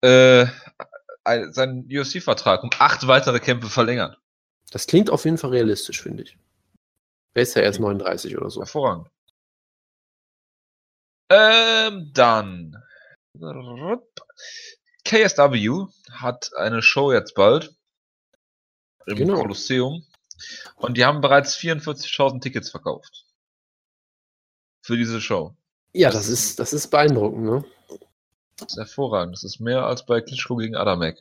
[0.00, 0.46] äh,
[1.50, 4.18] seinen UFC-Vertrag um acht weitere Kämpfe verlängert.
[4.70, 6.36] Das klingt auf jeden Fall realistisch, finde ich.
[7.34, 8.60] Er ist ja erst 39 oder so.
[8.60, 9.08] Hervorragend.
[11.32, 12.76] Ähm, dann.
[15.04, 17.74] KSW hat eine Show jetzt bald
[19.06, 19.40] im genau.
[19.40, 20.04] Kolosseum.
[20.76, 23.24] Und die haben bereits 44.000 Tickets verkauft.
[24.84, 25.54] Für diese Show.
[25.94, 27.64] Ja, das ist, das ist beeindruckend, ne?
[28.56, 29.34] Das ist hervorragend.
[29.34, 31.18] Das ist mehr als bei Klitschko gegen Adamek.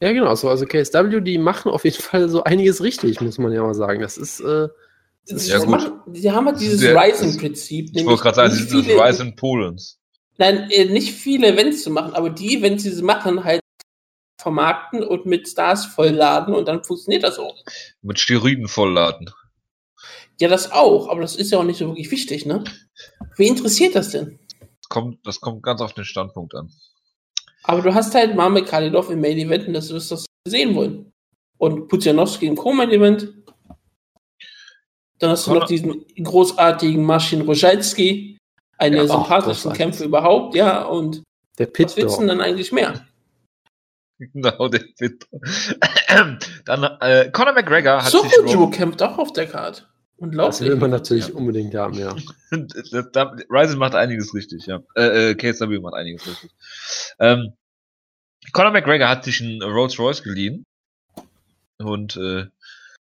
[0.00, 0.28] Ja, genau.
[0.28, 3.74] Also, also KSW, die machen auf jeden Fall so einiges richtig, muss man ja mal
[3.74, 4.00] sagen.
[4.00, 4.85] Das ist, äh, das ist
[5.26, 5.92] ja, gut.
[6.06, 7.90] Die haben halt dieses Ryzen-Prinzip.
[7.94, 9.98] Ich wollte gerade sagen, dieses Ryzen Polens.
[10.38, 13.60] Nein, äh, nicht viele Events zu machen, aber die wenn sie sie machen, halt
[14.40, 17.56] vermarkten und mit Stars vollladen und dann funktioniert das auch.
[18.02, 19.30] Mit Steroiden vollladen.
[20.38, 22.62] Ja, das auch, aber das ist ja auch nicht so wirklich wichtig, ne?
[23.36, 24.38] Wie interessiert das denn?
[24.60, 26.70] Das kommt, das kommt ganz auf den Standpunkt an.
[27.64, 30.16] Aber du hast halt Mame Kalidov im Main Event und das wirst du
[30.46, 31.12] sehen wollen.
[31.58, 33.32] Und Puzianowski im Co-Main Event.
[35.18, 38.38] Dann hast du noch diesen großartigen Marcin Rojalski,
[38.78, 41.22] einer der ja, sympathischsten Kämpfe überhaupt, ja, und
[41.58, 43.06] der Pit was willst du denn dann eigentlich mehr?
[44.18, 45.26] Genau, der Fit.
[46.64, 49.86] Dann äh, Conor McGregor hat sich Joe kämpft auch auf der Card.
[50.18, 51.34] Das will man natürlich ja.
[51.34, 52.16] unbedingt haben, ja.
[52.50, 54.82] Ryzen macht einiges richtig, ja.
[54.94, 56.50] Äh, äh, KSW macht einiges richtig.
[57.18, 57.52] Ähm,
[58.52, 60.64] Conor McGregor hat sich einen Rolls Royce geliehen
[61.78, 62.46] und äh,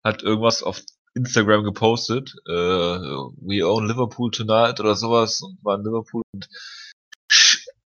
[0.02, 0.80] hat irgendwas auf
[1.16, 2.34] Instagram gepostet.
[2.46, 6.48] Äh, We own Liverpool tonight oder sowas und war in Liverpool und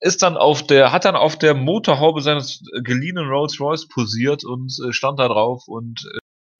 [0.02, 4.74] ist dann auf der, hat dann auf der Motorhaube seines geliehenen Rolls Royce posiert und
[4.86, 6.10] äh, stand da drauf und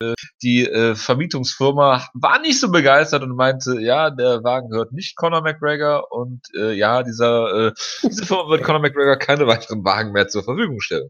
[0.02, 5.16] äh, die äh, Vermietungsfirma war nicht so begeistert und meinte, ja, der Wagen gehört nicht
[5.16, 10.12] Conor McGregor und äh, ja, dieser, äh, diese Firma wird Conor McGregor keine weiteren Wagen
[10.12, 11.10] mehr zur Verfügung stellen.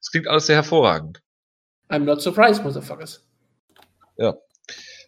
[0.00, 1.20] Das klingt alles sehr hervorragend.
[1.88, 3.20] I'm not surprised, motherfuckers.
[4.22, 4.36] Ja.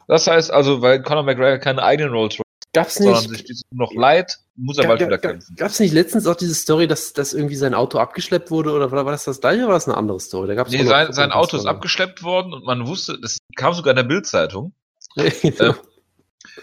[0.08, 2.44] Das heißt also, weil Conor McGregor keine eigenen Rolls Royce
[2.74, 5.54] Gab's nicht, sondern sich noch leid, muss er bald wieder kämpfen.
[5.56, 8.90] Gab es nicht letztens auch diese Story, dass, dass irgendwie sein Auto abgeschleppt wurde oder
[8.90, 10.48] war das das gleiche oder war das eine andere Story?
[10.48, 13.92] Da gab's nee, sein, sein Auto ist abgeschleppt worden und man wusste, das kam sogar
[13.92, 14.72] in der Bildzeitung.
[15.14, 15.74] genau.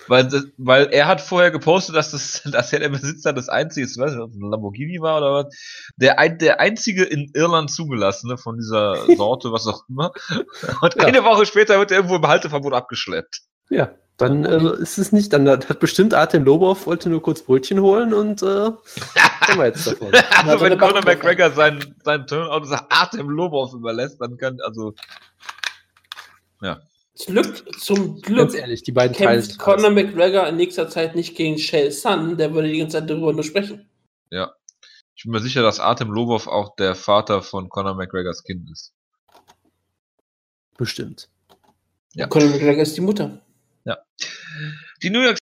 [0.08, 3.98] weil, weil er hat vorher gepostet, dass das, dass er der Besitzer des einzigen, ich
[3.98, 7.72] weiß nicht, ob es ein Lamborghini war oder was, der, ein, der einzige in Irland
[7.72, 10.12] zugelassene von dieser Sorte, was auch immer.
[10.82, 11.06] Und ja.
[11.06, 13.42] eine Woche später wird er irgendwo im Halteverbot abgeschleppt.
[13.70, 13.92] Ja.
[14.18, 18.14] Dann äh, ist es nicht, dann hat bestimmt Artem Lobov wollte nur kurz Brötchen holen
[18.14, 18.46] und äh,
[19.16, 20.12] haben wir jetzt davon.
[20.46, 24.94] also wenn Conor McGregor seinen, seinen Turnout Artem Lobov überlässt, dann kann, also,
[26.62, 26.82] ja.
[27.26, 31.58] Glück, zum Glück Ganz ehrlich, die beiden kämpft Conor McGregor in nächster Zeit nicht gegen
[31.58, 33.90] Shell Sun, der würde die ganze Zeit darüber nur sprechen.
[34.30, 34.56] Ja.
[35.16, 38.94] Ich bin mir sicher, dass Artem Lobov auch der Vater von Conor McGregors Kind ist.
[40.78, 41.30] Bestimmt.
[42.14, 42.28] Ja.
[42.28, 43.42] Conor McGregor ist die Mutter.
[43.84, 44.00] Ja.
[45.04, 45.38] Die New York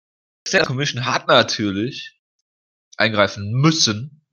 [0.47, 2.19] State Commission hat natürlich
[2.97, 4.25] eingreifen müssen,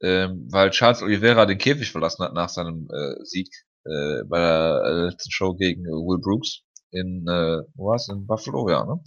[0.00, 3.50] ähm, weil Charles Oliveira den Käfig verlassen hat nach seinem äh, Sieg
[3.84, 8.08] äh, bei der äh, letzten Show gegen Will Brooks in, äh, wo war's?
[8.08, 9.02] In Buffalo, ja, ne?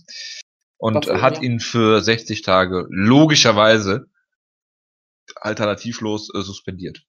[0.78, 1.43] Und Buffalo, hat ja.
[1.43, 4.07] ihn für 60 Tage logischerweise
[5.36, 7.03] alternativlos äh, suspendiert.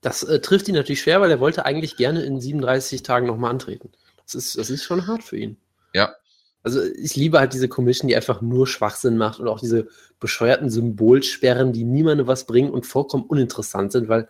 [0.00, 3.50] Das äh, trifft ihn natürlich schwer, weil er wollte eigentlich gerne in 37 Tagen nochmal
[3.50, 3.90] antreten.
[4.24, 5.58] Das ist, das ist schon hart für ihn.
[5.92, 6.14] Ja.
[6.62, 10.70] Also ich liebe halt diese Commission, die einfach nur Schwachsinn macht und auch diese bescheuerten
[10.70, 14.28] Symbolsperren, die niemandem was bringen und vollkommen uninteressant sind, weil,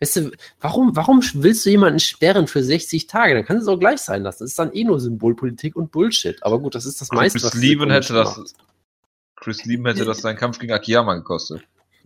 [0.00, 0.30] weißt du,
[0.60, 3.34] warum, warum willst du jemanden sperren für 60 Tage?
[3.34, 4.44] Dann kann es auch gleich sein lassen.
[4.44, 6.42] Das ist dann eh nur Symbolpolitik und Bullshit.
[6.42, 8.54] Aber gut, das ist das meiste, Chris Lieben hätte das,
[9.36, 11.62] Chris Lieben hätte das seinen Kampf gegen Akiyama gekostet.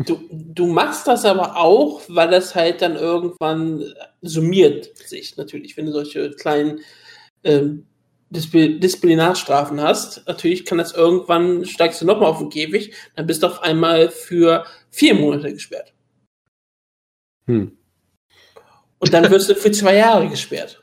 [0.07, 3.85] Du, du machst das aber auch, weil das halt dann irgendwann
[4.23, 6.81] summiert sich natürlich, wenn du solche kleinen
[7.45, 7.87] ähm,
[8.31, 10.27] Diszi Disziplinarstrafen hast.
[10.27, 14.11] Natürlich kann das irgendwann, steigst du nochmal auf den Käfig, dann bist du auf einmal
[14.11, 15.93] für vier Monate gesperrt.
[17.47, 17.77] Hm.
[19.01, 20.83] Und dann wirst du für zwei Jahre gesperrt.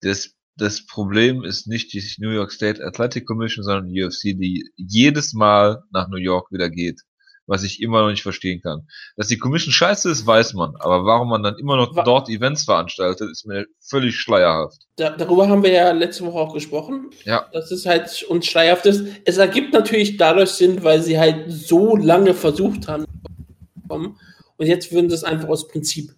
[0.00, 4.68] Das, das Problem ist nicht die New York State Athletic Commission, sondern die UFC, die
[4.76, 7.02] jedes Mal nach New York wieder geht
[7.46, 8.86] was ich immer noch nicht verstehen kann.
[9.16, 12.28] Dass die Commission scheiße ist, weiß man, aber warum man dann immer noch Wa dort
[12.28, 14.82] Events veranstaltet, ist mir völlig schleierhaft.
[14.96, 17.10] Da, darüber haben wir ja letzte Woche auch gesprochen.
[17.24, 17.48] Ja.
[17.52, 19.04] Dass es halt uns schleierhaft ist.
[19.24, 23.06] Es ergibt natürlich dadurch Sinn, weil sie halt so lange versucht haben.
[23.88, 24.16] Und
[24.58, 26.14] jetzt würden sie es einfach aus Prinzip.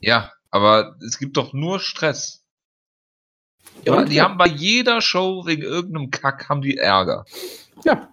[0.00, 2.44] Ja, aber es gibt doch nur Stress.
[3.84, 7.24] Ja, die haben bei jeder Show wegen irgendeinem Kack haben die Ärger.
[7.84, 8.08] Ja.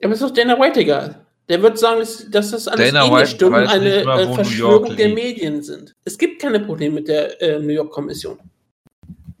[0.00, 1.24] Ja, aber ist doch Dana White egal.
[1.48, 5.62] Der wird sagen, dass das alles Dana nicht und eine mal, äh, Verschwörung der Medien
[5.62, 5.94] sind.
[6.04, 8.38] Es gibt keine Probleme mit der äh, New York Kommission.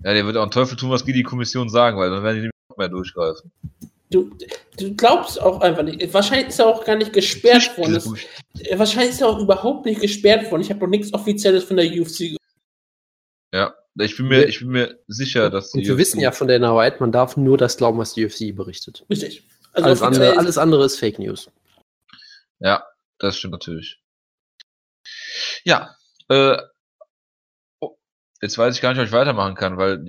[0.02, 2.50] Ja, der wird auch einen Teufel tun, was die Kommission sagen, weil dann werden die
[2.70, 3.50] noch mehr durchgreifen.
[4.10, 4.30] Du,
[4.78, 6.12] du glaubst auch einfach nicht.
[6.14, 7.94] Wahrscheinlich ist er auch gar nicht gesperrt worden.
[7.94, 8.06] Das,
[8.78, 10.62] wahrscheinlich ist er auch überhaupt nicht gesperrt worden.
[10.62, 12.38] Ich habe noch nichts Offizielles von der UFC gehört.
[13.54, 15.78] Ja, ich bin mir, ich bin mir sicher, dass die.
[15.78, 18.24] Und wir UFC wissen ja von Dana White, man darf nur das glauben, was die
[18.24, 19.04] UFC berichtet.
[19.10, 19.42] Richtig.
[19.72, 21.50] Also alles, andere, alles andere ist Fake News.
[22.60, 22.84] Ja,
[23.18, 24.00] das stimmt natürlich.
[25.64, 25.96] Ja,
[26.28, 26.56] äh,
[27.80, 27.96] oh,
[28.40, 30.06] jetzt weiß ich gar nicht, ob ich weitermachen kann, weil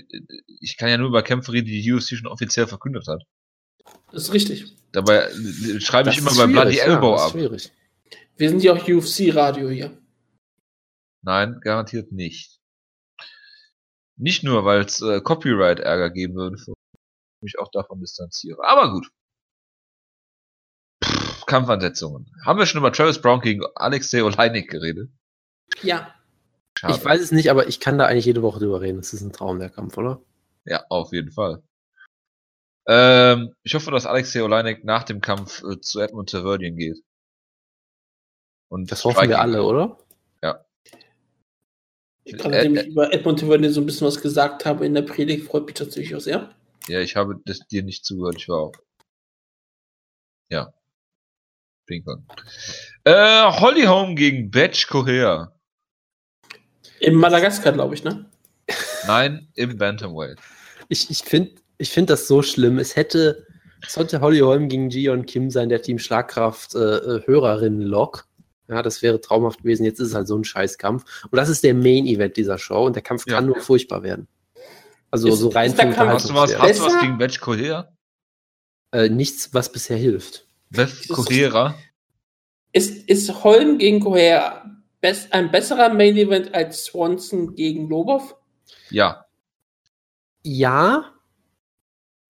[0.61, 3.23] ich kann ja nur über Kämpfe reden, die die UFC schon offiziell verkündet hat.
[4.11, 4.75] Das ist richtig.
[4.91, 7.31] Dabei äh, schreibe ich immer bei Bloody Elbow ja, ab.
[7.31, 7.71] Schwierig.
[8.37, 9.97] Wir sind ja auch UFC-Radio hier.
[11.21, 12.59] Nein, garantiert nicht.
[14.17, 16.57] Nicht nur, weil es äh, Copyright-Ärger geben würde,
[17.41, 18.63] mich auch davon distanziere.
[18.63, 19.09] Aber gut.
[21.45, 22.31] Kampfansetzungen.
[22.45, 25.09] Haben wir schon über Travis Brown gegen Alexei Oleinik geredet?
[25.81, 26.13] Ja.
[26.77, 26.93] Schade.
[26.95, 28.97] Ich weiß es nicht, aber ich kann da eigentlich jede Woche drüber reden.
[28.97, 30.21] Das ist ein Traum, der Kampf, oder?
[30.65, 31.63] Ja, auf jeden Fall.
[32.91, 36.97] Ähm, ich hoffe, dass Alexei Oleinik nach dem Kampf äh, zu Edmund Taverdian geht.
[38.67, 39.99] Und das hoffen wir alle, oder?
[40.41, 40.65] Ja.
[42.25, 45.03] Gerade nachdem äh, ich über Edmund Taverdian so ein bisschen was gesagt habe in der
[45.03, 46.55] Predigt, freut mich tatsächlich auch sehr.
[46.87, 48.75] Ja, ich habe das dir nicht zugehört, ich war auch.
[50.49, 50.73] Ja.
[51.85, 52.25] Ping-Pong.
[53.03, 55.53] Äh, Holly Holm gegen Batch Correa.
[56.99, 58.25] Im Madagaskar, glaube ich, ne?
[59.05, 60.39] Nein, im Bantamweight.
[60.87, 62.77] Ich, ich finde ich find das so schlimm.
[62.77, 63.47] Es hätte,
[63.81, 68.25] es sollte Holly Holm gegen Gion Kim sein, der Team Schlagkraft äh, äh Hörerinnen-Log.
[68.67, 69.83] Ja, das wäre traumhaft gewesen.
[69.83, 71.03] Jetzt ist es halt so ein Scheißkampf.
[71.31, 73.35] Und das ist der Main-Event dieser Show und der Kampf ja.
[73.35, 74.27] kann nur furchtbar werden.
[75.09, 77.91] Also ist, so rein vom Hast du was, hast du was gegen Batch Correa?
[78.91, 80.45] Äh, nichts, was bisher hilft.
[80.69, 81.73] Beth Correa.
[82.73, 84.69] Ist, ist Holm gegen Correa
[85.01, 88.35] best, ein besserer Main Event als Swanson gegen Lobov?
[88.91, 89.25] Ja.
[90.43, 91.11] Ja.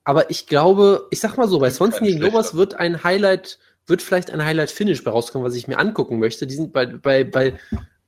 [0.10, 4.02] Aber ich glaube, ich sag mal so, bei Swanson gegen Lobos wird ein Highlight, wird
[4.02, 6.48] vielleicht ein Highlight-Finish bei rauskommen, was ich mir angucken möchte.
[6.48, 7.60] Die sind bei, bei, bei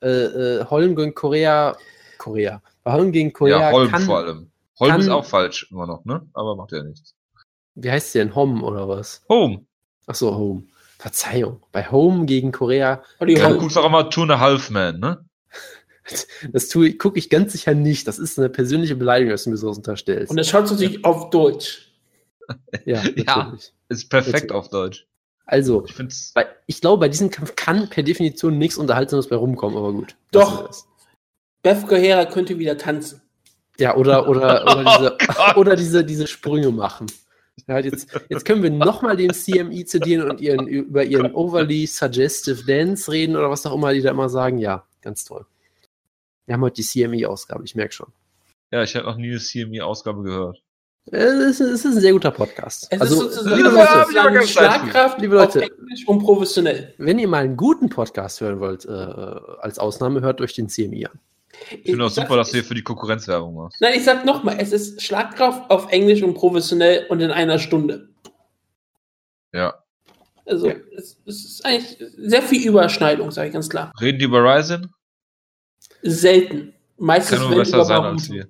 [0.01, 1.77] äh, äh, Holm gegen Korea.
[2.17, 2.59] Korea.
[2.83, 3.59] Bei Holm gegen Korea.
[3.59, 4.49] Ja, Holm kann, vor allem.
[4.79, 6.27] Holm kann, ist auch falsch immer noch, ne?
[6.33, 7.13] Aber macht ja nichts.
[7.75, 8.33] Wie heißt sie denn?
[8.33, 9.21] Hom oder was?
[9.29, 9.63] Home.
[10.07, 10.63] Ach so, Home.
[10.97, 11.61] Verzeihung.
[11.71, 13.03] Bei Home gegen Korea.
[13.19, 15.23] Ja, du guckst auch immer Two and a Half Man, ne?
[16.51, 18.07] Das tue, gucke ich ganz sicher nicht.
[18.07, 20.31] Das ist eine persönliche Beleidigung, dass du mir so unterstellst.
[20.31, 20.99] Und das schaut sich ja.
[21.03, 21.90] auf Deutsch.
[22.85, 23.57] Ja, ja
[23.89, 24.51] ist perfekt natürlich.
[24.51, 25.07] auf Deutsch.
[25.45, 29.77] Also, ich, bei, ich, glaube, bei diesem Kampf kann per Definition nichts Unterhaltsames bei rumkommen,
[29.77, 30.15] aber gut.
[30.31, 30.71] Doch.
[31.61, 33.21] Beth Guerrera könnte wieder tanzen.
[33.77, 37.07] Ja, oder, oder, oder, diese, oh oder diese, diese Sprünge machen.
[37.67, 42.63] Ja, jetzt, jetzt können wir nochmal den CMI zitieren und ihren, über ihren overly suggestive
[42.65, 44.57] Dance reden oder was auch immer die da immer sagen.
[44.57, 45.45] Ja, ganz toll.
[46.45, 48.11] Wir haben heute die CMI-Ausgabe, ich merke schon.
[48.71, 50.63] Ja, ich habe noch nie eine CMI-Ausgabe gehört.
[51.07, 52.87] Es ist, es ist, ein sehr guter Podcast.
[52.91, 56.93] Es also, ist sozusagen, liebe Leute, Schlagkraft, liebe Leute, Englisch und professionell.
[56.99, 61.07] Wenn ihr mal einen guten Podcast hören wollt, äh, als Ausnahme, hört euch den CMI
[61.07, 61.19] an.
[61.71, 63.81] Ich finde auch super, dass du hier für die Konkurrenz Werbung machst.
[63.81, 68.09] Nein, ich sag nochmal, es ist Schlagkraft auf Englisch und professionell und in einer Stunde.
[69.53, 69.73] Ja.
[70.45, 70.75] Also, ja.
[70.95, 73.91] Es, es, ist eigentlich sehr viel Überschneidung, sage ich ganz klar.
[73.99, 74.93] Reden die über Ryzen?
[76.03, 76.73] Selten.
[76.97, 78.47] Meistens Kann nur besser sein als wir.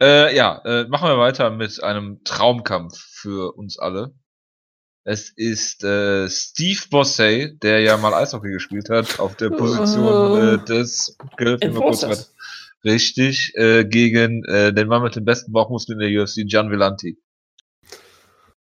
[0.00, 4.14] Äh, ja, äh, machen wir weiter mit einem Traumkampf für uns alle.
[5.04, 10.64] Es ist äh, Steve Bossey, der ja mal Eishockey gespielt hat, auf der Position äh,
[10.64, 12.34] des Enforcers.
[12.84, 17.18] Richtig, äh, gegen äh, den Mann mit dem besten Bauchmuskel in der UFC, Gian Villanti.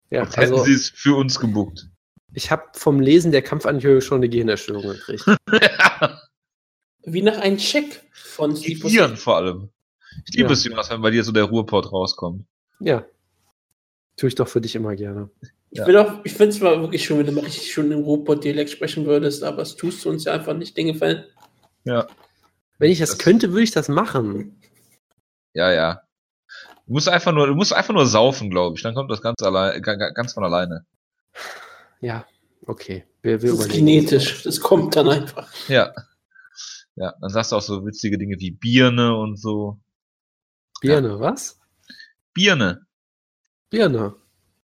[0.10, 1.88] Ja, also, hätten sie es für uns gebucht.
[2.34, 5.26] Ich habe vom Lesen der Kampfanhörung schon eine Gehirnerschütterung gekriegt.
[7.04, 9.18] Wie nach einem Check von Steve Bossey.
[9.18, 9.70] vor allem.
[10.26, 10.54] Ich liebe ja.
[10.54, 12.46] es, Jonas, wenn bei dir so der Ruhrport rauskommt.
[12.80, 13.06] Ja.
[14.16, 15.30] Tue ich doch für dich immer gerne.
[15.70, 16.22] Ich, ja.
[16.24, 19.44] ich finde es mal wirklich schön, wenn du mal richtig schön im Ruhrport-Dialekt sprechen würdest,
[19.44, 21.26] aber es tust du uns ja einfach nicht, den Gefallen.
[21.84, 22.08] Ja.
[22.80, 24.62] Wenn ich das, das könnte, würde ich das machen.
[25.54, 26.02] Ja, ja.
[26.86, 28.84] Du musst einfach nur, du musst einfach nur saufen, glaube ich.
[28.84, 30.86] Dann kommt das ganz allein, ganz von alleine.
[32.00, 32.26] Ja,
[32.66, 33.04] okay.
[33.22, 34.44] Wir, wir das ist genetisch.
[34.44, 35.52] Das kommt dann einfach.
[35.68, 35.94] Ja.
[36.96, 39.80] Ja, dann sagst du auch so witzige Dinge wie Birne und so.
[40.82, 41.20] Birne, ja.
[41.20, 41.60] was?
[42.34, 42.86] Birne.
[43.70, 44.16] Birne.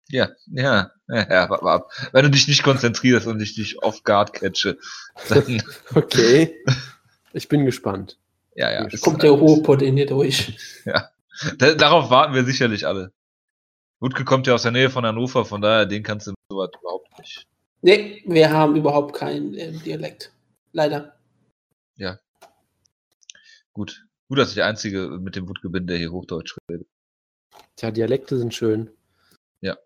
[0.08, 1.86] Ja, ja, ja, ja.
[2.12, 4.78] Wenn du dich nicht konzentrierst und ich dich off guard catche,
[5.28, 5.62] dann.
[5.94, 6.54] okay.
[7.32, 8.18] Ich bin gespannt.
[8.54, 8.88] Ja, ja.
[9.00, 10.56] Kommt der Ruhrpott in dir durch.
[10.84, 11.08] Ja.
[11.56, 13.12] Da, darauf warten wir sicherlich alle.
[14.00, 16.76] Wutke kommt ja aus der Nähe von Hannover, von daher, den kannst du so weit
[16.78, 17.46] überhaupt nicht.
[17.80, 20.32] Nee, wir haben überhaupt keinen äh, Dialekt.
[20.72, 21.16] Leider.
[21.96, 22.18] Ja.
[23.72, 24.04] Gut.
[24.32, 26.88] Gut, dass ich der Einzige mit dem Wutke bin, der hier Hochdeutsch redet.
[27.76, 28.88] Tja, Dialekte sind schön.
[29.60, 29.76] Ja.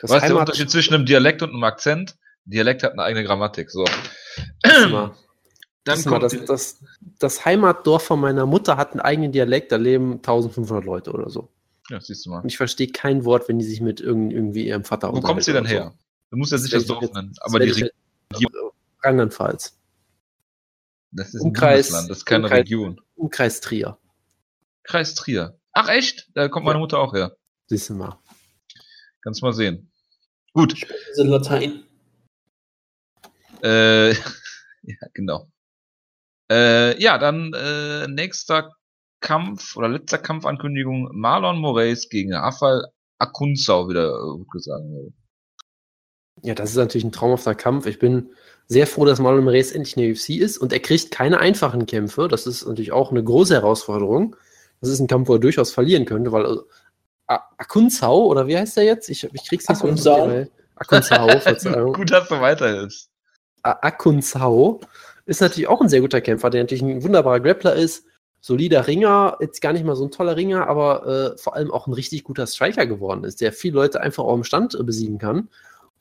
[0.00, 2.16] Das Was ist der Unterschied zwischen einem Dialekt und einem Akzent?
[2.46, 3.70] Dialekt hat eine eigene Grammatik.
[3.70, 3.84] So.
[4.64, 5.12] Dann
[5.84, 6.84] das, kommt das, das,
[7.20, 11.48] das, Heimatdorf von meiner Mutter hat einen eigenen Dialekt, da leben 1500 Leute oder so.
[11.88, 12.40] Ja, siehst du mal.
[12.40, 15.52] Und ich verstehe kein Wort, wenn die sich mit irgendwie ihrem Vater Wo kommt sie
[15.52, 15.92] denn her?
[15.94, 16.04] So.
[16.32, 17.34] Du musst ja sicher das Dorf nennen.
[17.38, 18.50] Aber die Region.
[19.04, 19.78] Rheinland-Pfalz.
[21.12, 23.00] Das ist Umkreis, ein Bundesland, das ist keine Umkreis, Region.
[23.16, 23.98] Umkreis Trier.
[24.84, 25.58] Kreis Trier.
[25.72, 26.30] Ach echt?
[26.34, 27.36] Da kommt meine Mutter auch her.
[27.66, 28.18] Siehst du mal.
[29.22, 29.90] Kannst mal sehen.
[30.52, 30.86] Gut.
[31.16, 31.84] In Latein.
[33.62, 34.10] Äh,
[34.82, 35.50] ja, genau.
[36.50, 38.72] Äh, ja, dann äh, nächster
[39.20, 42.86] Kampf oder letzter Kampfankündigung Marlon Moraes gegen Rafael
[43.18, 44.84] Akunzau, wieder äh, gesagt.
[46.42, 47.86] Ja, das ist natürlich ein traumhafter Kampf.
[47.86, 48.30] Ich bin
[48.68, 51.86] sehr froh, dass Marlon Moraes endlich in der UFC ist und er kriegt keine einfachen
[51.86, 52.28] Kämpfe.
[52.28, 54.36] Das ist natürlich auch eine große Herausforderung.
[54.80, 56.44] Das ist ein Kampf, wo er durchaus verlieren könnte, weil
[57.28, 59.08] äh, Akunzau, oder wie heißt der jetzt?
[59.08, 60.28] Ich, ich krieg's nicht Akunzau.
[60.28, 61.92] so Akunzau, Verzeihung.
[61.92, 63.08] Gut, dass du weiterhilfst.
[63.62, 64.80] Akunzau
[65.24, 68.04] ist natürlich auch ein sehr guter Kämpfer, der natürlich ein wunderbarer Grappler ist,
[68.40, 71.88] solider Ringer, jetzt gar nicht mal so ein toller Ringer, aber äh, vor allem auch
[71.88, 75.18] ein richtig guter Striker geworden ist, der viele Leute einfach auch im Stand äh, besiegen
[75.18, 75.48] kann.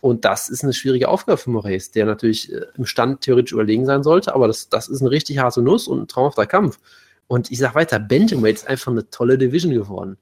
[0.06, 3.88] Und das ist eine schwierige Aufgabe für Moraes, der natürlich äh, im Stand theoretisch überlegen
[3.88, 6.77] sein sollte, aber das, das ist eine richtig harte Nuss und ein traumhafter Kampf.
[7.26, 10.18] Und ich sag weiter, Bantamweight ist einfach eine tolle Division geworden.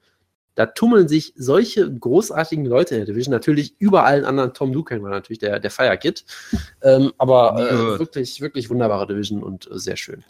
[0.55, 3.33] Da tummeln sich solche großartigen Leute in der Division.
[3.33, 4.53] Natürlich über allen anderen.
[4.53, 6.23] Tom Lucan war natürlich der, der Fire Kid.
[6.81, 10.23] Ähm, aber äh, wirklich, wirklich wunderbare Division und äh, sehr schön.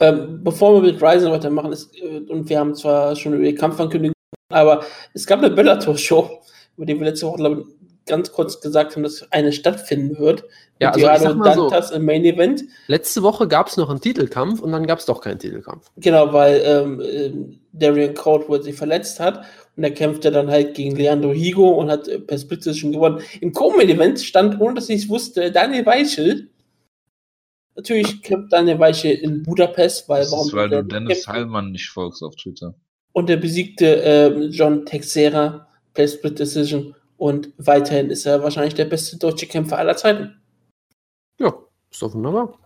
[0.00, 3.54] Ähm, bevor wir mit Ryzen weitermachen, ist, äh, und wir haben zwar schon über die
[3.54, 4.12] Kampfankündigung,
[4.50, 4.84] aber
[5.14, 6.42] es gab eine Bellator-Show,
[6.76, 10.44] über die wir letzte Woche, glaube ich, ganz kurz gesagt haben, dass eine stattfinden wird.
[10.80, 12.64] Ja, also ich sag mal Dantas so, im Main Event.
[12.86, 15.90] Letzte Woche gab es noch einen Titelkampf und dann gab es doch keinen Titelkampf.
[15.96, 17.32] Genau, weil ähm, äh,
[17.72, 19.44] Darian Caldwell sich verletzt hat
[19.76, 23.20] und er kämpfte dann halt gegen Leandro Higo und hat äh, per Split schon gewonnen.
[23.40, 26.50] Im Co-Main Event stand, ohne dass ich es wusste, Daniel Weichel.
[27.74, 30.46] Natürlich kämpft Daniel Weichel in Budapest, weil das warum?
[30.46, 32.74] Ist, weil du Dennis Heilmann nicht folgst auf Twitter.
[33.12, 38.84] Und er besiegte äh, John Texera per Split Decision und weiterhin ist er wahrscheinlich der
[38.84, 40.40] beste deutsche Kämpfer aller Zeiten.
[41.38, 41.54] Ja,
[41.90, 42.58] ist doch wunderbar.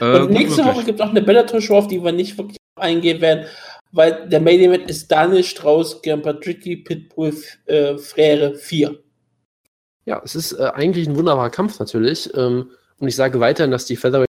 [0.00, 3.20] Äh, und nächste Woche gibt es auch eine Bellator-Show, auf die wir nicht wirklich eingehen
[3.20, 3.46] werden,
[3.92, 7.34] weil der Main Event ist Daniel Strauß gegen Patricky Pitbull
[7.66, 8.98] äh, Frere 4.
[10.06, 12.32] Ja, es ist äh, eigentlich ein wunderbarer Kampf natürlich.
[12.34, 14.28] Ähm, und ich sage weiterhin, dass die Featherweight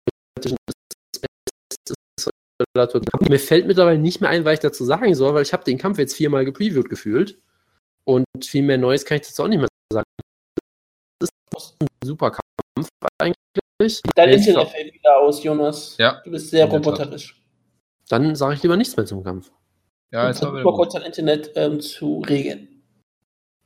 [2.73, 3.01] Bellator.
[3.27, 5.77] Mir fällt mittlerweile nicht mehr ein, was ich dazu sagen soll, weil ich habe den
[5.77, 7.39] Kampf jetzt viermal gepreviewt gefühlt.
[8.05, 10.05] Und viel mehr Neues kann ich dazu auch nicht mehr sagen.
[11.19, 12.89] Das ist ein super Kampf
[13.19, 14.01] eigentlich.
[14.15, 15.95] Dein Internet fällt wieder aus, Jonas.
[15.97, 16.21] Ja.
[16.23, 17.41] Du bist sehr roboterisch.
[18.09, 19.51] Dann sage ich lieber nichts mehr zum Kampf.
[20.11, 22.83] Ja, jetzt mal kurz dein Internet ähm, zu regeln.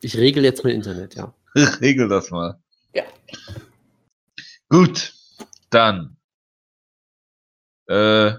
[0.01, 1.33] Ich regel jetzt mein Internet, ja.
[1.81, 2.59] regel das mal.
[2.93, 3.03] Ja.
[4.69, 5.13] Gut,
[5.69, 6.17] dann.
[7.87, 8.33] Äh,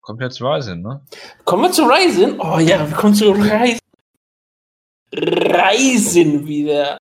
[0.00, 1.00] kommt jetzt Ryzen, ne?
[1.44, 2.38] Kommen wir zu Ryzen?
[2.40, 3.80] Oh ja, wir kommen zu Ryzen.
[5.12, 6.98] Reisen, wie der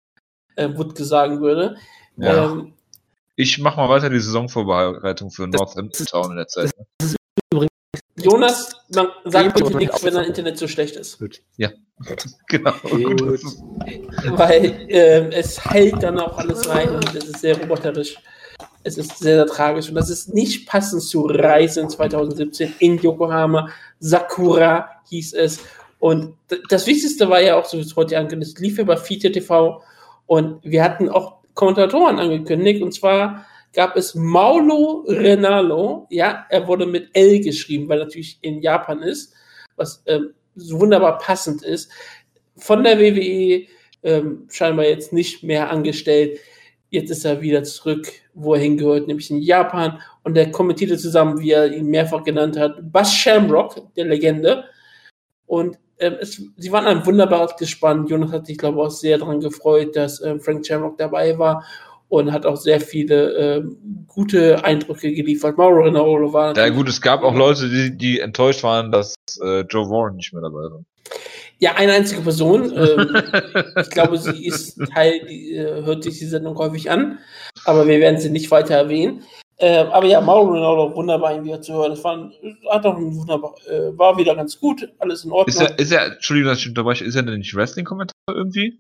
[0.56, 1.78] äh, Wutke sagen würde.
[2.18, 2.52] Ja.
[2.52, 2.74] Ähm,
[3.36, 6.72] ich mach mal weiter die Saisonvorbereitung für Northampton in der Zeit.
[7.54, 7.68] Ne?
[8.20, 11.20] Jonas, man sagt bitte nichts, wenn dein Internet so schlecht ist.
[11.20, 11.42] Gut.
[11.58, 11.70] Ja,
[12.48, 12.74] genau.
[12.82, 13.42] Gut.
[14.32, 18.18] Weil äh, es hält dann auch alles rein und es ist sehr roboterisch.
[18.84, 23.70] Es ist sehr, sehr tragisch und das ist nicht passend zu Reisen 2017 in Yokohama.
[24.00, 25.60] Sakura hieß es.
[26.00, 26.36] Und
[26.70, 29.82] das Wichtigste war ja auch, so wie es heute angekündigt, lief über Fiete TV
[30.26, 36.08] und wir hatten auch Kommentatoren angekündigt und zwar gab es Maulo Renalo.
[36.10, 39.34] Ja, er wurde mit L geschrieben, weil natürlich in Japan ist,
[39.76, 41.92] was ähm, so wunderbar passend ist.
[42.56, 43.68] Von der WWE
[44.04, 46.40] ähm, scheinbar jetzt nicht mehr angestellt.
[46.90, 50.00] Jetzt ist er wieder zurück, wo er hingehört, nämlich in Japan.
[50.24, 54.66] Und er kommentierte zusammen, wie er ihn mehrfach genannt hat, Bass Shamrock, der Legende.
[55.46, 58.08] Und ähm, es, sie waren ein wunderbares Gespann.
[58.08, 61.64] Jonas hat sich, glaube ich, auch sehr daran gefreut, dass ähm, Frank Shamrock dabei war
[62.10, 63.64] und hat auch sehr viele äh,
[64.08, 65.58] gute Eindrücke geliefert.
[65.58, 66.56] Mauro Renaro war.
[66.56, 70.34] Ja, gut, es gab auch Leute, die, die enttäuscht waren, dass äh, Joe Warren nicht
[70.34, 70.84] mehr dabei war.
[71.60, 72.72] Ja, eine einzige Person.
[72.76, 73.24] Ähm,
[73.82, 77.18] ich glaube, sie ist Teil, die, äh, hört sich die Sendung häufig an,
[77.66, 79.24] aber wir werden sie nicht weiter erwähnen.
[79.60, 81.92] Äh, aber ja, Mauro Ronaldo, wunderbar, ihn wieder zu hören.
[81.92, 82.32] Das war,
[82.70, 85.48] hat doch ein wunderbar, äh, war wieder ganz gut, alles in Ordnung.
[85.48, 88.80] Ist er, ist er Entschuldigung, dass ich unterbreche, ist er denn nicht Wrestling-Kommentator irgendwie?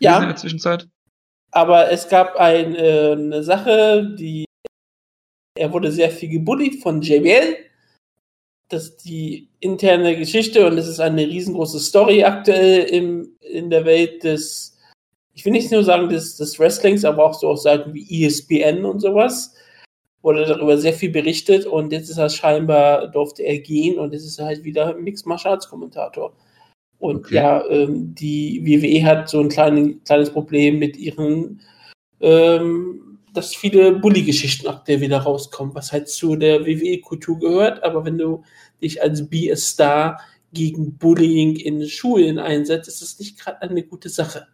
[0.00, 0.20] Ja.
[0.20, 0.86] In der Zwischenzeit?
[1.52, 4.44] aber es gab ein, äh, eine Sache, die
[5.54, 7.56] er wurde sehr viel gebullied von JBL.
[8.70, 13.84] Das ist die interne Geschichte und es ist eine riesengroße Story aktuell im, in der
[13.84, 14.78] Welt des,
[15.34, 18.86] ich will nicht nur sagen des, des Wrestlings, aber auch so auf Seiten wie ESPN
[18.86, 19.54] und sowas.
[20.22, 24.24] Wurde darüber sehr viel berichtet und jetzt ist er scheinbar, durfte er gehen und jetzt
[24.24, 26.32] ist er halt wieder Mixed Martial Arts Kommentator.
[27.02, 27.34] Und okay.
[27.34, 31.60] ja, ähm, die WWE hat so ein klein, kleines Problem mit ihren,
[32.20, 37.82] ähm, dass viele Bully-Geschichten aktuell wieder rauskommen, was halt zu der WWE-Kultur gehört.
[37.82, 38.44] Aber wenn du
[38.80, 40.20] dich als Be a Star
[40.52, 44.46] gegen Bullying in Schulen einsetzt, ist das nicht gerade eine gute Sache.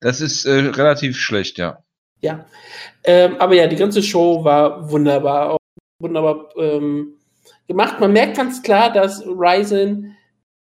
[0.00, 1.83] Das ist äh, relativ schlecht, ja.
[2.24, 2.46] Ja.
[3.04, 5.58] Ähm, aber ja, die ganze Show war wunderbar,
[5.98, 7.18] wunderbar ähm,
[7.68, 8.00] gemacht.
[8.00, 10.16] Man merkt ganz klar, dass Ryzen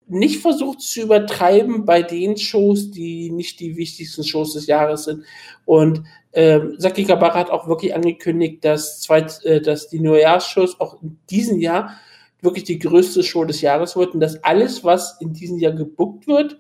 [0.08, 5.24] nicht versucht zu übertreiben bei den Shows, die nicht die wichtigsten Shows des Jahres sind.
[5.64, 6.04] Und
[6.34, 11.18] ähm, Saki Kabara hat auch wirklich angekündigt, dass, zweit, äh, dass die Neujahrsshows auch in
[11.30, 11.98] diesem Jahr
[12.42, 16.28] wirklich die größte Show des Jahres wird und dass alles, was in diesem Jahr gebuckt
[16.28, 16.58] wird,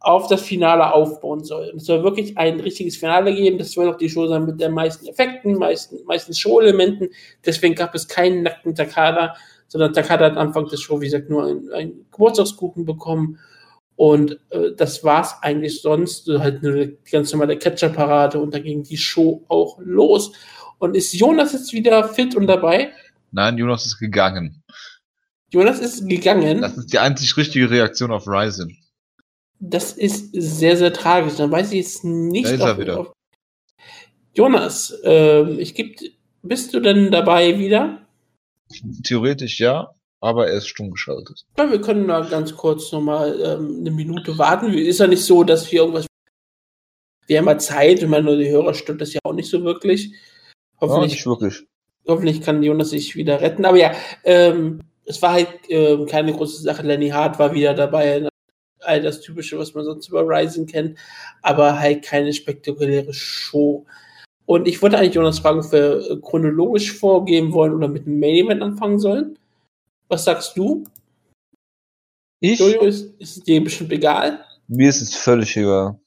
[0.00, 1.70] auf das Finale aufbauen soll.
[1.70, 3.58] Und es soll wirklich ein richtiges Finale geben.
[3.58, 7.08] Das soll auch die Show sein mit den meisten Effekten, meisten, meisten Show-Elementen.
[7.44, 9.34] Deswegen gab es keinen nackten Takada,
[9.68, 13.38] sondern Takada hat Anfang des Show, wie gesagt, nur einen, Geburtstagskuchen bekommen.
[13.96, 16.28] Und äh, das war's eigentlich sonst.
[16.28, 20.32] Halt eine ganz normale Catcher-Parade und da ging die Show auch los.
[20.78, 22.92] Und ist Jonas jetzt wieder fit und dabei?
[23.32, 24.62] Nein, Jonas ist gegangen.
[25.50, 26.60] Jonas ist gegangen.
[26.60, 28.76] Das ist die einzig richtige Reaktion auf Ryzen.
[29.58, 31.36] Das ist sehr, sehr tragisch.
[31.36, 32.46] Dann weiß ich jetzt nicht.
[32.46, 33.12] Da ist er wieder.
[34.34, 35.98] Jonas, äh, ich geb,
[36.42, 38.06] bist du denn dabei wieder?
[39.02, 41.46] Theoretisch ja, aber er ist stumm geschaltet.
[41.56, 44.72] Ja, wir können da ganz kurz nochmal ähm, eine Minute warten.
[44.74, 46.06] Ist ja nicht so, dass wir irgendwas.
[47.26, 49.64] Wir haben ja Zeit, ich meine, nur die Hörer stört das ja auch nicht so
[49.64, 50.14] wirklich.
[50.80, 51.66] Hoffentlich, ja, nicht wirklich.
[52.06, 53.64] Hoffentlich kann Jonas sich wieder retten.
[53.64, 53.92] Aber ja,
[54.24, 56.82] ähm, es war halt ähm, keine große Sache.
[56.82, 58.28] Lenny Hart war wieder dabei.
[58.86, 60.98] All das Typische, was man sonst über Ryzen kennt.
[61.42, 63.84] Aber halt keine spektakuläre Show.
[64.46, 68.20] Und ich wollte eigentlich Jonas fragen, ob wir äh, chronologisch vorgehen wollen oder mit dem
[68.20, 69.38] Main Event anfangen sollen.
[70.08, 70.84] Was sagst du?
[72.40, 72.60] Ich?
[72.60, 74.44] Jojo, ist, ist es dir bestimmt egal?
[74.68, 75.98] Mir ist es völlig egal.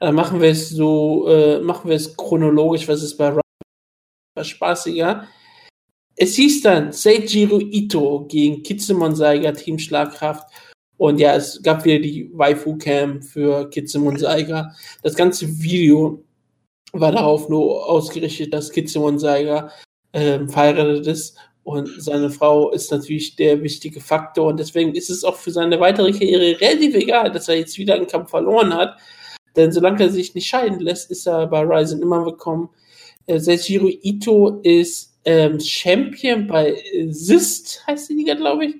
[0.00, 3.34] Dann machen wir es so, äh, machen wir es chronologisch, was ist bei
[4.36, 5.26] was spaßiger.
[6.16, 10.48] Es hieß dann Seijiro Ito gegen Kitsumon Saiga, Team Schlagkraft.
[10.96, 14.72] Und ja, es gab wieder die Waifu-Cam für Kitsumon Saiga.
[15.02, 16.22] Das ganze Video
[16.92, 19.70] war darauf nur ausgerichtet, dass Kitsumon Saiga
[20.12, 24.48] äh, verheiratet ist Und seine Frau ist natürlich der wichtige Faktor.
[24.48, 27.94] Und deswegen ist es auch für seine weitere Karriere relativ egal, dass er jetzt wieder
[27.94, 28.96] einen Kampf verloren hat.
[29.56, 32.68] Denn solange er sich nicht scheiden lässt, ist er bei Ryzen immer willkommen.
[33.26, 36.76] Äh, Seijiro Ito ist ähm, Champion bei
[37.08, 38.74] SIST, heißt die Liga, glaube ich.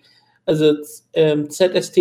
[0.47, 0.75] Also
[1.13, 1.99] ähm, ZST.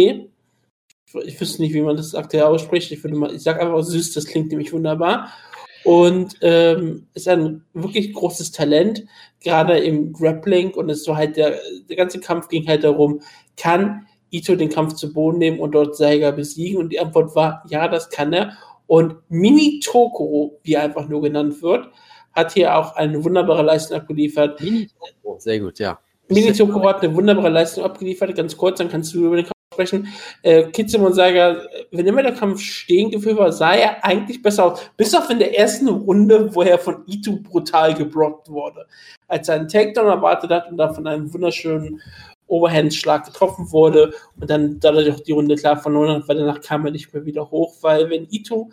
[1.26, 2.92] Ich wüsste nicht, wie man das aktuell ausspricht.
[2.92, 5.30] Ich würde mal, ich sage einfach SIST, das klingt nämlich wunderbar
[5.84, 9.06] und ähm, ist ein wirklich großes Talent,
[9.42, 11.60] gerade im Grappling und es war halt der,
[11.90, 13.22] der ganze Kampf ging halt darum,
[13.58, 17.64] kann Ito den Kampf zu Boden nehmen und dort Seiger besiegen und die Antwort war,
[17.70, 18.58] ja, das kann er
[18.88, 21.90] und Mini Tokoro, wie er einfach nur genannt wird,
[22.32, 24.62] hat hier auch eine wunderbare Leistung abgeliefert.
[24.62, 26.00] Mini Tokoro, sehr gut, ja.
[26.34, 29.54] Mini Tokoro hat eine wunderbare Leistung abgeliefert, ganz kurz, dann kannst du über den Kampf
[29.74, 30.08] sprechen.
[30.42, 34.80] Äh, Kitzem Seiger, wenn immer der Kampf stehen gefühlt war, sah er eigentlich besser aus.
[34.98, 38.86] Bis auf in der ersten Runde, wo er von Itu brutal geblockt wurde.
[39.28, 42.02] Als er einen Takedown erwartet hat und dann von einem wunderschönen
[42.48, 46.86] Overhand-Schlag getroffen wurde und dann dadurch auch die Runde klar verloren hat, weil danach kam
[46.86, 48.70] er nicht mehr wieder hoch, weil wenn Ito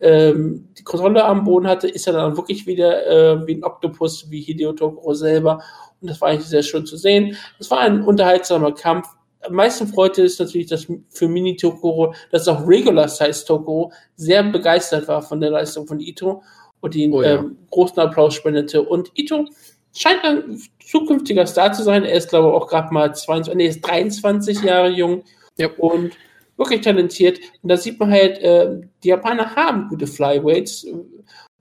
[0.00, 4.30] ähm, die Kontrolle am Boden hatte, ist er dann wirklich wieder äh, wie ein Oktopus,
[4.30, 5.62] wie Hideo Tokoro selber.
[6.00, 7.36] Und das war eigentlich sehr schön zu sehen.
[7.58, 9.08] Es war ein unterhaltsamer Kampf
[9.42, 14.42] am meisten freute es natürlich, dass für Mini Tokoro, dass auch Regular Size Tokoro sehr
[14.42, 16.42] begeistert war von der Leistung von Ito
[16.80, 17.36] und ihn oh, ja.
[17.36, 18.82] ähm, großen Applaus spendete.
[18.82, 19.46] Und Ito
[19.94, 22.04] scheint ein zukünftiger Star zu sein.
[22.04, 25.22] Er ist, glaube ich, auch gerade mal 22, nee, ist 23 Jahre jung
[25.56, 25.68] ja.
[25.78, 26.12] und
[26.56, 27.38] wirklich talentiert.
[27.62, 30.86] Und da sieht man halt, äh, die Japaner haben gute Flyweights.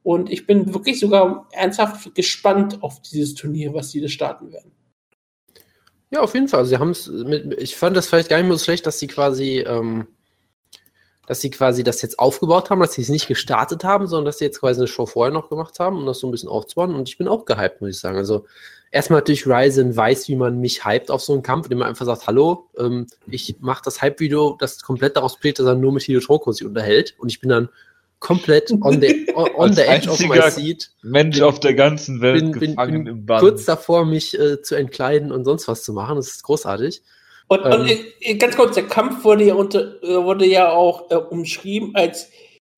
[0.07, 4.71] Und ich bin wirklich sogar ernsthaft gespannt auf dieses Turnier, was sie da starten werden.
[6.11, 6.63] Ja, auf jeden Fall.
[6.63, 7.11] Sie haben es
[7.57, 10.07] ich fand das vielleicht gar nicht mehr so schlecht, dass sie quasi, ähm,
[11.27, 14.37] dass sie quasi das jetzt aufgebaut haben, dass sie es nicht gestartet haben, sondern dass
[14.37, 16.95] sie jetzt quasi eine Show vorher noch gemacht haben, um das so ein bisschen aufzubauen.
[16.95, 18.15] Und ich bin auch gehypt, muss ich sagen.
[18.15, 18.45] Also
[18.91, 22.05] erstmal natürlich Ryzen weiß, wie man mich hypt auf so einen Kampf, indem man einfach
[22.05, 26.03] sagt, hallo, ähm, ich mache das Hype-Video, das komplett daraus besteht, dass er nur mit
[26.03, 27.15] Hideo Toko sich unterhält.
[27.17, 27.67] Und ich bin dann
[28.19, 30.89] komplett on the, on the edge of my seat.
[31.03, 33.39] Mensch auf der ganzen Welt bin, gefangen bin im Bann.
[33.39, 36.15] kurz davor, mich äh, zu entkleiden und sonst was zu machen.
[36.15, 37.01] Das ist großartig.
[37.47, 37.89] Und, ähm, und
[38.19, 42.29] äh, ganz kurz, der Kampf wurde ja, unter, äh, wurde ja auch äh, umschrieben als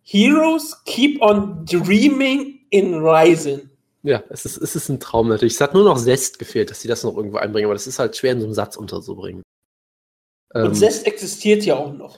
[0.04, 3.70] Heroes keep on dreaming in Rising.
[4.04, 5.56] Ja, es ist, es ist ein Traum natürlich.
[5.56, 8.00] Es hat nur noch Zest gefehlt, dass sie das noch irgendwo einbringen, aber das ist
[8.00, 9.44] halt schwer in so einem Satz unterzubringen.
[10.54, 12.18] Und ähm, Zest existiert ja auch noch.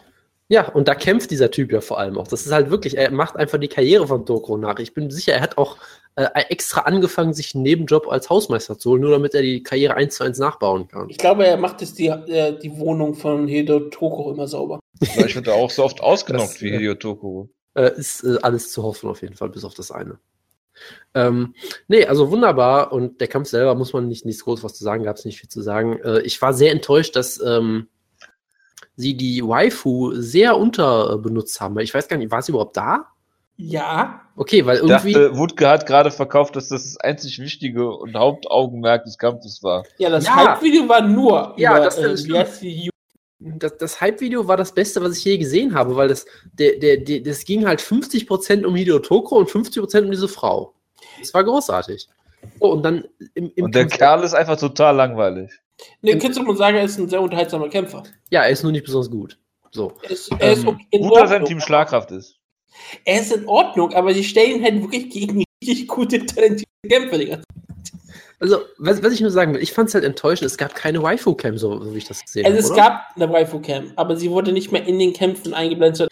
[0.51, 2.27] Ja, und da kämpft dieser Typ ja vor allem auch.
[2.27, 4.79] Das ist halt wirklich, er macht einfach die Karriere von Tokro nach.
[4.79, 5.77] Ich bin sicher, er hat auch
[6.17, 9.93] äh, extra angefangen, sich einen Nebenjob als Hausmeister zu holen, nur damit er die Karriere
[9.93, 11.09] eins zu eins nachbauen kann.
[11.09, 14.81] Ich glaube, er macht jetzt die, äh, die Wohnung von Hideo Tokoro immer sauber.
[15.01, 17.47] Vielleicht wird er auch so oft ausgenockt das, wie Hideo Tokoro.
[17.73, 20.19] Äh, ist äh, alles zu hoffen auf jeden Fall, bis auf das eine.
[21.13, 21.55] Ähm,
[21.87, 22.91] nee, also wunderbar.
[22.91, 25.39] Und der Kampf selber muss man nicht nichts groß was zu sagen, gab es nicht
[25.39, 25.97] viel zu sagen.
[26.03, 27.87] Äh, ich war sehr enttäuscht, dass ähm,
[29.01, 31.77] sie die Waifu sehr unterbenutzt haben.
[31.79, 33.07] Ich weiß gar nicht, war sie überhaupt da?
[33.57, 34.21] Ja.
[34.35, 35.13] Okay, weil irgendwie.
[35.13, 39.83] Dachte, Wutke hat gerade verkauft, dass das das einzig wichtige und Hauptaugenmerk des Kampfes war.
[39.97, 40.35] Ja, das ja.
[40.35, 41.53] Hype-Video war nur.
[41.57, 42.89] Ja, über, das, äh,
[43.39, 46.97] das, das Hype-Video war das Beste, was ich je gesehen habe, weil das, der, der,
[46.97, 50.73] der, das ging halt 50% um Hideo Toko und 50% um diese Frau.
[51.19, 52.07] Das war großartig.
[52.59, 53.05] Oh, und dann
[53.35, 55.51] im, im Und der Kerl ist einfach total langweilig.
[56.01, 58.03] Ne, Kitzelmann sagen, er ist ein sehr unterhaltsamer Kämpfer.
[58.29, 59.37] Ja, er ist nur nicht besonders gut.
[59.71, 59.93] So.
[60.03, 62.37] Er ist, er ist ähm, gut, dass sein Team Schlagkraft ist.
[63.05, 67.25] Er ist in Ordnung, aber sie stellen halt wirklich gegen richtig gute, talentierte Kämpfer die
[67.25, 67.51] ganze Zeit.
[68.39, 71.03] Also, was, was ich nur sagen will, ich fand es halt enttäuschend, es gab keine
[71.03, 72.63] Waifu-Cam, so, so, wie ich das gesehen also habe.
[72.63, 72.89] Also, es oder?
[72.89, 76.09] gab eine Waifu-Cam, aber sie wurde nicht mehr in den Kämpfen eingeblendet.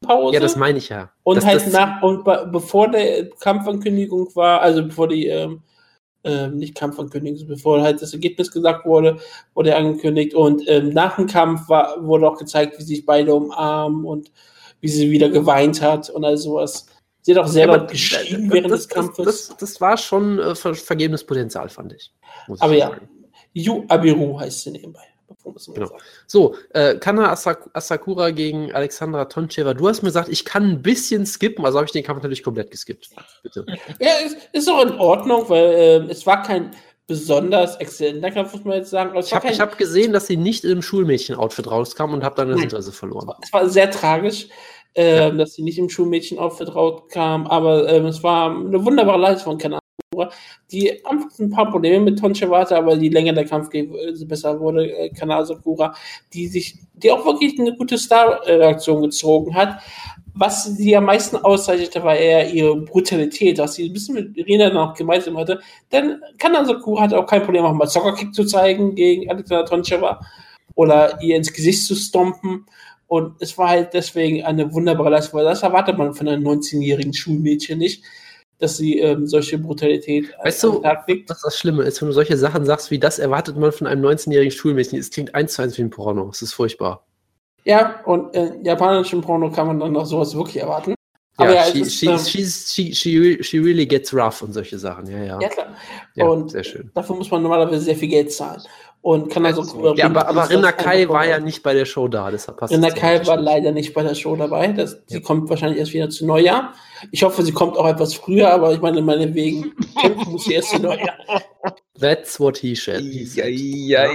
[0.00, 0.34] Pause.
[0.34, 1.12] Ja, das meine ich ja.
[1.22, 5.62] Und das, halt das nach, und bevor der Kampfankündigung war, also bevor die ähm,
[6.24, 9.18] ähm, nicht Kampfankündigung, bevor halt das Ergebnis gesagt wurde,
[9.54, 14.04] wurde angekündigt und ähm, nach dem Kampf war, wurde auch gezeigt, wie sich beide umarmen
[14.04, 14.30] und
[14.80, 16.86] wie sie wieder geweint hat und all sowas.
[17.22, 19.24] Sie hat auch selber ja, geschrien während das, des Kampfes.
[19.24, 22.12] Das, das, das war schon äh, ver vergebenes Potenzial, fand ich.
[22.58, 22.98] Aber ich ja,
[23.52, 25.09] Yu Abiru heißt sie nebenbei.
[25.74, 25.90] Genau.
[26.26, 29.74] So, äh, Kana Asakura gegen Alexandra Toncheva.
[29.74, 32.42] Du hast mir gesagt, ich kann ein bisschen skippen, also habe ich den Kampf natürlich
[32.42, 33.10] komplett geskippt.
[33.42, 33.64] Bitte.
[33.98, 36.70] Ja, ist, ist auch in Ordnung, weil äh, es war kein
[37.06, 39.18] besonders exzellenter Kampf, muss man jetzt sagen.
[39.18, 42.92] ich habe hab gesehen, dass sie nicht im Schulmädchen-Outfit rauskam und habe dann das Interesse
[42.92, 43.32] verloren.
[43.42, 44.48] Es war sehr tragisch.
[44.94, 45.30] Äh, ja.
[45.30, 49.78] dass sie nicht im Schulmädchen-Outfit rauskam, aber äh, es war eine wunderbare Leistung von Kana
[50.72, 53.68] die anfangs ein paar Probleme mit Tonchewata, aber die länger der Kampf
[54.26, 55.94] besser wurde, äh, Kanal Sakura,
[56.32, 59.80] die sich, die auch wirklich eine gute Star-Reaktion gezogen hat.
[60.34, 64.70] was sie am meisten auszeichnete, war eher ihre Brutalität, was sie ein bisschen mit Rena
[64.70, 65.60] noch gemeinsam hatte.
[65.92, 70.20] Denn Kanan Sakura hatte auch kein Problem, auch mal Soccerkick zu zeigen gegen Alexander Toncheva
[70.74, 72.64] oder ihr ins Gesicht zu stompen.
[73.06, 77.12] Und es war halt deswegen eine wunderbare Leistung, weil das erwartet man von einem 19-jährigen
[77.12, 78.02] Schulmädchen nicht,
[78.60, 82.64] dass sie ähm, solche Brutalität weißt du, was das Schlimme ist, wenn du solche Sachen
[82.64, 84.98] sagst, wie das erwartet man von einem 19-jährigen Schulmädchen.
[84.98, 86.28] Es klingt eins zu eins wie ein Porno.
[86.30, 87.06] Es ist furchtbar.
[87.64, 90.94] Ja, und äh, japanischen Porno kann man dann noch sowas wirklich erwarten.
[91.36, 95.06] Aber ja, she, ist, she, ähm, she, she, she, really gets rough und solche Sachen,
[95.06, 95.40] ja, ja.
[95.40, 95.74] Ja, klar.
[96.14, 96.90] Ja, und sehr schön.
[96.92, 98.60] dafür muss man normalerweise sehr viel Geld zahlen.
[99.02, 99.62] Und kann also.
[99.62, 102.72] also ja, aber, aber Rinna Kai war ja nicht bei der Show da, deshalb passt
[102.72, 104.68] Rinna Kai war leider nicht bei der Show dabei.
[104.68, 104.98] Das, ja.
[105.06, 106.74] Sie kommt wahrscheinlich erst wieder zu Neujahr.
[107.10, 110.54] Ich hoffe, sie kommt auch etwas früher, aber ich meine, meine wegen kämpfen muss sie
[110.54, 111.16] erst zu Neujahr.
[111.98, 113.00] That's what he said.
[113.00, 113.54] He said.
[113.54, 114.10] Ja.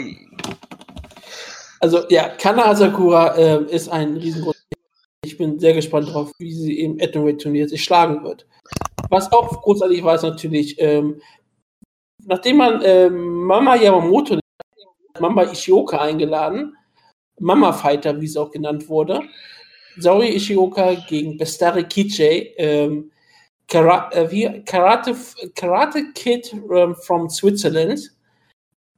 [1.80, 4.66] Also ja, Kana Asakura äh, ist ein riesengroßes.
[5.26, 8.46] Ich bin sehr gespannt darauf, wie sie im Atomweight-Turnier sich schlagen wird.
[9.10, 11.22] Was auch großartig war, ist natürlich, ähm,
[12.24, 14.40] nachdem man ähm, Mama Yamamoto,
[15.20, 16.76] Mama Ishioka eingeladen,
[17.40, 19.22] Mama Fighter, wie es auch genannt wurde,
[19.98, 23.12] Saori Ishioka gegen Bestari Kiche, ähm,
[23.68, 25.16] Karate, äh, Karate,
[25.56, 28.16] Karate Kid ähm, from Switzerland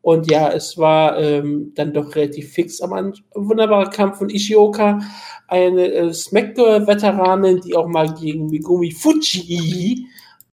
[0.07, 3.26] und ja, es war ähm, dann doch relativ fix am Anfang.
[3.35, 5.02] Wunderbarer Kampf von Ishioka,
[5.49, 10.07] eine äh, Smackdown-Veteranin, die auch mal gegen Megumi Fuji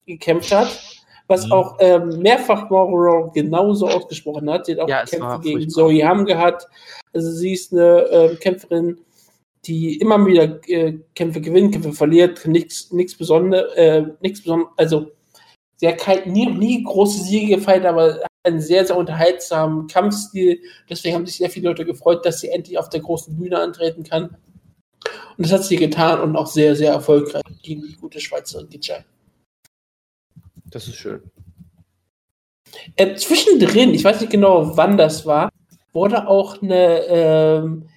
[0.06, 1.01] gekämpft hat.
[1.28, 1.52] Was mhm.
[1.52, 4.66] auch ähm, mehrfach Morrow genauso ausgesprochen hat.
[4.66, 6.66] Sie hat auch ja, Kämpfe gegen Zoe Ham gehabt.
[7.12, 8.98] Also sie ist eine äh, Kämpferin,
[9.64, 15.12] die immer wieder äh, Kämpfe gewinnt, Kämpfe verliert, nichts nichts Besonderes, äh, nichts Besonderes, also
[15.76, 20.60] sie hat kein, nie, nie große Siege gefeiert, aber einen sehr, sehr unterhaltsamen Kampfstil.
[20.88, 24.02] Deswegen haben sich sehr viele Leute gefreut, dass sie endlich auf der großen Bühne antreten
[24.02, 24.36] kann.
[25.36, 29.04] Und das hat sie getan und auch sehr, sehr erfolgreich gegen die gute Schweizerin Gitschei.
[30.72, 31.22] Das ist schön.
[32.96, 35.50] Äh, zwischendrin, ich weiß nicht genau, wann das war,
[35.92, 37.88] wurde auch eine, ähm,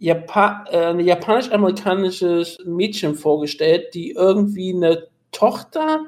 [0.00, 6.06] Japa äh, japanisch-amerikanisches Mädchen vorgestellt, die irgendwie eine Tochter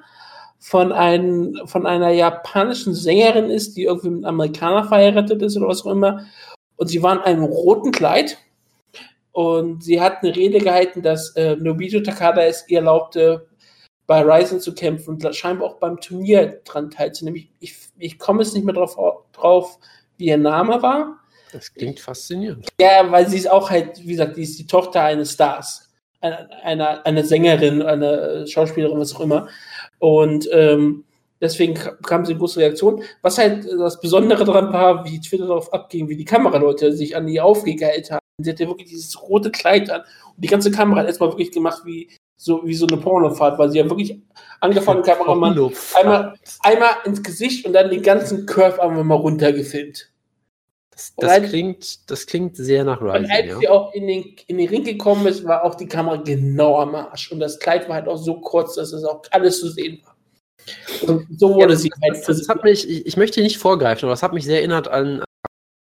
[0.59, 5.69] von, ein, von einer japanischen Sängerin ist, die irgendwie mit einem Amerikaner verheiratet ist oder
[5.69, 6.24] was auch immer.
[6.77, 8.39] Und sie war in einem roten Kleid.
[9.32, 13.47] Und sie hat eine Rede gehalten, dass äh, Nobito Takada es ihr erlaubte,
[14.06, 17.40] bei Ryzen zu kämpfen und scheinbar auch beim Turnier dran teilzunehmen.
[17.40, 18.96] Ich, ich, ich komme jetzt nicht mehr drauf,
[19.32, 19.78] drauf,
[20.16, 21.18] wie ihr Name war.
[21.52, 22.68] Das klingt faszinierend.
[22.80, 25.90] Ja, weil sie ist auch halt, wie gesagt, die ist die Tochter eines Stars.
[26.20, 29.48] Einer, einer, einer Sängerin, einer Schauspielerin, was auch immer.
[29.98, 31.04] Und ähm,
[31.40, 33.02] deswegen kam sie in große Reaktion.
[33.20, 37.28] Was halt das Besondere daran war, wie Twitter darauf abging, wie die Kameraleute sich an
[37.28, 38.22] ihr aufgegeilt haben.
[38.38, 40.00] Sie hatte wirklich dieses rote Kleid an.
[40.00, 42.08] Und die ganze Kamera hat erstmal wirklich gemacht wie
[42.43, 44.20] so, wie so eine Pornofahrt, weil sie ja wirklich
[44.60, 50.10] angefangen, Kameramann, einmal, einmal ins Gesicht und dann den ganzen Curve einfach mal runtergefilmt.
[50.90, 53.24] Das, das halt, klingt, das klingt sehr nach Rising.
[53.24, 53.59] Und als ja.
[53.59, 56.94] sie auch in den, in den Ring gekommen ist, war auch die Kamera genau am
[56.94, 57.32] Arsch.
[57.32, 60.16] Und das Kleid war halt auch so kurz, dass es auch alles zu sehen war.
[61.09, 62.19] Und so wurde ja, sie halt.
[62.28, 64.89] Das, das hat mich, ich, ich, möchte nicht vorgreifen, aber das hat mich sehr erinnert
[64.89, 65.24] an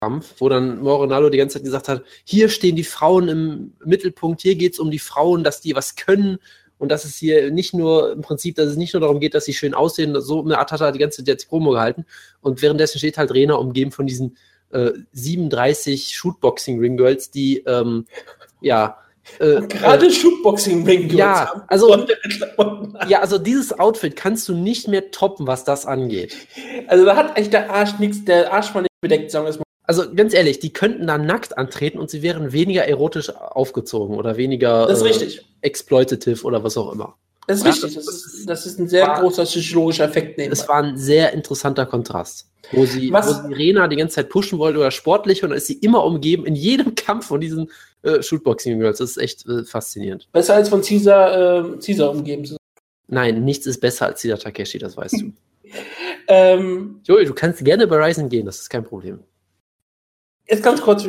[0.00, 4.42] Kampf, wo dann Moronalo die ganze Zeit gesagt hat: Hier stehen die Frauen im Mittelpunkt,
[4.42, 6.38] hier geht es um die Frauen, dass die was können
[6.78, 9.46] und dass es hier nicht nur im Prinzip, dass es nicht nur darum geht, dass
[9.46, 12.04] sie schön aussehen, so eine Art hat er die ganze Zeit jetzt Promo gehalten
[12.40, 14.36] und währenddessen steht halt Rena umgeben von diesen
[14.70, 18.06] äh, 37 Shootboxing Ring Girls, die ähm,
[18.60, 18.98] ja
[19.38, 21.62] äh, gerade äh, Shootboxing Ring Girls ja, haben.
[21.68, 22.06] Also,
[23.08, 26.36] ja, also dieses Outfit kannst du nicht mehr toppen, was das angeht.
[26.86, 29.58] Also da hat echt der Arsch nichts, der Arsch von nicht bedeckt, sagen wir es
[29.58, 29.65] mal.
[29.86, 34.36] Also ganz ehrlich, die könnten da nackt antreten und sie wären weniger erotisch aufgezogen oder
[34.36, 37.16] weniger das äh, exploitative oder was auch immer.
[37.46, 40.38] Das ist ja, richtig, das ist, das ist ein sehr war, großer psychologischer Effekt.
[40.38, 40.52] Nebenbei.
[40.52, 42.48] Es war ein sehr interessanter Kontrast.
[42.72, 45.68] Wo sie, wo sie Rena die ganze Zeit pushen wollte oder sportlich und dann ist
[45.68, 47.70] sie immer umgeben in jedem Kampf von diesen
[48.02, 48.98] äh, Shootboxing-Girls.
[48.98, 50.26] Das ist echt äh, faszinierend.
[50.32, 52.58] Besser als von Caesar, äh, Caesar umgeben zu sein.
[53.06, 55.32] Nein, nichts ist besser als Caesar Takeshi, das weißt du.
[56.28, 59.20] ähm, Joey, du kannst gerne bei Ryzen gehen, das ist kein Problem.
[60.48, 61.08] Jetzt ganz kurz,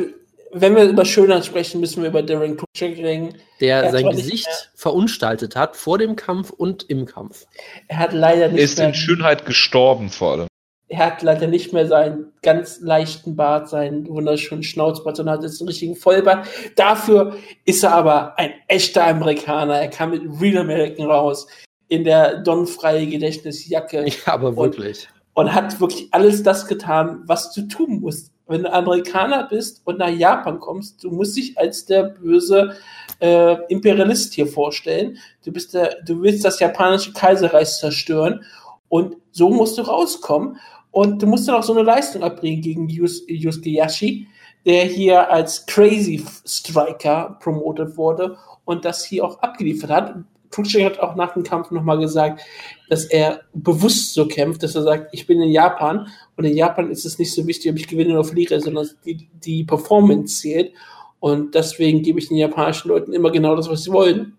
[0.52, 3.34] wenn wir über Schönheit sprechen, müssen wir über Darren Kutcher reden.
[3.60, 7.46] Der sein Gesicht verunstaltet hat vor dem Kampf und im Kampf.
[7.86, 8.58] Er hat leider nicht.
[8.58, 10.46] Er ist in Schönheit gestorben vor allem.
[10.90, 15.60] Er hat leider nicht mehr seinen ganz leichten Bart, seinen wunderschönen Schnauzbart, sondern hat jetzt
[15.60, 16.48] einen richtigen Vollbart.
[16.76, 17.36] Dafür
[17.66, 19.74] ist er aber ein echter Amerikaner.
[19.74, 21.46] Er kam mit Real American raus
[21.88, 24.06] in der Don-freie Gedächtnisjacke.
[24.06, 25.08] Ja, aber wirklich.
[25.34, 29.82] Und, und hat wirklich alles das getan, was du tun musst wenn du Amerikaner bist
[29.84, 32.76] und nach Japan kommst, du musst dich als der böse
[33.20, 35.18] äh, Imperialist hier vorstellen.
[35.44, 38.44] Du bist der, du willst das japanische Kaiserreich zerstören
[38.88, 40.58] und so musst du rauskommen.
[40.90, 44.26] Und du musst dann auch so eine Leistung abbringen gegen Yus Yusuke Yashi,
[44.64, 50.14] der hier als Crazy Striker promotet wurde und das hier auch abgeliefert hat.
[50.58, 52.42] Cruikshank hat auch nach dem Kampf nochmal gesagt,
[52.88, 56.90] dass er bewusst so kämpft, dass er sagt, ich bin in Japan und in Japan
[56.90, 60.72] ist es nicht so wichtig, ob ich gewinne oder verliere, sondern die, die Performance zählt.
[61.20, 64.36] Und deswegen gebe ich den japanischen Leuten immer genau das, was sie wollen.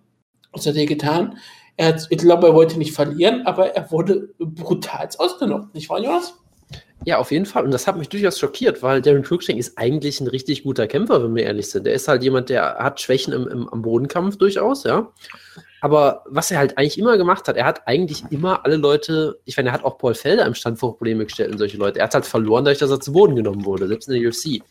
[0.54, 1.38] Das hat er getan.
[1.78, 6.02] Er hat, ich glaube, er wollte nicht verlieren, aber er wurde brutal ausgenockt, nicht wahr,
[6.02, 6.34] Jonas?
[7.06, 7.64] Ja, auf jeden Fall.
[7.64, 11.24] Und das hat mich durchaus schockiert, weil Darren Cruikshank ist eigentlich ein richtig guter Kämpfer,
[11.24, 11.86] wenn wir ehrlich sind.
[11.86, 15.10] Der ist halt jemand, der hat Schwächen im, im, am Bodenkampf durchaus, ja.
[15.82, 19.56] Aber was er halt eigentlich immer gemacht hat, er hat eigentlich immer alle Leute, ich
[19.56, 22.00] meine, er hat auch Paul Felder im Stand vor Probleme gestellt und solche Leute.
[22.00, 24.62] Er hat halt verloren, dadurch, dass er zu Boden genommen wurde, selbst in der UFC.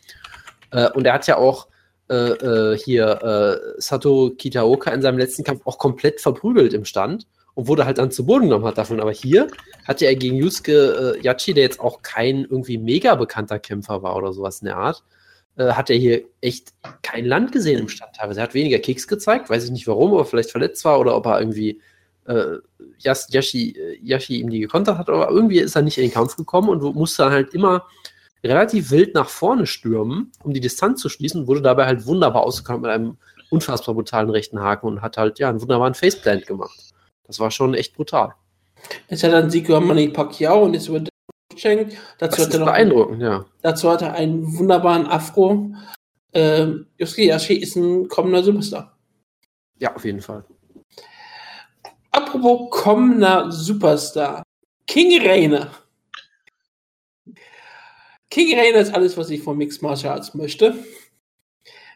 [0.71, 1.69] Äh, und er hat ja auch
[2.11, 7.27] äh, äh, hier äh, Sato Kitaoka in seinem letzten Kampf auch komplett verprügelt im Stand
[7.55, 9.01] und wurde halt dann zu Boden genommen hat davon.
[9.01, 9.49] Aber hier
[9.87, 14.17] hatte er gegen Yusuke äh, Yachi, der jetzt auch kein irgendwie mega bekannter Kämpfer war
[14.17, 15.03] oder sowas in der Art,
[15.59, 16.73] äh, hat er hier echt
[17.03, 18.41] kein Land gesehen im Stand teilweise.
[18.41, 21.17] Er hat weniger Kicks gezeigt, weiß ich nicht warum, ob er vielleicht verletzt war oder
[21.17, 21.81] ob er irgendwie
[22.27, 22.59] äh,
[22.99, 26.37] Yashi, äh, Yashi ihm die gekontert hat, aber irgendwie ist er nicht in den Kampf
[26.37, 27.87] gekommen und musste dann halt immer
[28.45, 32.83] relativ wild nach vorne stürmen, um die Distanz zu schließen, wurde dabei halt wunderbar ausgekommen
[32.83, 33.17] mit einem
[33.51, 36.79] unfassbar brutalen rechten Haken und hat halt ja einen wunderbaren Faceplant gemacht.
[37.27, 38.35] Das war schon echt brutal.
[39.09, 41.03] Es hat dann Sieg über Manny Pacquiao und jetzt über
[41.59, 41.97] Cruikshank.
[42.19, 43.45] Dazu das hat er ist beeindruckend, ja.
[43.63, 45.75] Dazu hat er einen wunderbaren Afro.
[46.33, 48.97] Ähm, Yusuke Yashi ist ein kommender Superstar.
[49.79, 50.45] Ja, auf jeden Fall.
[52.11, 54.43] Apropos kommender Superstar.
[54.87, 55.71] King Rainer.
[58.31, 60.75] King Rainer ist alles, was ich von Mixed Martial Arts möchte.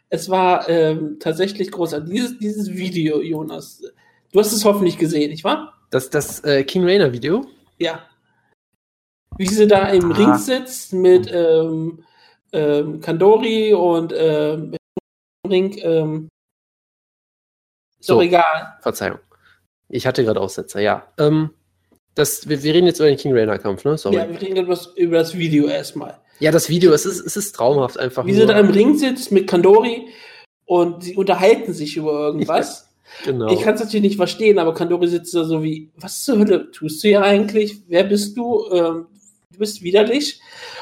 [0.08, 2.10] Es war ähm, tatsächlich großartig.
[2.10, 3.82] Dieses, dieses Video, Jonas,
[4.30, 5.74] du hast es hoffentlich gesehen, nicht wahr?
[5.90, 7.46] Das, das äh, King Rainer Video?
[7.78, 8.02] Ja
[9.38, 10.16] wie sie da im ah.
[10.16, 12.04] Ring sitzt mit ähm,
[12.52, 14.76] ähm, Kandori und ähm,
[15.48, 15.78] Ring.
[15.82, 16.28] Ähm,
[18.00, 18.74] so, egal.
[18.80, 19.18] Verzeihung.
[19.88, 21.06] Ich hatte gerade Aussetzer, ja.
[21.18, 21.50] Ähm,
[22.14, 23.96] das, wir, wir, reden jetzt über den King Rainer Kampf, ne?
[23.96, 24.16] Sorry.
[24.16, 26.18] Ja, wir reden über das, über das Video erstmal.
[26.40, 28.26] Ja, das Video, es ist, es ist traumhaft einfach.
[28.26, 28.40] Wie nur.
[28.40, 30.08] sie da im Ring sitzt mit Kandori
[30.64, 32.92] und sie unterhalten sich über irgendwas.
[33.20, 33.52] Ja, genau.
[33.52, 36.70] Ich kann es natürlich nicht verstehen, aber Kandori sitzt da so wie, was zur Hölle
[36.70, 37.82] tust du hier eigentlich?
[37.88, 38.68] Wer bist du?
[38.72, 39.11] Ähm, du
[39.62, 40.40] bist widerlich.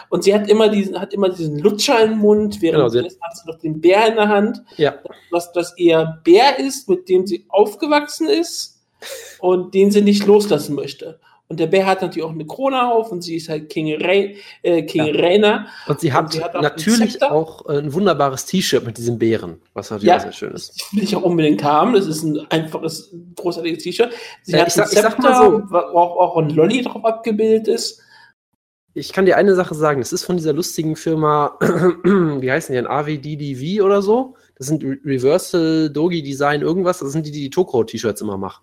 [0.09, 3.37] Und sie hat immer diesen, hat immer diesen Lutscher im Mund, während genau, sie hat
[3.37, 4.63] sie noch den Bär in der Hand.
[4.77, 4.99] Ja.
[5.31, 8.81] Was das eher Bär ist, mit dem sie aufgewachsen ist
[9.39, 11.21] und den sie nicht loslassen möchte.
[11.51, 14.35] Und der Bär hat natürlich auch eine Krone auf und sie ist halt King, Re
[14.63, 15.21] äh, King ja.
[15.21, 15.67] Rainer.
[15.89, 19.61] Und sie hat, und sie hat auch natürlich auch ein wunderbares T-Shirt mit diesem Bären,
[19.75, 20.81] was natürlich ja, auch sehr schön ist.
[20.81, 21.95] Das will ich auch unbedingt haben.
[21.95, 24.13] Das ist ein einfaches, großartiges T-Shirt.
[24.45, 26.83] Sie äh, hat ich, sag, Zepter, ich sag mal so, wo auch, auch ein Lolly
[26.83, 28.01] drauf abgebildet ist
[28.95, 32.77] ich kann dir eine Sache sagen, es ist von dieser lustigen Firma, wie heißen die
[32.77, 34.35] denn, AWDDV oder so?
[34.57, 38.63] Das sind Reversal Dogi Design irgendwas, das sind die, die die Tokro-T-Shirts immer machen.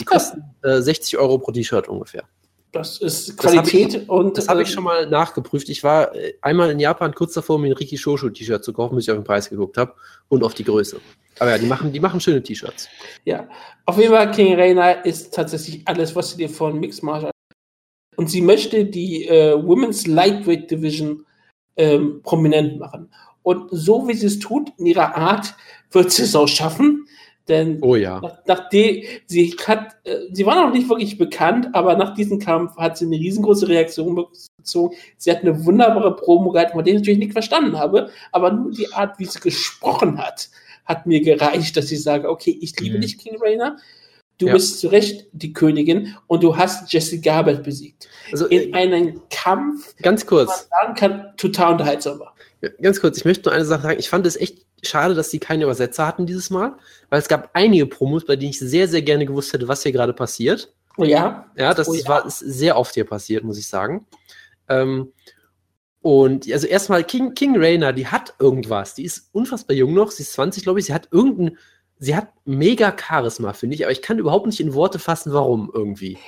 [0.00, 2.24] Die kosten äh, 60 Euro pro T-Shirt ungefähr.
[2.72, 4.36] Das ist Qualität das ich, und.
[4.36, 5.68] Das habe ich äh, schon mal nachgeprüft.
[5.68, 8.96] Ich war äh, einmal in Japan kurz davor, mir ein Riki Shoshu T-Shirt zu kaufen,
[8.96, 9.94] bis ich auf den Preis geguckt habe
[10.28, 11.00] und auf die Größe.
[11.38, 12.88] Aber ja, die machen, die machen schöne T-Shirts.
[13.24, 13.48] Ja,
[13.86, 17.30] auf jeden Fall King Rainer ist tatsächlich alles, was du dir von Mix Martial
[18.16, 21.24] und sie möchte die äh, Women's Lightweight Division
[21.76, 23.10] ähm, prominent machen.
[23.42, 25.54] Und so wie sie es tut, in ihrer Art,
[25.92, 27.06] wird sie es auch schaffen.
[27.48, 28.20] Denn oh ja.
[28.20, 32.76] nach, nachdem sie hat, äh, sie war noch nicht wirklich bekannt, aber nach diesem Kampf
[32.76, 34.26] hat sie eine riesengroße Reaktion
[34.58, 34.96] bezogen.
[35.16, 38.72] Sie hat eine wunderbare Promo gehalten, von der ich natürlich nicht verstanden habe, aber nur
[38.72, 40.50] die Art, wie sie gesprochen hat,
[40.84, 43.02] hat mir gereicht, dass ich sage, okay, ich liebe mhm.
[43.02, 43.76] dich, King Rainer.
[44.38, 44.52] Du ja.
[44.52, 48.08] bist zu Recht die Königin und du hast Jesse Garbett besiegt.
[48.30, 52.34] Also, in äh, einem Kampf, ganz kurz, man sagen kann, total unterhaltsam war.
[52.82, 53.98] Ganz kurz, ich möchte nur eine Sache sagen.
[53.98, 56.76] Ich fand es echt schade, dass sie keine Übersetzer hatten dieses Mal,
[57.08, 59.92] weil es gab einige Promos, bei denen ich sehr, sehr gerne gewusst hätte, was hier
[59.92, 60.72] gerade passiert.
[60.98, 61.50] Oh ja?
[61.56, 62.06] Ja, das oh ja.
[62.08, 64.06] war ist sehr oft hier passiert, muss ich sagen.
[64.68, 65.12] Ähm,
[66.00, 68.94] und also erstmal King, King Rainer, die hat irgendwas.
[68.94, 70.86] Die ist unfassbar jung noch, sie ist 20, glaube ich.
[70.86, 71.58] Sie hat irgendein
[71.98, 75.70] sie hat mega Charisma, finde ich, aber ich kann überhaupt nicht in Worte fassen, warum
[75.72, 76.18] irgendwie.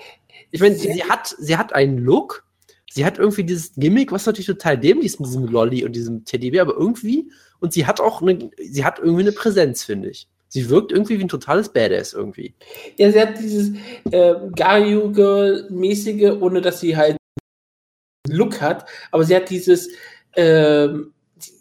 [0.51, 2.45] Ich meine, sie, sie, hat, sie hat einen Look,
[2.91, 6.25] sie hat irgendwie dieses Gimmick, was natürlich total dämlich ist mit diesem Lolly und diesem
[6.25, 7.31] Teddybär, aber irgendwie,
[7.61, 10.27] und sie hat auch eine, sie hat irgendwie eine Präsenz, finde ich.
[10.51, 12.55] Sie wirkt irgendwie wie ein totales Badass irgendwie.
[12.97, 13.73] Ja, sie hat dieses
[14.11, 17.19] äh, Garyuge-mäßige, ohne dass sie halt
[18.27, 19.91] Look hat, aber sie hat dieses
[21.39, 21.53] sie,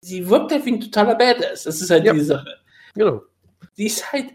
[0.00, 1.64] sie wirkt halt wie ein totaler Badass.
[1.64, 2.12] Das ist halt Ja.
[2.12, 2.56] die Sache.
[2.94, 3.22] Genau.
[3.76, 4.26] Die ist halt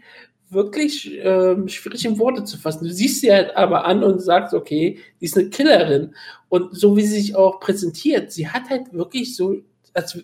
[0.50, 2.84] wirklich ähm, schwierig in Worte zu fassen.
[2.84, 6.14] Du siehst sie halt aber an und sagst, okay, die ist eine Killerin.
[6.48, 9.56] Und so wie sie sich auch präsentiert, sie hat halt wirklich so,
[9.92, 10.18] als,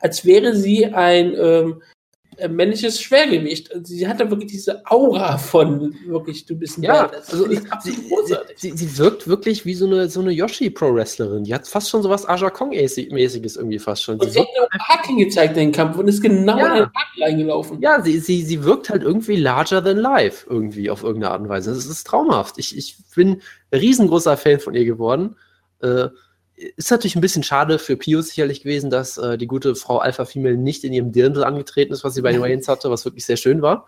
[0.00, 1.84] als wäre sie ein ähm, äh,
[2.48, 3.70] männliches Schwergewicht.
[3.84, 7.26] Sie hat da wirklich diese Aura von wirklich, du bist ein Ja, Badass.
[7.26, 8.58] Das also sie, sie, großartig.
[8.58, 11.44] sie, sie wirkt wirklich wie so eine, so eine Yoshi-Pro-Wrestlerin.
[11.44, 14.18] Die hat fast schon sowas Aja Kong-mäßiges irgendwie fast schon.
[14.18, 16.66] Und sie hat wirkt, mir auch Hacking gezeigt in den Kampf und ist genau Ja.
[16.66, 17.80] in einen Haken reingelaufen.
[17.80, 21.48] ja, sie, sie, sie wirkt halt irgendwie larger than life, irgendwie auf irgendeine Art und
[21.48, 21.72] Weise.
[21.74, 22.58] Das ist traumhaft.
[22.58, 23.40] Ich, ich bin
[23.70, 25.36] ein riesengroßer Fan von ihr geworden.
[25.82, 26.08] Äh,
[26.76, 30.24] ist natürlich ein bisschen schade für Pius sicherlich gewesen, dass äh, die gute Frau Alpha
[30.24, 33.24] Female nicht in ihrem Dirndl angetreten ist, was sie bei den Waynes hatte, was wirklich
[33.26, 33.86] sehr schön war.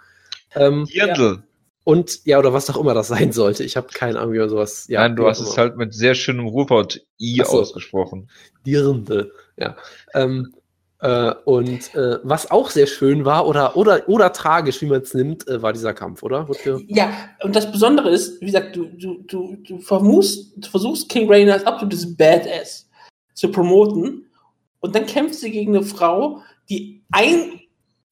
[0.55, 1.43] Ähm, Dirndl.
[1.85, 3.65] und ja, oder was auch immer das sein sollte.
[3.65, 4.87] Ich habe keine Ahnung, wie man sowas.
[4.89, 5.57] Ja, Nein, du hast auch es immer.
[5.59, 7.61] halt mit sehr schönem Ruhrpott-I Ach so.
[7.61, 8.29] ausgesprochen.
[8.67, 9.33] Dirndl.
[9.57, 9.77] Ja.
[10.15, 10.55] Ähm,
[11.05, 15.13] äh, und äh, was auch sehr schön war oder, oder, oder tragisch, wie man es
[15.13, 16.49] nimmt, äh, war dieser Kampf, oder?
[16.49, 17.13] Wurde Ja,
[17.43, 21.53] und das Besondere ist, wie gesagt, du, du, du, du, versuchst, du versuchst King Rainer
[21.53, 22.89] als absolutes Badass
[23.35, 24.31] zu promoten
[24.81, 26.41] und dann kämpft sie gegen eine Frau,
[26.71, 27.61] die ein,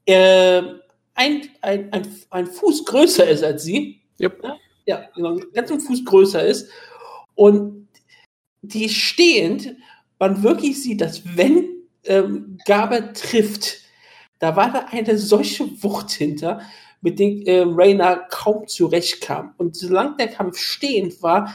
[0.04, 0.62] äh,
[1.14, 4.02] ein, ein, ein, ein Fuß größer ist als sie.
[4.20, 4.38] Yep.
[4.44, 6.68] Ja, ja, genau, ganz ein Fuß größer ist
[7.36, 7.88] und
[8.60, 9.76] die stehend,
[10.18, 13.78] man wirklich sieht, dass wenn ähm, Gaber trifft,
[14.38, 16.60] da war da eine solche Wucht hinter,
[17.00, 19.54] mit dem äh, Rainer kaum zurechtkam.
[19.56, 21.52] Und solange der Kampf stehend war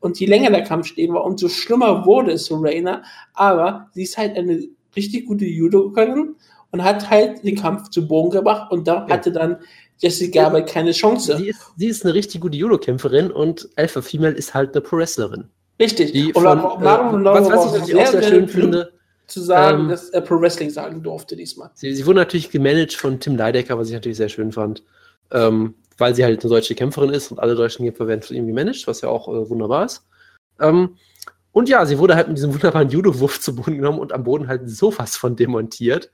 [0.00, 3.02] und je länger der Kampf stehend war, umso schlimmer wurde es für Rainer.
[3.34, 4.62] Aber sie ist halt eine
[4.96, 6.36] richtig gute Judokerin
[6.70, 9.14] und hat halt den Kampf zu Boden gebracht und da Ja.
[9.14, 9.56] hatte dann
[9.98, 11.36] Jesse Gaber keine Chance.
[11.36, 15.50] Sie ist, sie ist eine richtig gute Judo-Kämpferin und Alpha Female ist halt eine Pro-Wrestlerin.
[15.78, 16.12] Richtig.
[16.12, 18.92] Die und von, äh, was, was ich auch sehr sehr schön finde,
[19.30, 21.70] zu sagen, ähm, dass er Pro Wrestling sagen durfte diesmal.
[21.74, 24.82] sie, sie wurde natürlich gemanagt von Tim Leidecker, was ich natürlich sehr schön fand,
[25.30, 28.46] ähm, weil sie halt eine deutsche Kämpferin ist und alle deutschen Kämpfer werden von ihm
[28.46, 30.04] gemanagt, was ja auch äh, wunderbar ist.
[30.60, 30.96] Ähm,
[31.52, 34.46] und ja, sie wurde halt mit diesem wunderbaren Judo-Wurf zu Boden genommen und am Boden
[34.46, 36.10] halt sowas von demontiert.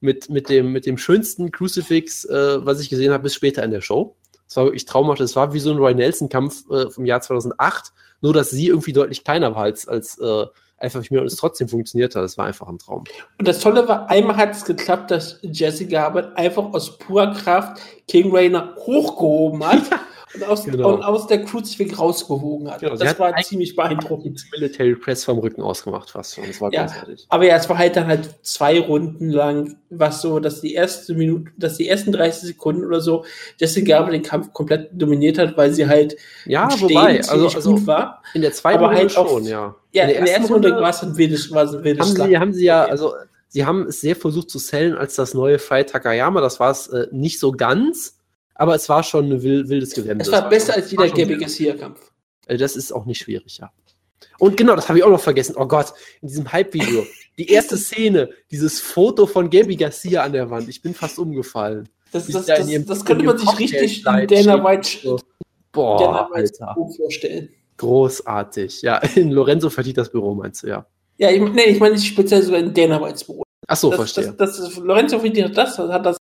[0.00, 3.70] Mit, mit, dem, mit dem schönsten Crucifix, äh, was ich gesehen habe, bis später in
[3.70, 4.14] der Show.
[4.46, 5.20] Es war wirklich traumhaft.
[5.20, 8.92] Es war wie so ein Roy Nelson-Kampf äh, vom Jahr 2008, nur dass sie irgendwie
[8.92, 10.46] deutlich kleiner war als, als äh,
[10.78, 12.22] einfach mir und es trotzdem funktioniert hat.
[12.22, 13.04] Das war einfach ein Traum.
[13.38, 17.80] Und das Tolle war, einmal hat es geklappt, dass Jesse Gabbard einfach aus purer Kraft
[18.08, 19.82] King Rainer hochgehoben hat
[20.36, 20.94] und, aus, Genau.
[20.94, 22.80] und aus der Crucifix rausgewogen hat.
[22.80, 24.44] Genau, das war ziemlich beeindruckend.
[24.52, 26.44] Military Press vom Rücken ausgemacht fast schon.
[26.46, 26.84] Das war Ja.
[26.86, 27.26] großartig.
[27.28, 31.14] Aber ja, es war halt dann halt zwei Runden lang, was so, dass die erste
[31.14, 33.24] Minute, dass die ersten 30 Sekunden oder so
[33.58, 37.86] Jesse Gabbard den Kampf komplett dominiert hat, weil sie halt Ja, wobei, also, also gut
[37.86, 38.22] war.
[38.34, 39.74] in der zweiten aber Runde halt schon, ja.
[39.92, 42.28] Ja, in der, ersten Runde war es ein wildes, war es ein wildes haben Schlag.
[42.28, 43.14] sie, haben sie ja, also
[43.48, 46.40] sie haben es sehr versucht zu sellen als das neue Fight Takayama.
[46.42, 48.15] Das war es äh, nicht so ganz,
[48.56, 50.24] aber es war schon ein wild, wildes Gelände.
[50.24, 52.12] Es war besser schon- als jeder sehr- Garcia-Kampf.
[52.46, 53.70] Äh, Das ist auch nicht schwierig, ja.
[54.38, 55.54] Und genau, das habe ich auch noch vergessen.
[55.58, 55.92] Oh Gott,
[56.22, 57.06] in diesem Hype-Video.
[57.38, 60.68] Die erste Szene, dieses Foto von Gabby Garcia an der Wand.
[60.68, 61.88] Ich bin fast umgefallen.
[62.12, 64.64] Das, das, da das, ihrem- das könnte man sich richtig in Dana.
[64.64, 65.16] White, So.
[65.16, 65.22] Dana
[65.72, 66.52] Boah, White
[66.96, 67.48] vorstellen.
[67.76, 68.82] Großartig.
[68.82, 70.86] Ja, in Lorenzo verdient das Büro, meinst du, ja.
[71.18, 73.42] Ja, ich, nee, ich meine nicht speziell sogar in Dana Whites Büro.
[73.66, 74.32] Ach so, das, verstehe.
[74.36, 76.16] Das, das Lorenzo verdient das, hat das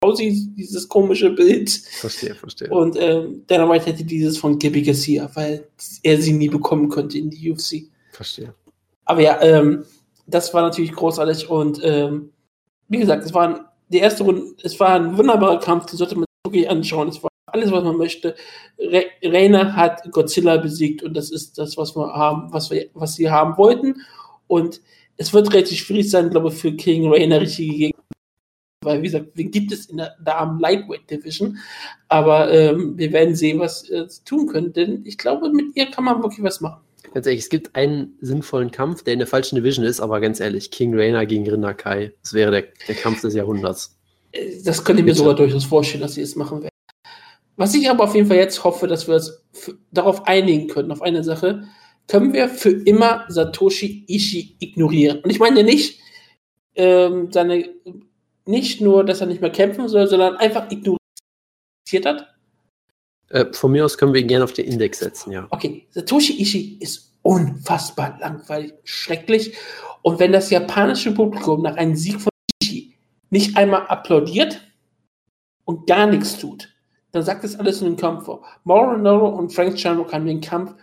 [0.00, 1.70] aussieht, dieses komische Bild.
[1.70, 2.70] verstehe, verstehe.
[2.70, 5.68] Und ähm, Dana White hätte dieses von Gabby Garcia, weil
[6.02, 7.90] er sie nie bekommen konnte in die UFC.
[8.12, 8.54] verstehe.
[9.04, 9.84] Aber ja, ähm,
[10.26, 12.30] das war natürlich großartig und ähm,
[12.88, 16.14] wie gesagt, es war ein, die erste Runde, es war ein wunderbarer Kampf, den sollte
[16.14, 17.08] man sich wirklich anschauen.
[17.08, 18.36] Es war alles, was man möchte.
[18.78, 23.14] Re Reina hat Godzilla besiegt und das ist das, was wir haben, was wir, was
[23.16, 23.96] sie haben wollten.
[24.46, 24.80] Und
[25.16, 28.02] es wird relativ schwierig sein, glaube ich, für King Reina richtige Gegner.
[28.82, 31.58] Weil, wie gesagt, wen gibt es in der Damen Lightweight Division?
[32.08, 35.90] Aber ähm, wir werden sehen, was äh, sie tun können, denn ich glaube, mit ihr
[35.90, 36.80] kann man wirklich was machen.
[37.12, 40.40] Ganz ehrlich, es gibt einen sinnvollen Kampf, der in der falschen Division ist, aber ganz
[40.40, 43.98] ehrlich, King Rainer gegen Rinna Kai, das wäre der, der Kampf des Jahrhunderts.
[44.32, 45.18] Äh, Das könnte ich mir Bitte.
[45.18, 46.70] sogar durchaus vorstellen, dass sie es machen werden.
[47.56, 49.44] Was ich aber auf jeden Fall jetzt hoffe, dass wir uns
[49.92, 51.64] darauf einigen können, auf eine Sache,
[52.08, 55.18] können wir für immer Satoshi Ishii ignorieren.
[55.18, 56.00] Und ich meine nicht,
[56.76, 57.68] ähm, seine,
[58.46, 60.98] nicht nur, dass er nicht mehr kämpfen soll, sondern einfach ignoriert
[62.04, 62.34] hat.
[63.28, 65.46] Äh, von mir aus können wir ihn gerne auf den Index setzen, ja.
[65.50, 69.56] Okay, Satoshi Ishii ist unfassbar langweilig, schrecklich.
[70.02, 72.30] Und wenn das japanische Publikum nach einem Sieg von
[72.62, 72.94] Ishii
[73.30, 74.60] nicht einmal applaudiert
[75.64, 76.74] und gar nichts tut,
[77.12, 78.44] dann sagt das alles in den Kampf vor.
[78.64, 80.74] Mauro Ronaldo und Frank Shamrock haben den Kampf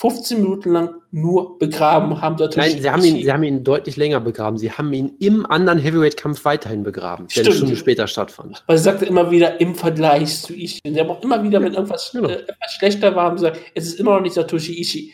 [0.00, 2.38] 15 Minuten lang nur begraben haben.
[2.38, 4.56] Dort Nein, sie haben, ihn, sie haben ihn deutlich länger begraben.
[4.56, 8.64] Sie haben ihn im anderen Heavyweight-Kampf weiterhin begraben, der eine Stunde später stattfand.
[8.66, 10.80] Weil sie sagte immer wieder im Vergleich zu Ishii.
[10.82, 12.30] Sie haben auch immer wieder, wenn irgendwas, genau.
[12.30, 15.12] äh, etwas schlechter war, haben sie gesagt, es ist immer noch nicht Satoshi Ishii.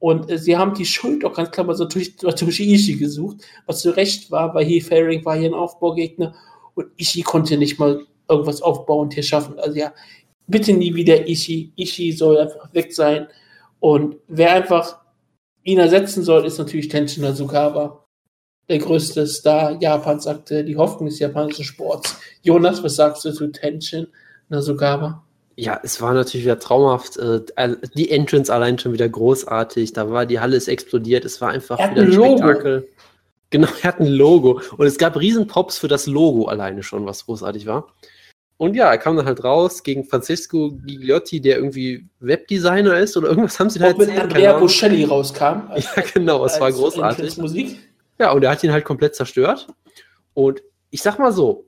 [0.00, 3.36] Und äh, sie haben die Schuld auch ganz klar bei Satoshi, Satoshi Ishii gesucht,
[3.66, 6.34] was zu Recht war, weil Heath Herring war hier ein Aufbaugegner
[6.74, 9.60] und Ishii konnte nicht mal irgendwas aufbauend hier schaffen.
[9.60, 9.92] Also ja,
[10.48, 11.72] bitte nie wieder Ishii.
[11.76, 13.28] Ishii soll einfach weg sein.
[13.84, 14.96] Und wer einfach
[15.62, 18.06] ihn ersetzen soll, ist natürlich Tenshin Nasukawa.
[18.70, 22.18] Der größte Star Japans sagte, die Hoffnung des japanischen Sports.
[22.40, 24.06] Jonas, was sagst du zu Tenshin
[24.48, 25.22] Nasukawa?
[25.56, 27.18] Ja, es war natürlich wieder traumhaft.
[27.18, 27.42] Äh,
[27.94, 29.92] die Entrance allein schon wieder großartig.
[29.92, 31.26] Da war die Halle ist explodiert.
[31.26, 32.88] Es war einfach wieder ein Spektakel.
[33.50, 34.62] Genau, er hat ein Logo.
[34.78, 37.92] Und es gab riesen Pops für das Logo alleine schon, was großartig war.
[38.64, 43.28] Und ja, er kam dann halt raus gegen Francesco Gigliotti, der irgendwie Webdesigner ist oder
[43.28, 44.08] irgendwas haben sie da erzählt.
[44.08, 45.68] mit Andrea Bocelli rauskam.
[45.76, 47.36] Ja, genau, es war großartig.
[47.36, 47.78] Musik.
[48.18, 49.66] Ja, und er hat ihn halt komplett zerstört.
[50.32, 51.66] Und ich sag mal so,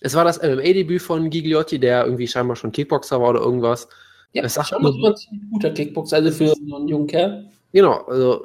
[0.00, 3.88] es war das MMA-Debüt von Gigliotti, der irgendwie scheinbar schon Kickboxer war oder irgendwas.
[4.34, 7.48] Ja, das ist schon mal ein guter Kickboxer, also für so einen jungen Kerl.
[7.72, 8.44] Genau, also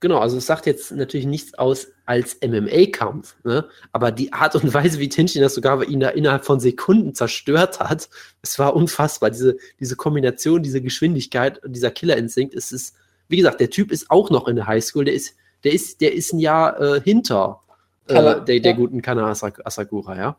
[0.00, 3.66] Genau, also es sagt jetzt natürlich nichts aus als MMA-Kampf, ne?
[3.92, 7.80] aber die Art und Weise, wie Tenshin das sogar ihn da innerhalb von Sekunden zerstört
[7.80, 8.10] hat,
[8.42, 9.30] es war unfassbar.
[9.30, 12.96] Diese, diese Kombination, diese Geschwindigkeit, dieser Killer-Instinkt, es ist,
[13.28, 16.12] wie gesagt, der Typ ist auch noch in der Highschool, der ist, der ist, der
[16.12, 17.60] ist ein Jahr äh, hinter
[18.08, 18.72] äh, der, der ja.
[18.72, 20.36] guten Kana Asakura, ja.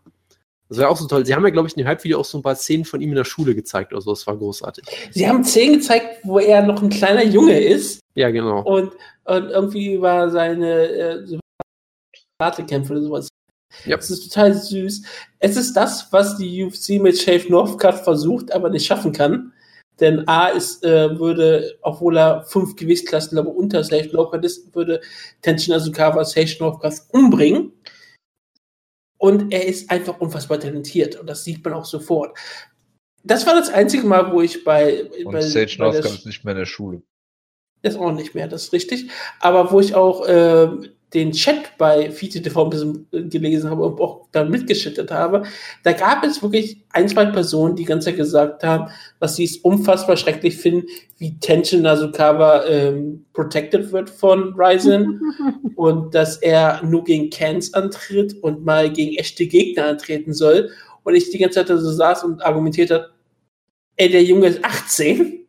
[0.69, 1.26] Das wäre auch so toll.
[1.26, 3.10] Sie haben ja, glaube ich, in dem Halbvideo auch so ein paar Szenen von ihm
[3.10, 4.11] in der Schule gezeigt oder so.
[4.11, 4.84] Das war großartig.
[5.11, 7.99] Sie haben Szenen gezeigt, wo er noch ein kleiner Junge ist.
[8.15, 8.61] Ja, genau.
[8.64, 8.91] Und,
[9.26, 11.39] und irgendwie war seine äh,
[12.39, 13.30] Karatekämpfe oder sowas.
[13.85, 13.97] Ja.
[13.97, 15.02] Es ist total süß.
[15.39, 19.52] Es ist das, was die UFC mit Shave Northcutt versucht, aber nicht schaffen kann.
[19.99, 25.02] Denn A ist, äh, würde, obwohl er fünf Gewichtsklassen aber unter Sage Northcutt ist, würde
[25.41, 27.72] Tenshin Asukawa Sage Northcutt umbringen.
[29.18, 32.38] Und er ist einfach unfassbar talentiert und das sieht man auch sofort.
[33.23, 35.06] Das war das einzige Mal, wo ich bei.
[35.23, 37.02] Und bei, Sage Northcutt ist nicht mehr in der Schule.
[37.86, 39.12] Ist auch nicht mehr, das ist richtig.
[39.40, 40.70] Aber wo ich auch äh,
[41.14, 45.44] den Chat bei FiTV ein bisschen äh, gelesen habe und auch da mitgeschüttet habe,
[45.84, 48.90] da gab es wirklich ein, zwei Personen, die ganz gesagt haben,
[49.20, 50.88] was sie es unfassbar schrecklich finden,
[51.20, 55.22] wie Tenshin Nasukawa ähm, protected wird von Ryzen
[55.76, 60.72] und dass er nur gegen Cans antritt und mal gegen echte Gegner antreten soll.
[61.03, 63.12] Und ich die ganze Zeit so saß und argumentiert hat,
[63.95, 65.45] ey, der Junge ist 18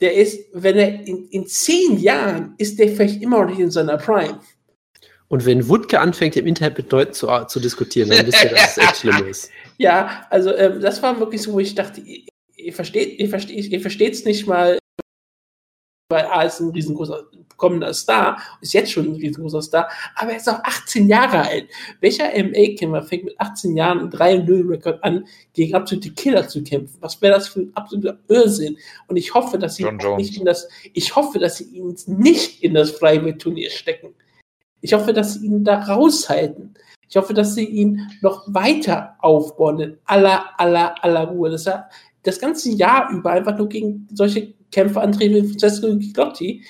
[0.00, 3.70] der ist, wenn er in, in zehn Jahren ist der vielleicht immer noch nicht in
[3.70, 4.40] seiner Prime.
[5.28, 8.76] Und wenn Wutke anfängt, im Internet mit Leuten zu, zu diskutieren, dann wisst ihr, dass
[8.76, 9.50] es echt schlimm ist.
[9.78, 12.22] Ja, also ähm, das war wirklich so, wo ich dachte, ihr,
[12.56, 14.78] ihr versteht, ihr versteht, ihr versteht es nicht mal,
[16.08, 17.24] weil A ist ein riesengroßer
[17.56, 21.68] kommender Star, ist jetzt schon ein riesengroßer Star, aber er ist auch 18 Jahre alt.
[22.00, 26.98] Welcher MA-Kämpfer fängt mit 18 Jahren einen 3-0-Rekord an, gegen absolute Killer zu kämpfen?
[27.00, 28.76] Was wäre das für ein absoluter Irrsinn?
[29.08, 32.74] Und ich hoffe, dass sie nicht in das, ich hoffe, dass sie ihn nicht in
[32.74, 34.14] das Flyweight-Turnier stecken.
[34.82, 36.74] Ich hoffe, dass sie ihn da raushalten.
[37.08, 41.50] Ich hoffe, dass sie ihn noch weiter aufbauen in aller, aller, aller Ruhe.
[41.50, 41.88] Dass er
[42.22, 46.62] das ganze Jahr über einfach nur gegen solche Kämpfer antreten wie Francesco Gigliotti,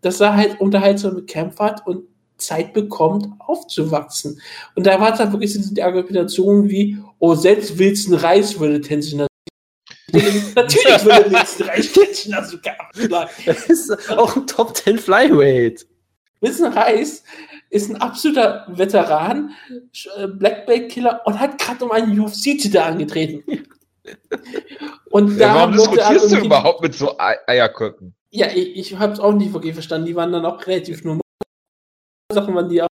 [0.00, 2.04] dass er halt unterhaltsame Kämpfe hat und
[2.38, 4.40] Zeit bekommt, aufzuwachsen.
[4.74, 9.18] Und da war es halt wirklich die Argumentation wie, oh, selbst Wilson Reis würde Tenzin
[10.12, 12.76] Natürlich würde Wilson Reis Tenzin sogar
[13.44, 15.86] Das ist auch ein Top 10 Flyweight.
[16.40, 17.22] Wilson Reis
[17.68, 19.52] ist ein absoluter Veteran,
[20.16, 23.44] äh, Black Belt Killer und hat gerade um einen UFC-Titel angetreten.
[25.12, 28.14] Und da ja, warum diskutierst du überhaupt mit so Eierköcken?
[28.30, 30.06] Ja, ich, ich habe es auch nicht wirklich verstanden.
[30.06, 31.20] Die waren dann auch relativ normal.
[32.32, 32.88] Sachen waren die auch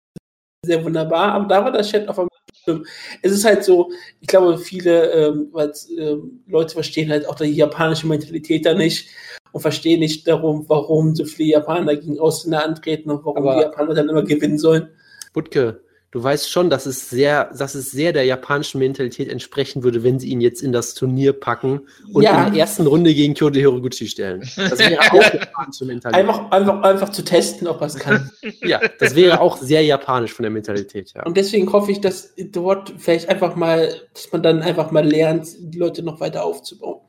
[0.64, 2.30] sehr wunderbar, aber da war der Chat auf einmal
[2.64, 2.85] schlimm.
[3.23, 3.89] Es ist halt so,
[4.19, 5.52] ich glaube, viele ähm,
[5.98, 9.10] ähm, Leute verstehen halt auch die japanische Mentalität da nicht
[9.52, 13.61] und verstehen nicht darum, warum so viele Japaner gegen Ausländer antreten und warum aber die
[13.61, 14.89] Japaner dann immer gewinnen sollen.
[15.34, 15.81] Butke,
[16.12, 20.20] du weißt schon, dass es sehr, dass es sehr der japanischen Mentalität entsprechen würde, wenn
[20.20, 22.46] sie ihn jetzt in das Turnier packen und ja.
[22.46, 24.42] in der ersten Runde gegen Kyoto Hiroguchi stellen.
[24.56, 26.20] Das wäre auch japanische Mentalität.
[26.20, 28.30] Einfach, einfach, einfach zu testen, ob er es kann.
[28.62, 31.24] ja, das wäre auch sehr japanisch von der Mentalität, ja.
[31.24, 35.48] Und deswegen hoffe ich, dass dort vielleicht einfach mal, dass man dann einfach mal lernt,
[35.60, 37.02] die Leute noch weiter aufzubauen.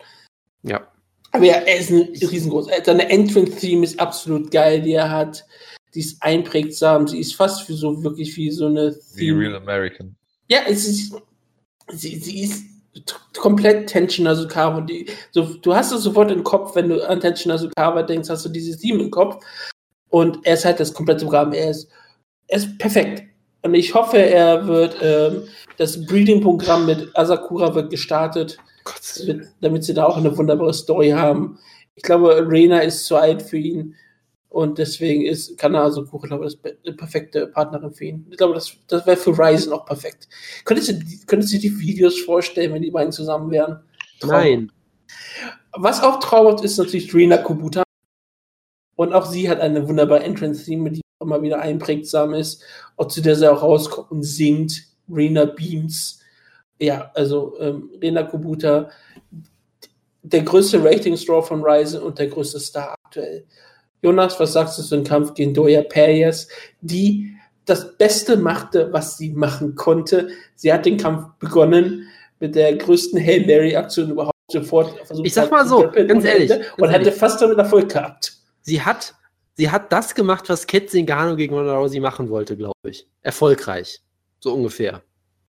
[0.63, 0.87] Ja.
[1.33, 2.69] Aber ja, er ist ein riesengroß.
[2.85, 5.45] Seine Entrance-Theme ist absolut geil, die er hat
[5.95, 10.17] die ist einprägsam, sie ist fast wie so wirklich wie so eine The Real American.
[10.49, 11.15] Ja, es ist,
[11.89, 12.65] sie, sie ist
[13.37, 14.81] komplett Tension Nasukawa.
[14.81, 18.45] Die, so, du hast es sofort im Kopf, wenn du an Tension Nasukawa denkst, hast
[18.45, 19.45] du dieses Team im Kopf.
[20.11, 21.53] Und er ist halt das komplette Programm.
[21.53, 21.89] Er ist,
[22.49, 23.23] er ist perfekt.
[23.63, 25.45] Und ich hoffe, er wird, ähm,
[25.79, 28.59] das Breeding-Programm mit Asakura wird gestartet,
[29.19, 31.59] damit, damit sie da auch eine wunderbare Story haben.
[31.95, 33.95] Ich glaube, Rena ist zu alt für ihn.
[34.53, 38.27] Und deswegen ist Kanaso Kuchen, glaube ich, eine perfekte Partnerin für ihn.
[38.31, 40.29] Ich glaube, das, das wäre für Ryzen auch perfekt.
[40.67, 43.81] Könntest du, könntest du dir die Videos vorstellen, wenn die beiden zusammen wären?
[44.21, 44.31] Traum.
[44.31, 44.73] Nein.
[45.73, 47.83] Was auch traumhaft ist, natürlich Rina Kubuta.
[48.95, 52.63] Und auch sie hat eine wunderbare Entrance-Theme, die immer wieder einprägsam ist.
[52.99, 54.83] Auch zu der sie auch rauskommt und singt.
[55.09, 56.21] Rina Beams.
[56.79, 58.91] Ja, also ähm, Rena Kubuta,
[60.23, 63.47] der größte Rating-Straw von Ryzen und der größte Star aktuell.
[64.03, 66.49] Jonas, was sagst du zu dem Kampf gegen Doya Perez,
[66.81, 67.33] die
[67.65, 70.29] das Beste machte, was sie machen konnte.
[70.57, 72.09] Sie hat den Kampf begonnen
[72.41, 75.27] mit der größten Hail Mary-Aktion überhaupt sofort versucht.
[75.27, 76.51] Ich sag mal so, ganz ehrlich.
[76.51, 77.15] Und, ganz hätte ehrlich.
[77.15, 78.33] fast damit Erfolg gehabt.
[78.63, 79.15] Sie hat,
[79.55, 83.07] sie hat das gemacht, was Cat Zingano gegen Ronda Rousey machen wollte, glaube ich.
[83.23, 84.01] Erfolgreich.
[84.41, 85.03] So ungefähr.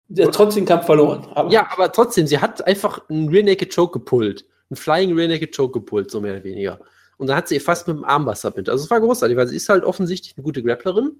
[0.08, 1.28] Sie hat trotzdem den Kampf verloren.
[1.34, 4.44] Aber ja, aber trotzdem, sie hat einfach einen Rear Naked Choke gepullt.
[4.68, 6.80] Einen Flying Rear Naked Choke gepullt, so mehr oder weniger.
[7.20, 8.70] Und dann hat sie fast mit dem Armbar submitted.
[8.70, 11.18] Also es war großartig, weil sie ist halt offensichtlich eine gute Grapplerin.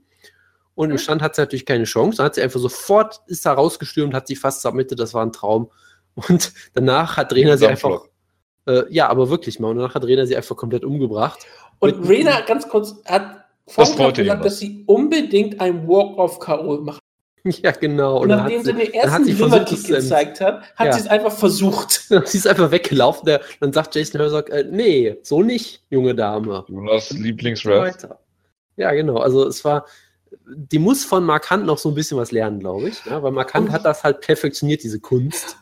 [0.75, 2.17] Und im Stand hat sie natürlich keine Chance.
[2.17, 5.33] Dann hat sie einfach sofort, ist da rausgestürmt, hat sie fast submitted, das war ein
[5.33, 5.71] Traum.
[6.15, 8.07] Und danach hat Rena sie einfach,
[8.67, 11.47] äh, ja, aber wirklich mal, und danach hat Rena sie einfach komplett umgebracht.
[11.81, 16.79] Und Rena, ganz kurz, hat vorhin gesagt, dass sie unbedingt ein Walk-off-K.O.
[16.79, 17.01] machen
[17.63, 18.21] Ja, genau.
[18.21, 20.93] Und, nachdem sie, den ersten Liverkick gezeigt hat, hat ja.
[20.93, 22.03] sie es einfach versucht.
[22.27, 23.27] sie ist einfach weggelaufen.
[23.27, 26.65] Der, dann sagt Jason Herzog, äh, nee, so nicht, junge Dame.
[26.69, 28.19] Jonas Lieblingsrap.
[28.77, 29.19] Ja, genau.
[29.19, 29.87] Also es war,
[30.47, 33.05] die muss von Markant noch so ein bisschen was lernen, glaube ich.
[33.07, 35.57] Ja, weil Markant hat das halt perfektioniert, diese Kunst.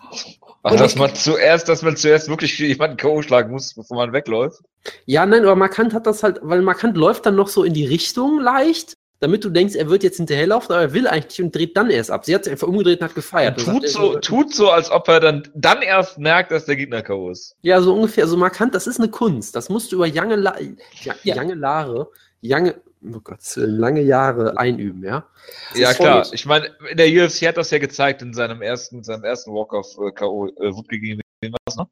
[0.62, 3.22] Ach, dass man zuerst, dass man zuerst wirklich jemanden K.O.
[3.22, 4.60] schlagen muss, bevor man wegläuft.
[5.06, 7.86] Ja, nein, aber Markant hat das halt, weil Markant läuft dann noch so in die
[7.86, 11.76] Richtung leicht damit du denkst, er wird jetzt hinterherlaufen, aber er will eigentlich und dreht
[11.76, 12.24] dann erst ab.
[12.24, 13.58] Sie hat sich einfach umgedreht und hat gefeiert.
[13.58, 17.02] Und tut, so, tut so, als ob er dann, dann erst merkt, dass der Gegner
[17.02, 17.30] K.O.
[17.30, 17.56] ist.
[17.62, 19.56] Ja, so ungefähr, so markant, das ist eine Kunst.
[19.56, 20.56] Das musst du über lange, La
[21.02, 21.34] ja, ja.
[21.34, 22.10] lange Jahre,
[22.42, 25.26] lange, oh Gott, lange Jahre einüben, ja?
[25.70, 26.26] Das ja, klar.
[26.32, 30.46] Ich meine, in der UFC hat das ja gezeigt in seinem ersten, seinem ersten Walk-Off-K.O.
[30.46, 31.88] Äh, Wutke gegen wen war das, ne?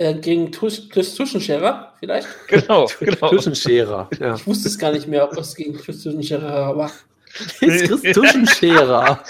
[0.00, 2.26] Äh, gegen Chris Tuschenscherer, vielleicht?
[2.48, 3.28] Genau, genau.
[3.28, 4.34] Tuschenscherer, ja.
[4.34, 6.90] Ich wusste es gar nicht mehr, ob es gegen Chris Tuschenscherer war.
[7.58, 9.22] Chris Tuschenscherer.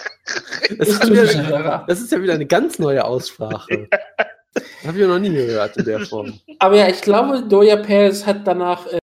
[0.78, 1.10] Das, ist
[1.88, 3.88] das ist ja wieder eine ganz neue Aussprache.
[4.86, 6.38] Habe ich noch nie gehört in der Form.
[6.60, 8.98] Aber ja, ich glaube, Doja Perez hat danach äh,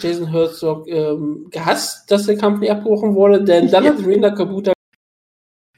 [0.00, 4.72] Jason Herzog ähm, gehasst, dass der Kampf nicht abgebrochen wurde, denn dann hat Rina Kabuta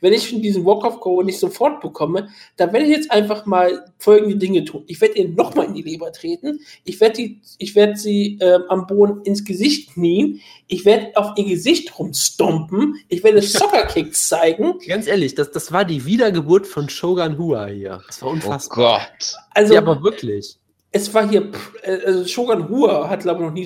[0.05, 2.29] wenn ich diesen Walk-of-Go nicht sofort bekomme,
[2.59, 4.85] dann werde ich jetzt einfach mal folgende Dinge tun.
[4.87, 6.61] Ich werde ihr nochmal in die Leber treten.
[6.85, 10.43] Ich werde, die, ich werde sie äh, am Boden ins Gesicht knien.
[10.69, 12.97] Ich werde auf ihr Gesicht rumstompen.
[13.09, 14.75] Ich werde Soccer-Kicks zeigen.
[14.87, 18.03] Ganz ehrlich, das, das war die Wiedergeburt von Shogun Hua hier.
[18.07, 18.77] Das war unfassbar.
[18.79, 19.37] Oh Gott.
[19.55, 20.59] Also, ja, aber wirklich.
[20.93, 21.51] Es war hier,
[21.83, 23.65] äh, also Shogun Hua hat, glaube ich, noch nie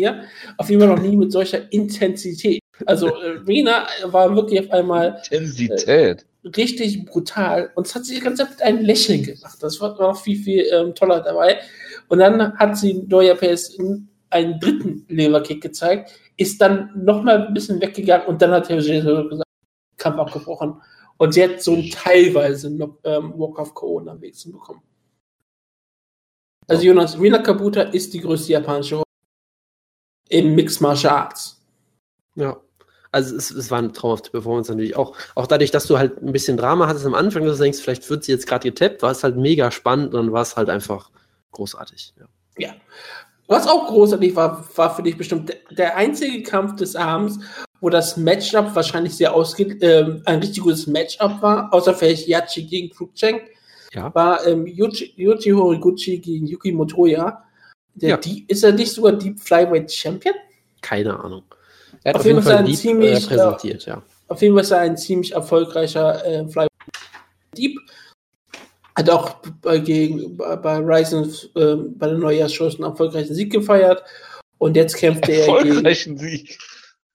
[0.00, 0.24] hier,
[0.56, 2.60] auf jeden Fall noch nie mit solcher Intensität.
[2.86, 6.26] Also äh, Rena war wirklich auf einmal Intensität.
[6.44, 9.58] Äh, richtig brutal und es hat sie ganze Zeit mit einem Lächeln gemacht.
[9.60, 11.58] Das war noch viel, viel ähm, toller dabei.
[12.08, 13.76] Und dann hat sie Doya Pace
[14.30, 19.42] einen dritten Leverkick gezeigt, ist dann nochmal ein bisschen weggegangen und dann hat Herr gesagt,
[19.96, 20.80] Kampf abgebrochen.
[21.16, 24.82] Und sie hat so teilweise noch ähm, Walk of Corona am wenigsten bekommen.
[26.68, 29.02] Also Jonas, Rina Kabuta ist die größte japanische
[30.28, 31.60] im Mixed Martial Arts.
[32.34, 32.60] Ja.
[33.10, 35.16] Also es, es war eine traumhafte Performance natürlich auch.
[35.34, 38.08] Auch dadurch, dass du halt ein bisschen Drama hattest am Anfang, dass du denkst, vielleicht
[38.10, 40.68] wird sie jetzt gerade getappt, war es halt mega spannend und dann war es halt
[40.68, 41.10] einfach
[41.52, 42.12] großartig.
[42.18, 42.26] Ja.
[42.58, 42.74] ja.
[43.46, 47.38] Was auch großartig war, war für dich bestimmt der einzige Kampf des Abends,
[47.80, 52.64] wo das Matchup wahrscheinlich sehr ausgeht, äh, ein richtig gutes Matchup war, außer vielleicht Yachi
[52.64, 53.42] gegen Krugchenk,
[53.94, 54.14] ja.
[54.14, 57.44] war ähm, Yuji, Yuji Horiguchi gegen Yuki Motoya.
[57.94, 58.16] Der ja.
[58.18, 60.34] Deep, ist er nicht sogar Deep Flyweight Champion?
[60.82, 61.42] Keine Ahnung.
[62.04, 64.02] Er hat auf, auf jeden Fall, Fall Deep ziemlich, präsentiert, ja.
[64.28, 66.68] Auf jeden Fall ist er ein ziemlich erfolgreicher äh, Flyweight
[67.56, 67.78] Deep.
[68.96, 74.02] Hat auch bei, gegen, bei Ryzen äh, bei der Neujahrsshow einen erfolgreichen Sieg gefeiert.
[74.58, 75.68] Und jetzt kämpft er gegen.
[75.68, 76.58] Erfolgreichen Sieg.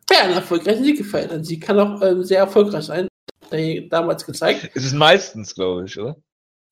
[0.10, 1.31] Ja, einen erfolgreichen Sieg gefeiert.
[1.31, 3.07] Ein Sieg kann auch ähm, sehr erfolgreich sein.
[3.89, 4.72] Damals gezeigt.
[4.73, 6.15] Es ist meistens, glaube ich, oder?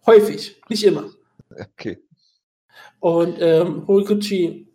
[0.05, 1.11] Häufig, nicht immer.
[1.51, 2.01] Okay.
[2.99, 4.70] Und ähm, Horiguchi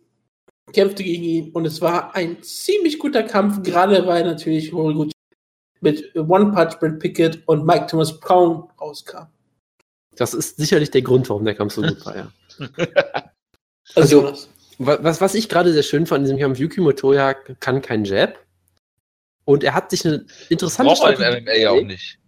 [0.73, 5.11] kämpfte gegen ihn und es war ein ziemlich guter Kampf, gerade weil natürlich Horiguchi
[5.81, 9.27] mit One Punch Brad Pickett und Mike Thomas Brown rauskam.
[10.15, 12.31] Das ist sicherlich der Grund, warum der Kampf so gut war, ja.
[13.95, 14.47] Also, Also,
[14.79, 18.37] Was, was ich gerade sehr schön fand in diesem Kampf, Yuki Motoya kann keinen Jab.
[19.45, 22.19] Und er hat sich eine interessante Braucht Strategie MMA ja auch nicht.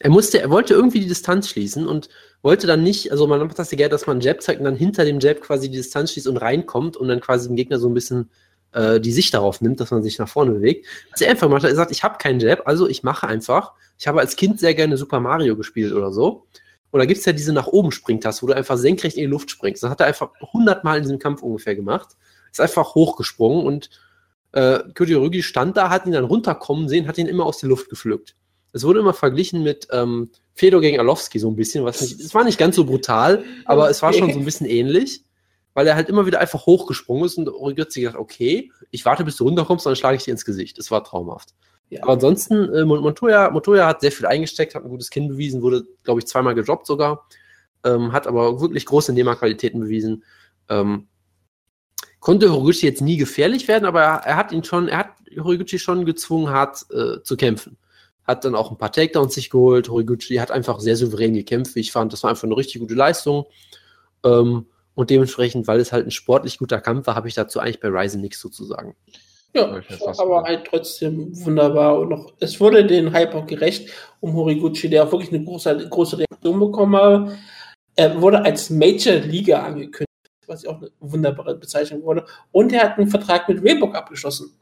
[0.00, 2.08] Er musste, er wollte irgendwie die Distanz schließen und
[2.42, 4.64] wollte dann nicht, also man macht das ja gerne, dass man einen Jab zeigt und
[4.64, 7.78] dann hinter dem Jab quasi die Distanz schließt und reinkommt und dann quasi dem Gegner
[7.78, 8.30] so ein bisschen
[8.72, 10.86] äh, die Sicht darauf nimmt, dass man sich nach vorne bewegt.
[11.12, 13.72] Was er einfach gemacht hat, er sagt, ich habe keinen Jab, also ich mache einfach.
[13.98, 16.46] Ich habe als Kind sehr gerne Super Mario gespielt oder so.
[16.90, 19.30] Und da gibt es ja diese nach oben Springtaste, wo du einfach senkrecht in die
[19.30, 19.82] Luft springst.
[19.82, 22.16] Das hat er einfach 100 Mal in diesem Kampf ungefähr gemacht.
[22.50, 23.90] Ist einfach hochgesprungen und
[24.52, 27.90] äh, Kyoji stand da, hat ihn dann runterkommen sehen, hat ihn immer aus der Luft
[27.90, 28.34] gepflückt.
[28.72, 32.34] Es wurde immer verglichen mit ähm, Fedor gegen Alowski so ein bisschen, was nicht, es
[32.34, 35.24] war nicht ganz so brutal, aber es war schon so ein bisschen ähnlich,
[35.74, 39.36] weil er halt immer wieder einfach hochgesprungen ist und sich gedacht, okay, ich warte, bis
[39.36, 40.78] du runterkommst, dann schlage ich dir ins Gesicht.
[40.78, 41.54] Das war traumhaft.
[41.90, 42.02] Ja.
[42.02, 45.62] Aber ansonsten, äh, Mon- Montoya, Montoya hat sehr viel eingesteckt, hat ein gutes Kinn bewiesen,
[45.62, 47.26] wurde, glaube ich, zweimal gedroppt sogar,
[47.84, 50.24] ähm, hat aber wirklich große Nehmerqualitäten bewiesen.
[50.68, 51.06] Ähm,
[52.20, 55.78] konnte Horiguchi jetzt nie gefährlich werden, aber er, er hat ihn schon, er hat Horiguchi
[55.78, 57.78] schon gezwungen, hart äh, zu kämpfen.
[58.28, 59.88] Hat dann auch ein paar Takedowns sich geholt.
[59.88, 62.12] Horiguchi hat einfach sehr souverän gekämpft, wie ich fand.
[62.12, 63.46] Das war einfach eine richtig gute Leistung.
[64.22, 67.80] Ähm, und dementsprechend, weil es halt ein sportlich guter Kampf war, habe ich dazu eigentlich
[67.80, 68.94] bei Ryzen nichts so zu sagen.
[69.54, 69.80] Ja,
[70.18, 73.90] aber halt trotzdem wunderbar und noch, es wurde den Hype auch gerecht
[74.20, 77.38] um Horiguchi, der auch wirklich eine große, große Reaktion bekommen hat.
[77.96, 80.10] Er wurde als Major Liga angekündigt,
[80.46, 82.26] was ja auch eine wunderbare Bezeichnung wurde.
[82.52, 84.52] Und er hat einen Vertrag mit Reebok abgeschlossen.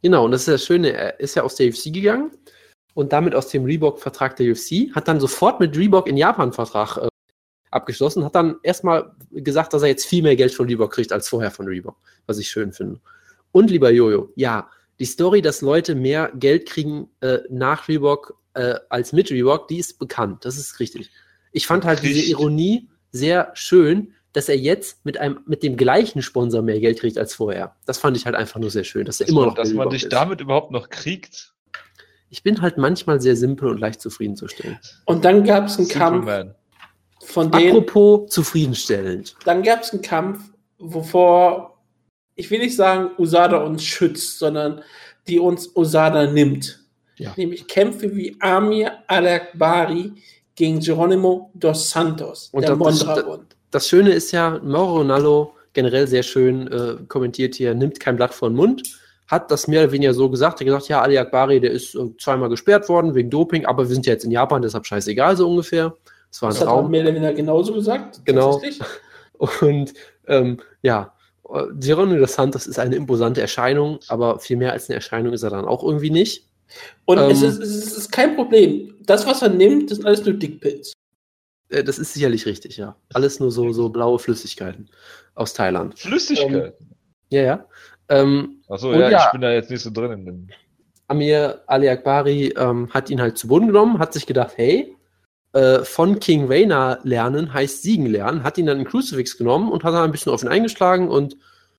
[0.00, 2.30] Genau, und das ist das Schöne, er ist ja aus der UFC gegangen
[2.94, 6.96] und damit aus dem Reebok-Vertrag der UFC, hat dann sofort mit Reebok in Japan Vertrag
[6.96, 7.08] äh,
[7.70, 11.28] abgeschlossen, hat dann erstmal gesagt, dass er jetzt viel mehr Geld von Reebok kriegt als
[11.28, 11.96] vorher von Reebok,
[12.26, 13.00] was ich schön finde.
[13.52, 14.68] Und lieber Jojo, ja,
[14.98, 19.78] die Story, dass Leute mehr Geld kriegen äh, nach Reebok äh, als mit Reebok, die
[19.78, 21.10] ist bekannt, das ist richtig.
[21.52, 22.30] Ich fand halt diese Richtig.
[22.32, 27.18] Ironie sehr schön, dass er jetzt mit einem mit dem gleichen Sponsor mehr Geld kriegt
[27.18, 27.74] als vorher.
[27.86, 29.62] Das fand ich halt einfach nur sehr schön, dass er Dass immer man, noch bei
[29.62, 30.12] dass man dich ist.
[30.12, 31.49] damit überhaupt noch kriegt.
[32.30, 34.78] Ich bin halt manchmal sehr simpel und leicht zufriedenzustellen.
[35.04, 36.54] Und dann gab es einen Kampf, Superman.
[37.24, 39.34] von dem, Apropos zufriedenstellend.
[39.44, 40.38] dann gab es einen Kampf,
[40.78, 41.78] wovor,
[42.36, 44.82] ich will nicht sagen, Usada uns schützt, sondern
[45.26, 46.80] die uns Usada nimmt.
[47.16, 47.32] Ja.
[47.36, 50.12] Nämlich Kämpfe wie Amir Al-Akbari
[50.54, 53.46] gegen Geronimo dos Santos, Und der das- das- Mondragon.
[53.72, 58.34] Das Schöne ist ja, Mauro Ronaldo generell sehr schön äh, kommentiert hier, nimmt kein Blatt
[58.34, 58.82] vor den Mund,
[59.30, 61.94] hat das mehr oder weniger so gesagt, er hat gesagt, ja, Ali Akbari, der ist
[61.94, 65.36] äh, zweimal gesperrt worden wegen Doping, aber wir sind ja jetzt in Japan, deshalb scheißegal
[65.36, 65.94] so ungefähr.
[66.30, 66.90] Das war ein Das hat er Traum.
[66.90, 68.20] mehr oder weniger genauso gesagt.
[68.24, 68.52] Genau.
[68.54, 68.86] tatsächlich.
[69.60, 69.94] Und
[70.26, 71.12] ähm, ja,
[71.78, 75.50] Geronimo dos Santos ist eine imposante Erscheinung, aber viel mehr als eine Erscheinung ist er
[75.50, 76.46] dann auch irgendwie nicht.
[77.04, 77.48] Und es, Ähm.
[77.48, 78.94] ist, es ist kein Problem.
[79.06, 80.92] Das, was er nimmt, das sind alles nur Dickpills.
[81.70, 82.94] Äh, das ist sicherlich richtig, ja.
[83.14, 84.88] Alles nur so, so blaue Flüssigkeiten
[85.34, 85.98] aus Thailand.
[85.98, 86.74] Flüssigkeit.
[87.30, 87.64] Ja, ja.
[88.08, 89.26] Ähm, Achso, ja, ja.
[89.26, 90.48] ich bin da jetzt nicht so drin in dem.
[91.08, 94.96] Amir Ali Akbari ähm, hat ihn halt zu Boden genommen, hat sich gedacht, hey,
[95.52, 99.82] äh, von King Rayner lernen heißt siegen lernen, hat ihn dann in Crucifix genommen und
[99.82, 101.36] hat dann ein bisschen auf ihn eingeschlagen und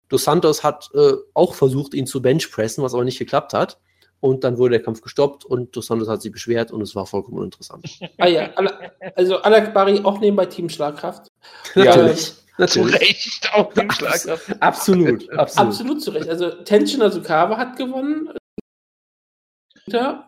[0.10, 3.80] Dos Santos hat äh, auch versucht, ihn zu benchpressen, was aber nicht geklappt hat.
[4.20, 7.06] Und dann wurde der Kampf gestoppt und Dos Santos hat sich beschwert und es war
[7.06, 7.86] vollkommen uninteressant.
[8.18, 11.28] Ah ja, Al- also Al-Akbari auch nebenbei Team Schlagkraft.
[11.76, 12.34] natürlich.
[12.68, 13.02] Zu natürlich.
[13.02, 14.22] Recht auf dem Schlag.
[14.60, 15.68] Absolut, absolut.
[15.68, 16.30] Absolut zu Recht.
[16.30, 18.30] Also Tenshin Asukawa hat gewonnen.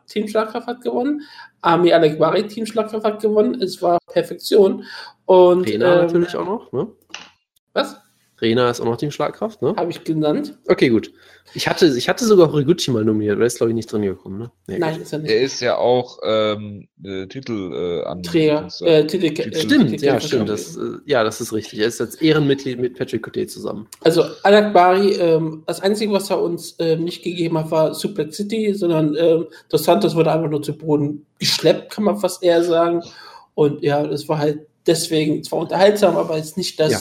[0.07, 1.22] Team Schlagkraft hat gewonnen.
[1.61, 3.61] Ami Alekbari, Team Schlagkraft hat gewonnen.
[3.61, 4.85] Es war Perfektion.
[5.26, 6.91] Und Rena ähm, natürlich auch noch, ne?
[7.73, 7.97] was
[8.43, 9.73] Rena ist auch noch Team Schlagkraft, ne?
[9.75, 10.57] habe ich genannt?
[10.67, 11.11] Okay, gut.
[11.55, 14.39] Ich hatte, ich hatte sogar Horiguchi mal nominiert, aber ist, glaube ich, nicht drin gekommen,
[14.39, 14.51] ne?
[14.67, 15.03] Nee, Nein, gut.
[15.03, 15.31] ist er nicht.
[15.31, 18.67] Er ist ja auch ähm, äh, Titel äh, an Träger.
[18.81, 20.49] Äh, Titel, äh, Stimmt, ja, Titelkämpfer stimmt.
[20.49, 21.79] Das, äh, ja, das ist richtig.
[21.79, 23.87] Er ist als Ehrenmitglied mit Patrick Cote zusammen.
[24.01, 28.73] Also Al-Akbari, ähm, das Einzige, was er uns ähm, nicht gegeben hat, war Suplex City,
[28.73, 33.03] sondern ähm, Dos Santos wurde einfach nur zu Boden geschleppt, kann man fast eher sagen.
[33.53, 36.99] Und ja, das war halt deswegen zwar unterhaltsam, aber jetzt nicht das Ja.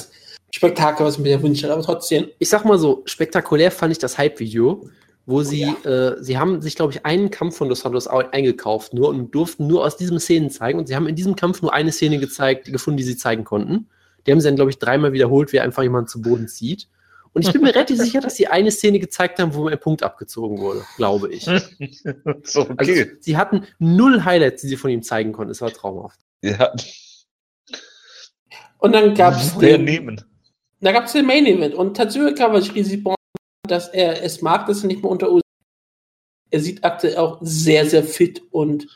[0.54, 1.72] Spektakel, was ich mir der Wunsch hatte.
[1.72, 4.88] Aber trotzdem, Ich sag mal so, spektakulär fand ich das Hype-Video,
[5.24, 8.92] wo sie, äh, sie haben sich, glaube ich, einen Kampf von Dos Santos au- eingekauft
[8.92, 10.78] nur und durften nur aus diesen Szenen zeigen.
[10.78, 13.88] Und sie haben in diesem Kampf nur eine Szene gezeigt, gefunden, die sie zeigen konnten.
[14.26, 16.88] Die haben sie dann, glaube ich, dreimal wiederholt, wie einfach jemand zu Boden zieht.
[17.32, 20.02] Und ich bin mir relativ sicher, dass sie eine Szene gezeigt haben, wo ein Punkt
[20.02, 21.44] abgezogen wurde, glaube ich.
[21.44, 21.50] so,
[22.76, 23.10] Also, okay.
[23.20, 25.50] sie hatten null Highlights, die sie von ihm zeigen konnten.
[25.52, 26.20] Es war traumhaft.
[26.42, 26.72] ja,
[28.78, 30.20] und dann gab es der den, nehmen.
[30.82, 33.06] Da gab's den Main Event und Tatsuya Kawashiri sieht,
[33.68, 35.42] dass er es mag, dass er nicht mehr unter Us
[36.50, 38.86] Er sieht aktuell auch sehr, sehr fit und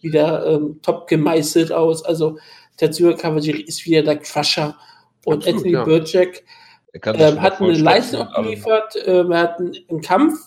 [0.00, 2.04] wieder ähm, top gemeißelt aus.
[2.04, 2.38] Also
[2.76, 4.76] Tetsuya Kawajiri ist wieder der Crusher.
[5.24, 5.84] Und Absolut, Anthony ja.
[5.84, 6.42] Burchak
[7.02, 8.96] ähm, hat eine Leistung abgeliefert.
[9.04, 10.38] Ähm, er hat einen, einen Kampf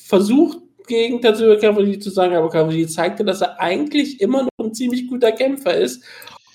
[0.00, 4.74] versucht, gegen Tetsuya Kawajiri zu sagen, aber Kawajiri zeigte, dass er eigentlich immer noch ein
[4.74, 6.04] ziemlich guter Kämpfer ist.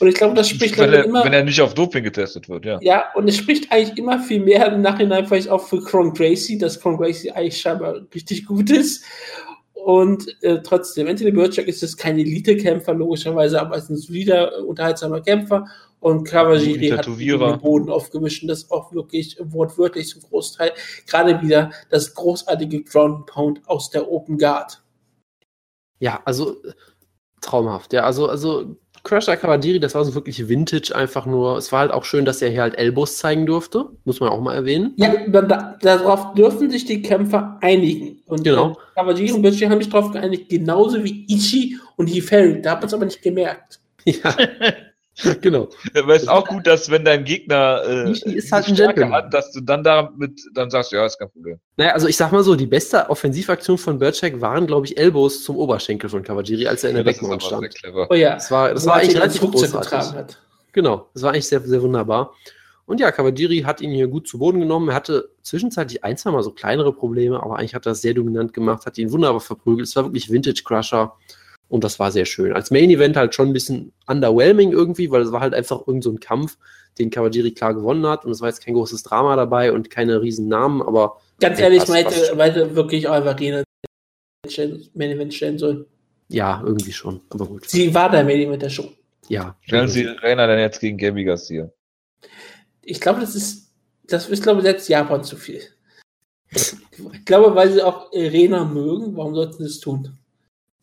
[0.02, 1.24] Und ich glaube, das spricht wenn, dann er, immer.
[1.24, 2.80] wenn er nicht auf Doping getestet wird, ja.
[2.82, 6.58] Ja, und es spricht eigentlich immer viel mehr im Nachhinein vielleicht auch für Cron Gracie,
[6.58, 9.06] dass Cron Gracie eigentlich scheinbar richtig gut ist.
[9.76, 15.22] Und äh, trotzdem, Anthony Burchak ist jetzt kein Elite-Kämpfer, logischerweise, aber ist ein solider, unterhaltsamer
[15.22, 15.68] Kämpfer.
[16.00, 20.72] Und Kawajiri hat den Boden aufgemischt und das auch wirklich wortwörtlich zum Großteil.
[21.06, 24.82] Gerade wieder das großartige Ground Pound aus der Open Guard.
[26.00, 26.58] Ja, also
[27.40, 27.94] traumhaft.
[27.94, 31.58] Ja, also, also Crusher Kawajiri, das war so wirklich Vintage einfach nur.
[31.58, 33.86] Es war halt auch schön, dass er hier halt Elbows zeigen durfte.
[34.06, 34.94] Muss man auch mal erwähnen.
[34.98, 38.20] Ja, da, darauf dürfen sich die Kämpfer einigen.
[38.28, 38.72] Und Genau.
[38.72, 42.62] äh, Kawajiri und Burchak haben sich darauf geeinigt, genauso wie Ichi und Hiferi.
[42.62, 43.80] Da hat man es aber nicht gemerkt.
[44.06, 44.36] Ja.
[45.42, 45.70] genau.
[45.94, 49.34] Aber es ist auch gut, dass wenn dein Gegner äh, ist halt ein Stärke hat,
[49.34, 51.60] dass du dann damit dann sagst, ja, ist kein Problem.
[51.78, 55.44] Naja, also ich sag mal so, die beste Offensivaktion von Burchak waren, glaube ich, Elbows
[55.44, 57.76] zum Oberschenkel von Kawajiri, als er in der das ist Backmount stand.
[57.76, 58.08] clever.
[58.10, 58.36] Oh ja.
[58.36, 59.90] Das war, das Wo war eigentlich relativ großartig.
[59.90, 60.42] getragen hat.
[60.72, 62.34] Genau, das war eigentlich sehr, sehr wunderbar.
[62.86, 64.90] Und ja, Kawajiri hat ihn hier gut zu Boden genommen.
[64.90, 68.14] Er hatte zwischenzeitlich ein, zwei Mal so kleinere Probleme, aber eigentlich hat er das sehr
[68.14, 69.88] dominant gemacht, hat ihn wunderbar verprügelt.
[69.88, 71.14] Es war wirklich Vintage Crusher
[71.72, 72.54] und das war sehr schön.
[72.54, 76.04] Als Main Event halt schon ein bisschen underwhelming irgendwie, weil es war halt einfach irgend
[76.04, 76.58] so ein Kampf,
[77.00, 80.22] den Kawajiri klar gewonnen hat und es war jetzt kein großes Drama dabei und keine
[80.22, 82.38] riesen Namen, aber Ganz ehrlich, passt, man hätte schon.
[82.38, 83.64] weiter wirklich auch einfach Rena
[84.94, 85.86] Main Event stellen sollen.
[86.28, 87.22] ja, irgendwie schon.
[87.30, 87.70] Aber gut.
[87.70, 88.92] Sie war der Main Event der Show.
[89.30, 89.56] Ja.
[89.62, 91.70] Stellen Sie Rainer denn jetzt gegen Gabby Garcia?
[92.82, 93.72] Ich glaube, das ist,
[94.08, 95.62] das ist, glaube ich, selbst Japan zu viel.
[96.50, 100.18] Ich glaube, weil sie auch Rena mögen, warum sollten sie das tun?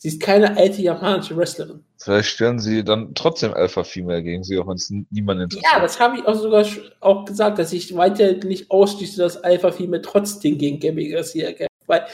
[0.00, 1.84] Sie ist keine alte japanische Wrestlerin.
[1.98, 5.72] Vielleicht stellen Sie dann trotzdem Alpha Female gegen sie, auch wenn es niemand interessiert.
[5.72, 6.64] Ja, das habe ich auch sogar
[7.00, 11.72] auch gesagt, dass ich weiter nicht ausschließe, dass Alpha Female trotzdem gegen Gabby Garcia kämpft.
[11.86, 12.06] Weil,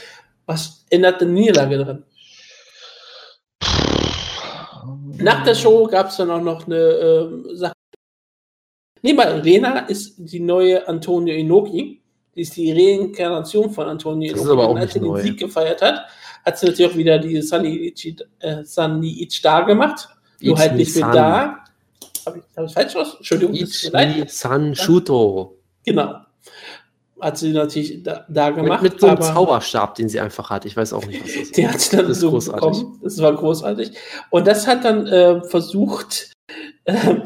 [0.47, 2.05] was ändert eine Niederlage dran?
[5.19, 7.75] Nach der Show gab es dann auch noch eine ähm, Sache.
[9.03, 12.01] Nee, mal, Rena ist die neue Antonio Inoki.
[12.35, 14.87] Die ist die Reinkarnation von Antonio Inoki.
[14.87, 15.21] sie den neu.
[15.21, 16.07] Sieg gefeiert hat,
[16.45, 20.09] hat sie natürlich auch wieder die Sunny Ichi, äh, Sunny Ichi da gemacht.
[20.41, 21.13] Nur halt nicht mit Ichi-san.
[21.13, 21.59] da.
[22.27, 23.15] Habe ich, hab ich falsch aus?
[23.17, 23.63] Entschuldigung, mir.
[23.63, 25.57] Ichi San Shuto.
[25.85, 26.15] Genau.
[27.21, 28.83] Hat sie natürlich da, da Mit, gemacht.
[28.83, 30.67] mit so einem Zauberstab, den sie einfach hat.
[30.67, 31.57] Ich weiß auch nicht, was das ist.
[31.57, 32.61] Die hat sie dann so großartig.
[32.81, 33.01] bekommen.
[33.03, 33.93] Das war großartig.
[34.31, 36.33] Und das hat dann äh, versucht,
[36.85, 37.23] ähm,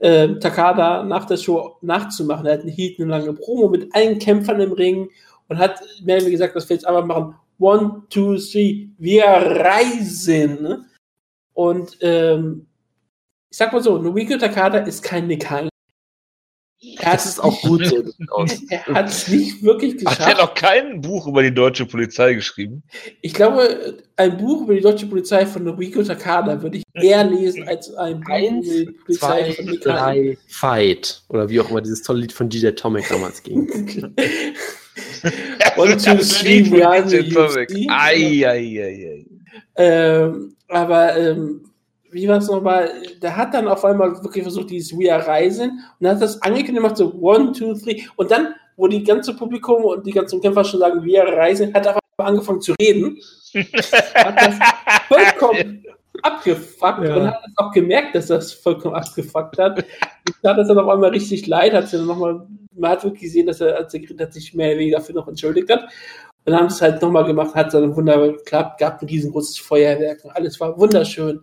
[0.00, 2.46] äh, Takada nach der Show nachzumachen.
[2.46, 5.10] Er hat hielt eine lange Promo mit allen Kämpfern im Ring
[5.48, 7.34] und hat mehr wie gesagt, dass wir jetzt einfach machen.
[7.60, 10.86] One, two, three, wir reisen.
[11.52, 12.66] Und ähm,
[13.50, 15.68] ich sag mal so, Noriko Takada ist kein Nick Hein.
[16.98, 18.02] Er Das ist auch gut so.
[18.30, 18.58] aus.
[18.70, 20.38] Er hat es nicht wirklich Hat geschafft.
[20.38, 22.82] er noch kein Buch über die deutsche Polizei geschrieben?
[23.20, 27.68] Ich glaube, ein Buch über die deutsche Polizei von Noriko Takada würde ich eher lesen
[27.68, 31.22] als ein Buch Eins, über die Polizei Zwei, von drei, Fight.
[31.28, 33.68] Oder wie auch immer dieses tolle Lied von DJ Atomic damals ging.
[35.76, 39.24] One, two, three, we are the ei.
[39.76, 41.70] Ähm, aber ähm,
[42.10, 42.90] wie war es nochmal?
[43.22, 46.76] Der hat dann auf einmal wirklich versucht, dieses We Are Rising und hat das angekündigt
[46.76, 48.02] gemacht, so one, two, three.
[48.16, 51.72] Und dann, wo die ganze Publikum und die ganzen Kämpfer schon sagen, We Are Rising,
[51.72, 53.18] hat er einmal angefangen zu reden.
[54.14, 54.58] hat das
[55.08, 55.84] vollkommen
[56.22, 57.16] abgefuckt Ja.
[57.16, 59.78] und hat es auch gemerkt, dass das vollkommen abgefuckt hat.
[59.78, 63.22] Und hat das dann auf einmal richtig leid, hat sie dann nochmal, man hat wirklich
[63.22, 65.82] gesehen, dass er, als er hat, sich mehr oder weniger dafür noch entschuldigt hat.
[66.44, 69.58] Und dann haben sie es halt nochmal gemacht, hat dann wunderbar geklappt, gab ein riesengroßes
[69.58, 71.40] Feuerwerk und alles war wunderschön.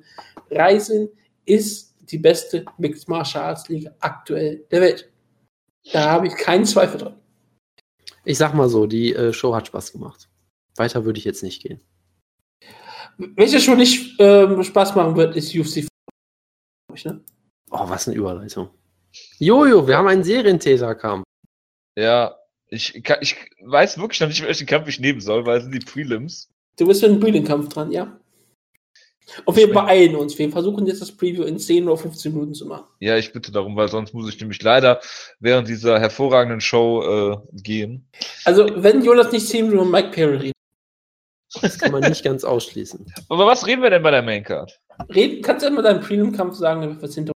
[0.49, 1.09] Reisen
[1.45, 5.11] ist die beste Mixed Martial Arts Liga aktuell der Welt.
[5.91, 7.15] Da habe ich keinen Zweifel dran.
[8.25, 10.29] Ich sag mal so, die äh, Show hat Spaß gemacht.
[10.75, 11.79] Weiter würde ich jetzt nicht gehen.
[13.17, 15.87] Welche schon nicht ähm, Spaß machen wird, ist UFC.
[17.03, 17.21] ne?
[17.71, 18.69] Oh, was eine Überleitung.
[19.39, 21.23] Jojo, wir haben einen Serientäter kam.
[21.95, 22.35] Ja,
[22.69, 25.73] ich, kann, ich weiß wirklich noch nicht, welchen Kampf ich nehmen soll, weil es sind
[25.73, 26.49] die Prelims.
[26.77, 28.19] Du bist mit dem Breeding-Kampf dran, ja?
[29.45, 30.37] Und wir beeilen uns.
[30.37, 32.85] Wir versuchen jetzt das Preview in 10 oder 15 Minuten zu machen.
[32.99, 35.01] Ja, ich bitte darum, weil sonst muss ich nämlich leider
[35.39, 38.07] während dieser hervorragenden Show äh, gehen.
[38.45, 40.51] Also, wenn Jonas nicht 10 Minuten mit Mike Perry
[41.61, 43.13] Das kann man nicht ganz ausschließen.
[43.29, 44.79] Aber was reden wir denn bei der Maincard?
[45.09, 47.33] reden, kannst du immer deinen Prelim-Kampf sagen, damit wir es hinter.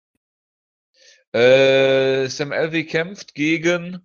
[1.33, 4.01] Äh, Sam Elvey kämpft gegen.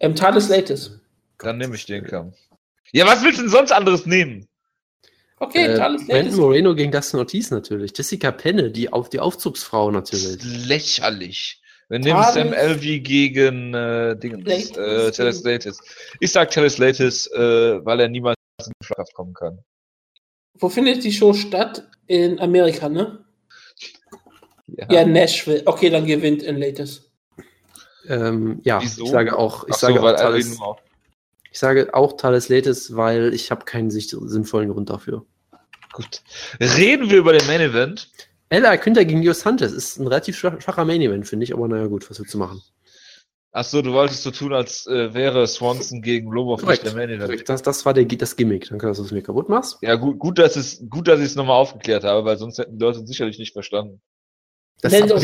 [0.00, 1.00] Ähm, Thales Lates.
[1.38, 2.36] Dann nehme ich den Kampf.
[2.92, 4.46] Ja, was willst du denn sonst anderes nehmen?
[5.40, 7.92] Okay, äh, alles Brandon Moreno gegen Dustin Ortiz natürlich.
[7.96, 10.42] Jessica Penne, die, auf, die Aufzugsfrau natürlich.
[10.66, 11.62] Lächerlich.
[11.88, 15.80] Wir nehmen Sam Elvey gegen äh, Dingens, äh, Teleslatis.
[16.20, 19.60] Ich sag Teleslatis, äh, weil er niemals in die Schlacht kommen kann.
[20.54, 21.88] Wo findet die Show statt?
[22.06, 23.24] In Amerika, ne?
[24.66, 25.62] Ja, ja Nashville.
[25.66, 27.10] Okay, dann gewinnt in Latest.
[28.08, 29.04] Ähm, ja, Wieso?
[29.04, 30.58] ich sage auch, ich Ach sage so, auch, Thales,
[31.50, 35.26] ich sage auch Thales Lates, weil ich habe keinen sinnvollen Grund dafür.
[35.92, 36.22] Gut.
[36.60, 38.10] Reden wir über den Main Event.
[38.50, 41.86] Ella Günther gegen Jos Sanchez ist ein relativ schwacher Main Event, finde ich, aber naja,
[41.86, 42.62] gut, was willst du machen?
[43.58, 47.48] Achso, du wolltest so tun, als äh, wäre Swanson gegen Lobov nicht der Event.
[47.48, 48.68] Das, das war der, das Gimmick.
[48.68, 49.78] Danke, dass du es mir kaputt machst.
[49.82, 52.78] Ja, gut, gut dass, es, gut, dass ich es nochmal aufgeklärt habe, weil sonst hätten
[52.78, 54.00] die Leute sicherlich nicht verstanden.
[54.80, 55.22] Das das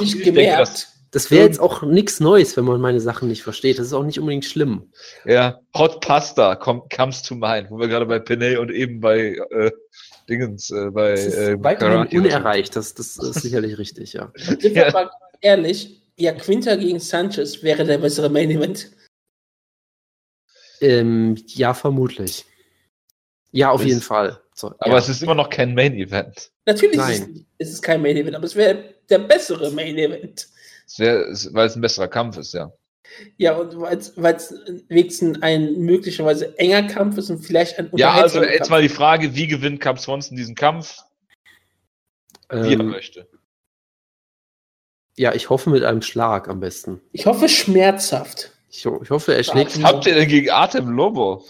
[0.00, 0.60] nicht gemerkt.
[0.60, 3.78] Das, das wäre jetzt auch nichts Neues, wenn man meine Sachen nicht versteht.
[3.78, 4.90] Das ist auch nicht unbedingt schlimm.
[5.26, 9.36] Ja, Hot Pasta kommt, comes to mind, wo wir gerade bei Penne und eben bei
[9.50, 9.70] äh,
[10.26, 12.76] Dingens, äh, bei äh, weiterhin unerreicht.
[12.76, 14.32] Das, das ist sicherlich richtig, ja.
[14.36, 14.90] Sind wir ja.
[14.90, 15.10] mal
[15.42, 18.90] ehrlich, ja, Quinter gegen Sanchez wäre der bessere Main Event.
[20.80, 22.44] Ähm, ja, vermutlich.
[23.52, 24.40] Ja, auf das jeden Fall.
[24.54, 24.98] So, aber ja.
[24.98, 26.50] es ist immer noch kein Main Event.
[26.66, 27.46] Natürlich Nein.
[27.58, 30.48] ist es kein Main Event, aber es wäre der bessere Main Event.
[30.98, 32.72] weil es ein besserer Kampf ist, ja.
[33.36, 33.96] Ja, und weil
[34.34, 34.54] es
[34.88, 38.70] wenigstens ein möglicherweise enger Kampf ist und vielleicht ein Ja, also jetzt Kampf.
[38.70, 40.98] mal die Frage, wie gewinnt Cap Swanson diesen Kampf?
[42.50, 43.28] Ähm, wie er ähm, möchte.
[45.16, 47.00] Ja, ich hoffe mit einem Schlag am besten.
[47.12, 48.50] Ich hoffe schmerzhaft.
[48.70, 49.80] Ich, ich hoffe, er schlägt.
[49.80, 51.44] Was habt ihr denn gegen Artem Lobo?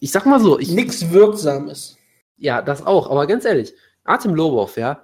[0.00, 0.70] Ich sag mal so, ich.
[0.70, 1.96] Nichts Wirksames.
[2.36, 3.72] Ja, das auch, aber ganz ehrlich,
[4.04, 5.02] Artem Lobov, ja,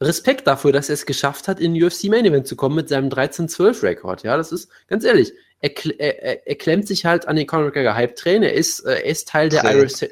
[0.00, 3.10] Respekt dafür, dass er es geschafft hat, in UFC Main Event zu kommen mit seinem
[3.10, 4.22] 13-12-Rekord.
[4.22, 5.32] Ja, das ist ganz ehrlich.
[5.60, 8.42] Er, er, er, klemmt sich halt an den Conor McGregor Hype Train.
[8.42, 10.06] Er ist, äh, er ist Teil der Irish.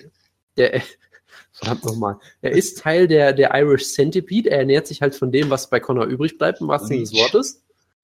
[0.59, 0.83] Der,
[1.59, 2.17] verdammt nochmal.
[2.43, 4.51] Er ist Teil der, der Irish Centipede.
[4.51, 7.15] Er ernährt sich halt von dem, was bei Conor übrig bleibt, im wahrsten Sinne des
[7.15, 7.63] Wortes.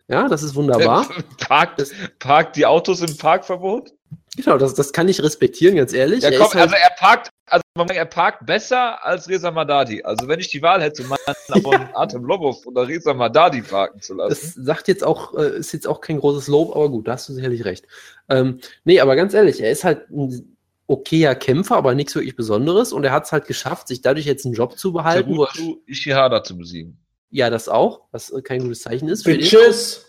[0.09, 1.09] Ja, das ist wunderbar.
[1.41, 3.93] Parkt, das, parkt die Autos im Parkverbot?
[4.37, 6.23] Genau, das, das kann ich respektieren, ganz ehrlich.
[6.23, 10.03] Ja, komm, halt also er parkt, also er parkt besser als Reza Madadi.
[10.03, 14.15] Also wenn ich die Wahl hätte, meinen von Artem Lobov oder Reza Madadi parken zu
[14.15, 14.31] lassen.
[14.31, 17.29] Das sagt jetzt auch, äh, ist jetzt auch kein großes Lob, aber gut, da hast
[17.29, 17.87] du sicherlich recht.
[18.29, 20.54] Ähm, nee, aber ganz ehrlich, er ist halt ein
[20.87, 24.45] okayer Kämpfer, aber nichts wirklich Besonderes und er hat es halt geschafft, sich dadurch jetzt
[24.45, 25.31] einen Job zu behalten.
[25.31, 26.99] Teruto Ishihara zu besiegen.
[27.31, 29.25] Ja, das auch, was kein gutes Zeichen ist.
[29.25, 30.07] Tschüss.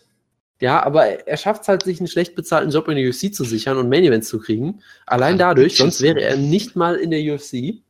[0.62, 3.44] Ja, aber er schafft es halt, sich einen schlecht bezahlten Job in der UFC zu
[3.44, 4.82] sichern und Main Events zu kriegen.
[5.06, 7.82] Allein dadurch, sonst wäre er nicht mal in der UFC.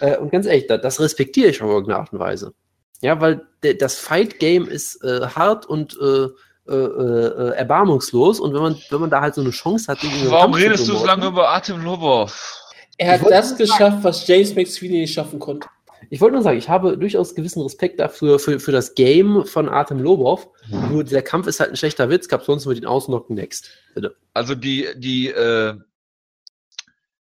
[0.00, 2.54] Äh, und ganz ehrlich, das, das respektiere ich auf irgendeine Art und Weise.
[3.00, 3.46] Ja, weil
[3.78, 6.28] das Fight-Game ist äh, hart und äh,
[6.68, 10.54] äh, äh, erbarmungslos und wenn man, wenn man da halt so eine Chance hat, Warum
[10.54, 12.56] redest du so lange über Artem Lobov?
[12.98, 15.68] Er hat das geschafft, was James McSweeney nicht schaffen konnte.
[16.10, 19.68] Ich wollte nur sagen, ich habe durchaus gewissen Respekt dafür, für, für das Game von
[19.68, 20.48] Artem Lobov.
[20.68, 20.92] Mhm.
[20.92, 23.70] Nur der Kampf ist halt ein schlechter Witz, gab sonst mit den Ausnocken next.
[23.94, 24.16] Bitte.
[24.34, 25.74] Also die, die äh,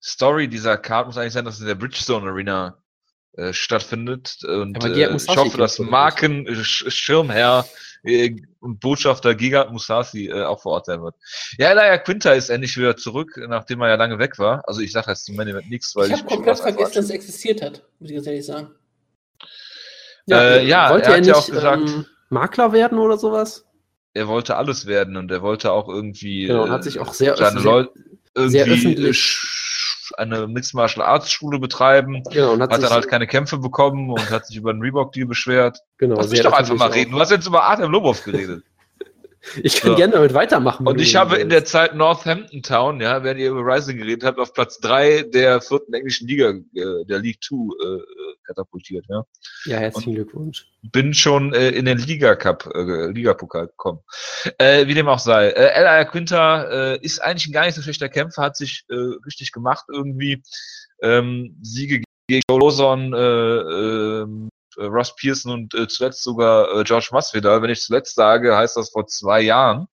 [0.02, 2.78] Story dieser Card muss eigentlich sein, dass in der Bridgestone Arena
[3.36, 4.38] äh, stattfindet.
[4.44, 7.66] Und äh, ich hoffe, dass Marken Schirmherr
[8.04, 11.14] äh, und Botschafter Giga Musasi äh, auch vor Ort sein wird.
[11.58, 14.62] Ja, Elia Quinter ist endlich wieder zurück, nachdem er ja lange weg war.
[14.68, 16.12] Also ich sage jetzt zum Ende nichts, weil ich.
[16.12, 18.70] Ich habe komplett vergessen, dass es existiert hat, muss ich ganz ehrlich sagen.
[20.26, 23.66] Ja, äh, ja wollte er, er nicht, auch gesagt, ähm, Makler werden oder sowas?
[24.12, 27.60] Er wollte alles werden und er wollte auch irgendwie genau, hat sich auch sehr, seine
[27.60, 27.90] sehr, Leute
[28.34, 29.63] irgendwie sehr öffentlich
[30.16, 32.22] eine Mixed Martial Arts Schule betreiben.
[32.30, 35.26] Genau, und hat, hat dann halt keine Kämpfe bekommen und hat sich über einen Reebok-Deal
[35.26, 35.78] beschwert.
[35.98, 36.16] Genau.
[36.16, 37.12] Lass mich doch einfach mal reden.
[37.12, 38.64] Du hast jetzt über Artem Lobov geredet.
[39.62, 39.96] Ich kann so.
[39.96, 40.86] gerne damit weitermachen.
[40.86, 44.38] Und ich habe in der Zeit Northampton Town, ja, während ihr über Rising geredet habt,
[44.38, 48.00] auf Platz 3 der vierten englischen Liga, äh, der League 2, äh,
[48.44, 49.24] katapultiert, ja.
[49.64, 50.66] Ja, herzlichen Und Glückwunsch.
[50.82, 54.00] Bin schon äh, in den Liga Cup, äh, Liga-Pokal gekommen.
[54.58, 55.48] Äh, wie dem auch sei.
[55.48, 56.04] Äh, L.A.
[56.04, 58.94] Quinter äh, ist eigentlich ein gar nicht so schlechter Kämpfer, hat sich äh,
[59.26, 60.42] richtig gemacht irgendwie.
[61.02, 67.08] Ähm, Siege gegen Joe Lawson, äh, äh, Ross Pearson und äh, zuletzt sogar äh, George
[67.12, 67.62] Masvidal.
[67.62, 69.88] Wenn ich zuletzt sage, heißt das vor zwei Jahren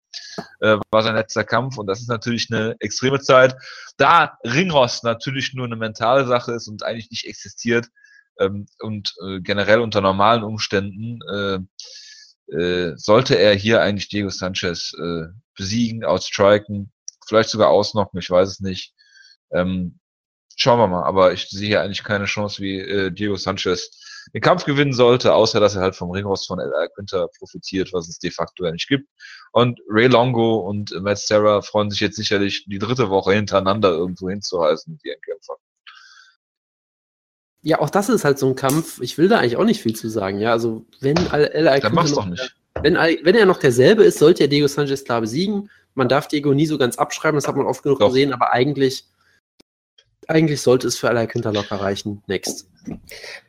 [0.61, 3.57] äh, war sein letzter Kampf und das ist natürlich eine extreme Zeit.
[3.97, 7.87] Da Ringrost natürlich nur eine mentale Sache ist und eigentlich nicht existiert,
[8.41, 11.59] ähm, und äh, generell unter normalen Umständen äh,
[12.55, 15.27] äh, sollte er hier eigentlich Diego Sanchez äh,
[15.57, 16.93] besiegen, outstriken,
[17.27, 18.95] vielleicht sogar ausnocken, ich weiß es nicht.
[19.53, 20.01] Ähm,
[20.57, 23.91] schauen wir mal, aber ich sehe hier eigentlich keine Chance, wie äh, Diego Sanchez
[24.35, 26.89] den Kampf gewinnen sollte, außer dass er halt vom Ringhost von L.A.
[26.89, 29.09] Quinter profitiert, was es de facto ja nicht gibt.
[29.53, 34.29] Und Ray Longo und Matt Serra freuen sich jetzt sicherlich die dritte Woche hintereinander irgendwo
[34.29, 35.21] hinzuheißen mit ihren.
[37.63, 39.01] Ja, auch das ist halt so ein Kampf.
[39.03, 40.39] Ich will da eigentlich auch nicht viel zu sagen.
[40.39, 41.79] Ja, also wenn L.A.
[41.79, 42.55] Dann mach's doch nicht.
[42.83, 45.69] Wenn, wenn er noch derselbe ist, sollte er Diego Sanchez klar besiegen.
[45.95, 48.09] Man darf Diego nie so ganz abschreiben, das hat man oft genug doch.
[48.09, 49.05] gesehen, aber eigentlich,
[50.29, 52.23] eigentlich sollte es für Al Quinta locker reichen.
[52.27, 52.69] Next.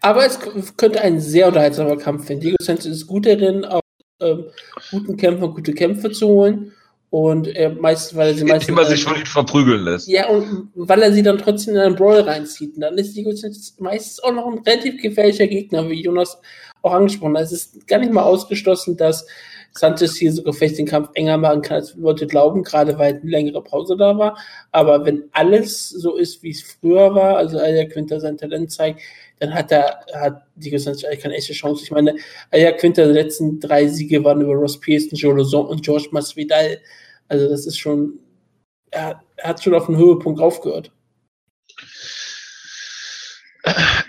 [0.01, 0.39] Aber es
[0.75, 2.41] könnte ein sehr unterhaltsamer Kampf werden.
[2.41, 3.81] Diego Sanchez ist gut darin, auch
[4.19, 4.45] ähm,
[4.89, 6.73] guten Kämpfer gute Kämpfe zu holen.
[7.11, 8.69] Und er meist, weil er sie meistens.
[8.69, 10.07] Immer sich von ihm verprügeln lässt.
[10.07, 12.75] Ja, und weil er sie dann trotzdem in einen Brawl reinzieht.
[12.75, 16.37] Und dann ist Sanchez meistens auch noch ein relativ gefährlicher Gegner, wie Jonas
[16.81, 17.43] auch angesprochen hat.
[17.43, 19.27] Es ist gar nicht mal ausgeschlossen, dass
[19.73, 23.29] Sanchez hier sogar vielleicht den Kampf enger machen kann, als Leute glauben, gerade weil eine
[23.29, 24.37] längere Pause da war.
[24.71, 29.01] Aber wenn alles so ist, wie es früher war, also Aya Quinter sein Talent zeigt,
[29.41, 31.83] dann hat er, hat Diego Sanchez eigentlich keine echte Chance.
[31.83, 32.15] Ich meine,
[32.51, 36.79] Aya Quinter, die letzten drei Siege waren über Ross Pearson, Joe Lozon und George Masvidal.
[37.27, 38.19] Also das ist schon,
[38.91, 40.91] er, er hat schon auf den Höhepunkt aufgehört.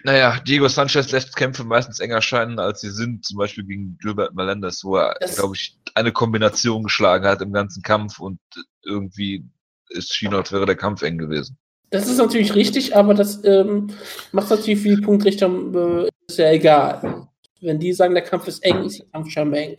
[0.05, 4.35] Naja, Diego Sanchez lässt Kämpfe meistens enger scheinen, als sie sind, zum Beispiel gegen Gilbert
[4.35, 8.39] Melendez, wo er, glaube ich, eine Kombination geschlagen hat im ganzen Kampf und
[8.85, 9.49] irgendwie
[9.89, 11.57] ist schien, als wäre der Kampf eng gewesen.
[11.93, 13.89] Das ist natürlich richtig, aber das ähm,
[14.33, 17.29] macht natürlich die Punktrichter äh, ist ja egal.
[17.61, 19.77] Wenn die sagen, der Kampf ist eng, ist der Kampf scheinbar eng.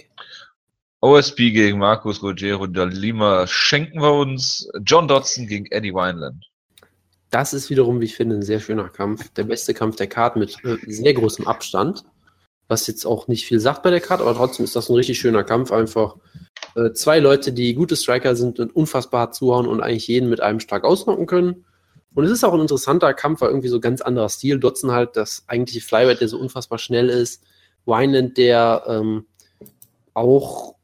[1.01, 4.69] OSP gegen Marcos Rogero de Lima schenken wir uns.
[4.85, 6.45] John Dodson gegen Eddie Wineland.
[7.31, 9.29] Das ist wiederum, wie ich finde, ein sehr schöner Kampf.
[9.29, 12.03] Der beste Kampf der Karte mit äh, sehr großem Abstand.
[12.67, 15.17] Was jetzt auch nicht viel sagt bei der Karte, aber trotzdem ist das ein richtig
[15.17, 15.71] schöner Kampf.
[15.71, 16.17] Einfach
[16.75, 20.41] äh, zwei Leute, die gute Striker sind und unfassbar hart zuhauen und eigentlich jeden mit
[20.41, 21.65] einem stark ausnocken können.
[22.15, 24.59] Und es ist auch ein interessanter Kampf, weil irgendwie so ganz anderer Stil.
[24.59, 27.43] Dotzen halt das eigentliche Flyweight, der so unfassbar schnell ist.
[27.85, 29.25] Wineland, der ähm,
[30.13, 30.75] auch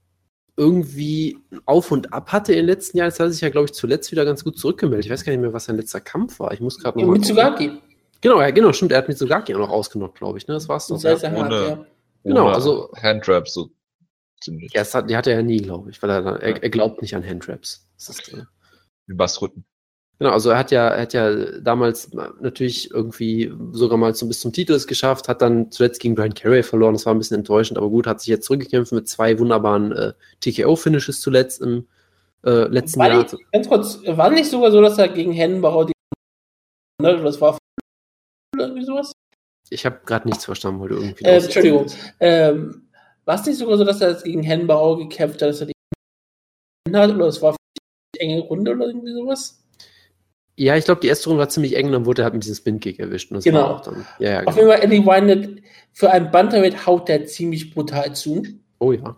[0.57, 3.09] irgendwie Auf und Ab hatte in den letzten Jahren.
[3.09, 5.05] Jetzt hat er sich ja, glaube ich, zuletzt wieder ganz gut zurückgemeldet.
[5.05, 6.51] Ich weiß gar nicht mehr, was sein letzter Kampf war.
[6.51, 7.71] Ich muss gerade noch ja, Mitsugaki.
[8.21, 8.91] Genau, ja, genau, stimmt.
[8.91, 10.47] Er hat Mitsugaki auch noch ausgenockt, glaube ich.
[10.47, 10.55] Ne?
[10.55, 10.97] Das war's doch.
[10.97, 11.85] Sehr, sehr hart, ja.
[12.25, 12.91] Genau, also.
[13.01, 13.69] Handtraps, so
[14.41, 14.73] ziemlich.
[14.73, 17.15] Ja, hat, die hatte er ja nie, glaube ich, weil er, er, er, glaubt nicht
[17.15, 17.87] an Handtraps.
[17.97, 18.43] Das ist, äh,
[19.07, 19.63] Bassrücken.
[20.19, 24.41] Genau, also er hat ja, er hat ja damals natürlich irgendwie sogar mal zum, bis
[24.41, 27.37] zum Titel es geschafft, hat dann zuletzt gegen Brian Carey verloren, das war ein bisschen
[27.37, 31.87] enttäuschend, aber gut, hat sich jetzt zurückgekämpft mit zwei wunderbaren äh, TKO-Finishes zuletzt im
[32.43, 33.23] äh, letzten war Jahr.
[33.23, 35.93] Nicht, ganz kurz, war nicht sogar so, dass er gegen Hennenbauer die
[37.01, 37.57] ne, das war
[38.57, 39.13] irgendwie sowas?
[39.69, 41.23] Ich habe gerade nichts verstanden, du irgendwie.
[41.23, 41.85] Äh, Entschuldigung.
[42.19, 42.89] Ähm,
[43.23, 45.73] war es nicht sogar so, dass er jetzt gegen Hennenbauer gekämpft hat, dass er die
[46.93, 49.63] hat, oder es war eine enge Runde oder irgendwie sowas?
[50.59, 52.55] Ja, ich glaube, die erste Runde war ziemlich eng, dann wurde er halt mit diesem
[52.55, 53.31] Spin-Kick erwischt.
[53.31, 53.79] genau.
[53.79, 54.67] Dann, ja, ja, Auf genau.
[54.67, 55.63] jeden Fall, Eddie Wynett,
[55.93, 58.45] für einen Bantamweight haut der ziemlich brutal zu.
[58.79, 59.15] Oh ja.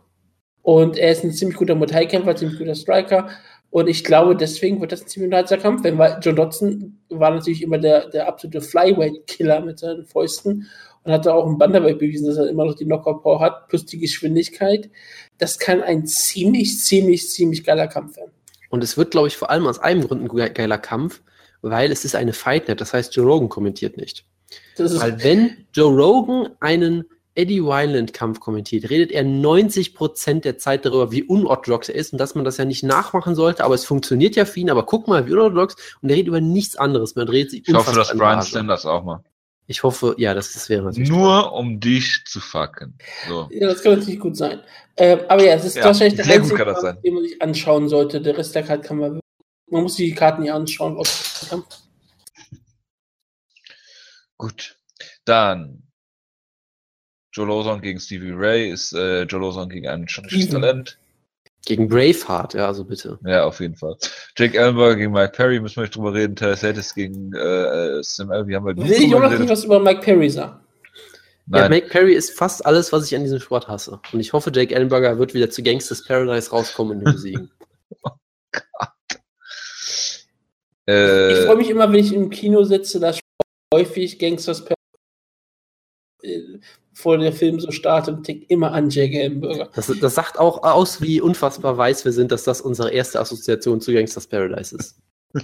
[0.62, 3.30] Und er ist ein ziemlich guter Muay ziemlich guter Striker.
[3.72, 7.32] Und ich glaube, deswegen wird das ein ziemlich unterhaltsamer Kampf werden, weil John Dodson war
[7.32, 10.68] natürlich immer der, der absolute Flyweight-Killer mit seinen Fäusten
[11.04, 13.98] und hat auch im Bantamweight bewiesen, dass er immer noch die Knockout-Power hat, plus die
[13.98, 14.92] Geschwindigkeit.
[15.40, 18.32] Das kann ein ziemlich, ziemlich, ziemlich geiler Kampf werden.
[18.70, 21.22] Und es wird, glaube ich, vor allem aus einem Grund ein geiler Kampf,
[21.62, 24.26] weil es ist eine Fightnet, das heißt, Joe Rogan kommentiert nicht.
[24.78, 31.24] weil wenn Joe Rogan einen Eddie Wineland-Kampf kommentiert, redet er 90% der Zeit darüber, wie
[31.24, 34.44] unorthodox er ist und dass man das ja nicht nachmachen sollte, aber es funktioniert ja
[34.46, 37.16] für ihn, aber guck mal, wie unorthodox und er redet über nichts anderes.
[37.16, 39.24] Man dreht sich Ich hoffe, dass Brian Sanders auch mal.
[39.68, 41.10] Ich hoffe, ja, das, das wäre natürlich.
[41.10, 41.60] Nur toll.
[41.60, 42.98] um dich zu fucken.
[43.30, 43.48] So.
[43.52, 44.60] Ja, das kann natürlich gut sein.
[44.98, 48.20] Ähm, aber ja, es ist ja, wahrscheinlich der einzige, Kampf, den man sich anschauen sollte.
[48.20, 49.22] Der Rest der Karte kann man
[49.72, 51.50] man muss die Karten ja anschauen, was.
[54.38, 54.78] Gut.
[55.26, 55.84] Dann
[57.32, 60.98] Joe Lawson gegen Stevie Ray ist äh, Joe Lawson gegen ein schottisches Talent.
[61.66, 63.20] Gegen Braveheart, ja, also bitte.
[63.24, 63.96] Ja, auf jeden Fall.
[64.36, 66.36] Jake Ellenberg gegen Mike Perry, müssen wir nicht drüber reden.
[66.36, 70.02] Hedges gegen äh, Sam Alvey haben wir Will ich auch noch nicht was über Mike
[70.02, 70.60] Perry sagen?
[71.46, 71.62] Nein.
[71.62, 74.00] Ja, Mike Perry ist fast alles, was ich an diesem Sport hasse.
[74.12, 77.52] Und ich hoffe, Jake Ellenberger wird wieder zu Gangsters Paradise rauskommen und den besiegen.
[80.92, 81.10] Gott.
[81.10, 83.20] Äh, ich freue mich immer, wenn ich im Kino sitze, dass
[83.74, 84.66] häufig Gangsters
[86.94, 89.70] vor der Film so startet und tickt immer an Jake Ellenberger.
[89.74, 93.82] Das, das sagt auch aus, wie unfassbar weiß wir sind, dass das unsere erste Assoziation
[93.82, 95.00] zu Gangsters Paradise ist.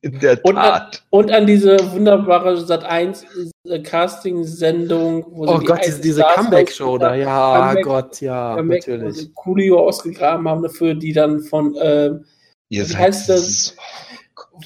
[0.00, 0.44] In der Tat.
[0.44, 3.24] Und an, und an diese wunderbare Sat 1
[3.64, 9.34] äh, Casting-Sendung, wo Oh Gott, diese, diese Comeback-Show da, ja, Comeback, Gott, ja, Comeback, natürlich.
[9.34, 12.24] Coolio ausgegraben haben dafür, die dann von, ähm,
[12.68, 13.76] wie heißt das?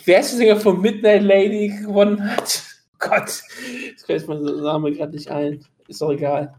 [0.05, 2.62] Wer ist der Sänger von Midnight Lady gewonnen hat?
[2.94, 5.65] Oh Gott, das fällt mir der Name gerade nicht ein.
[5.89, 6.55] Ist doch egal.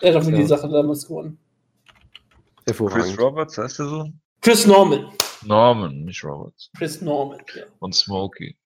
[0.00, 0.36] Er hat für ja.
[0.38, 1.38] die Sache damals gewonnen.
[2.64, 4.10] Chris Roberts, heißt der so?
[4.40, 5.06] Chris Norman.
[5.44, 6.70] Norman, nicht Roberts.
[6.76, 7.64] Chris Norman, ja.
[7.78, 8.56] Und Smokey.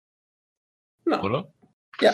[1.04, 1.20] No.
[1.22, 1.52] Oder?
[2.00, 2.12] Ja.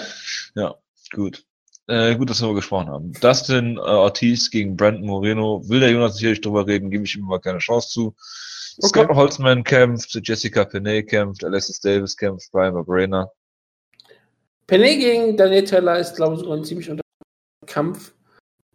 [0.55, 0.75] Ja.
[1.13, 1.47] Gut.
[1.89, 3.13] Äh, gut, dass wir gesprochen haben.
[3.13, 5.63] Dustin äh, Ortiz gegen Brandon Moreno.
[5.69, 8.17] Will der Jonas sicherlich drüber reden, gebe ich ihm aber keine Chance zu.
[8.79, 8.89] Okay.
[8.89, 13.31] Scott Holzman kämpft, Jessica Penney kämpft, Alexis Davis kämpft, Brian Barberena.
[14.67, 17.03] Penney gegen Daniel Taylor ist, glaube ich, sogar ein ziemlich unter
[17.67, 18.13] Kampf,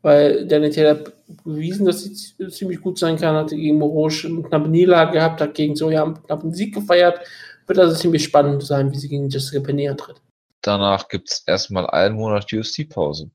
[0.01, 1.03] weil Daniel Taylor
[1.43, 5.53] bewiesen, dass sie ziemlich gut sein kann, hatte gegen Morosch eine knappe Niederlage gehabt, hat
[5.53, 7.19] gegen Soja einen knappen Sieg gefeiert.
[7.67, 10.21] Wird also ziemlich spannend sein, wie sie gegen Jessica Penney antritt.
[10.61, 13.29] Danach gibt es erstmal einen Monat UFC-Pause.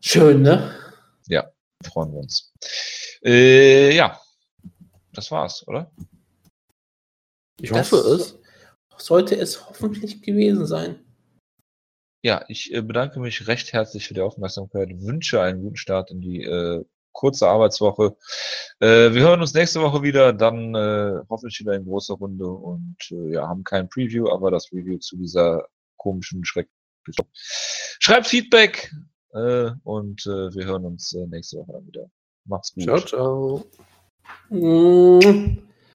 [0.00, 0.74] Schön, ne?
[1.28, 1.50] Ja,
[1.84, 2.52] freuen wir uns.
[3.24, 4.20] Äh, ja,
[5.12, 5.90] das war's, oder?
[7.60, 8.38] Ich das hoffe es.
[8.96, 11.04] Sollte es hoffentlich gewesen sein.
[12.24, 16.20] Ja, ich äh, bedanke mich recht herzlich für die Aufmerksamkeit, wünsche einen guten Start in
[16.20, 18.16] die äh, kurze Arbeitswoche.
[18.80, 22.96] Äh, wir hören uns nächste Woche wieder, dann äh, hoffentlich wieder in großer Runde und
[23.10, 25.66] äh, ja, haben kein Preview, aber das Review zu dieser
[25.96, 26.68] komischen Schreck.
[27.34, 28.92] Schreibt Feedback
[29.32, 32.06] äh, und äh, wir hören uns äh, nächste Woche dann wieder.
[32.44, 32.84] Macht's gut.
[32.84, 33.66] Ciao, ciao.
[34.50, 35.71] 嗯。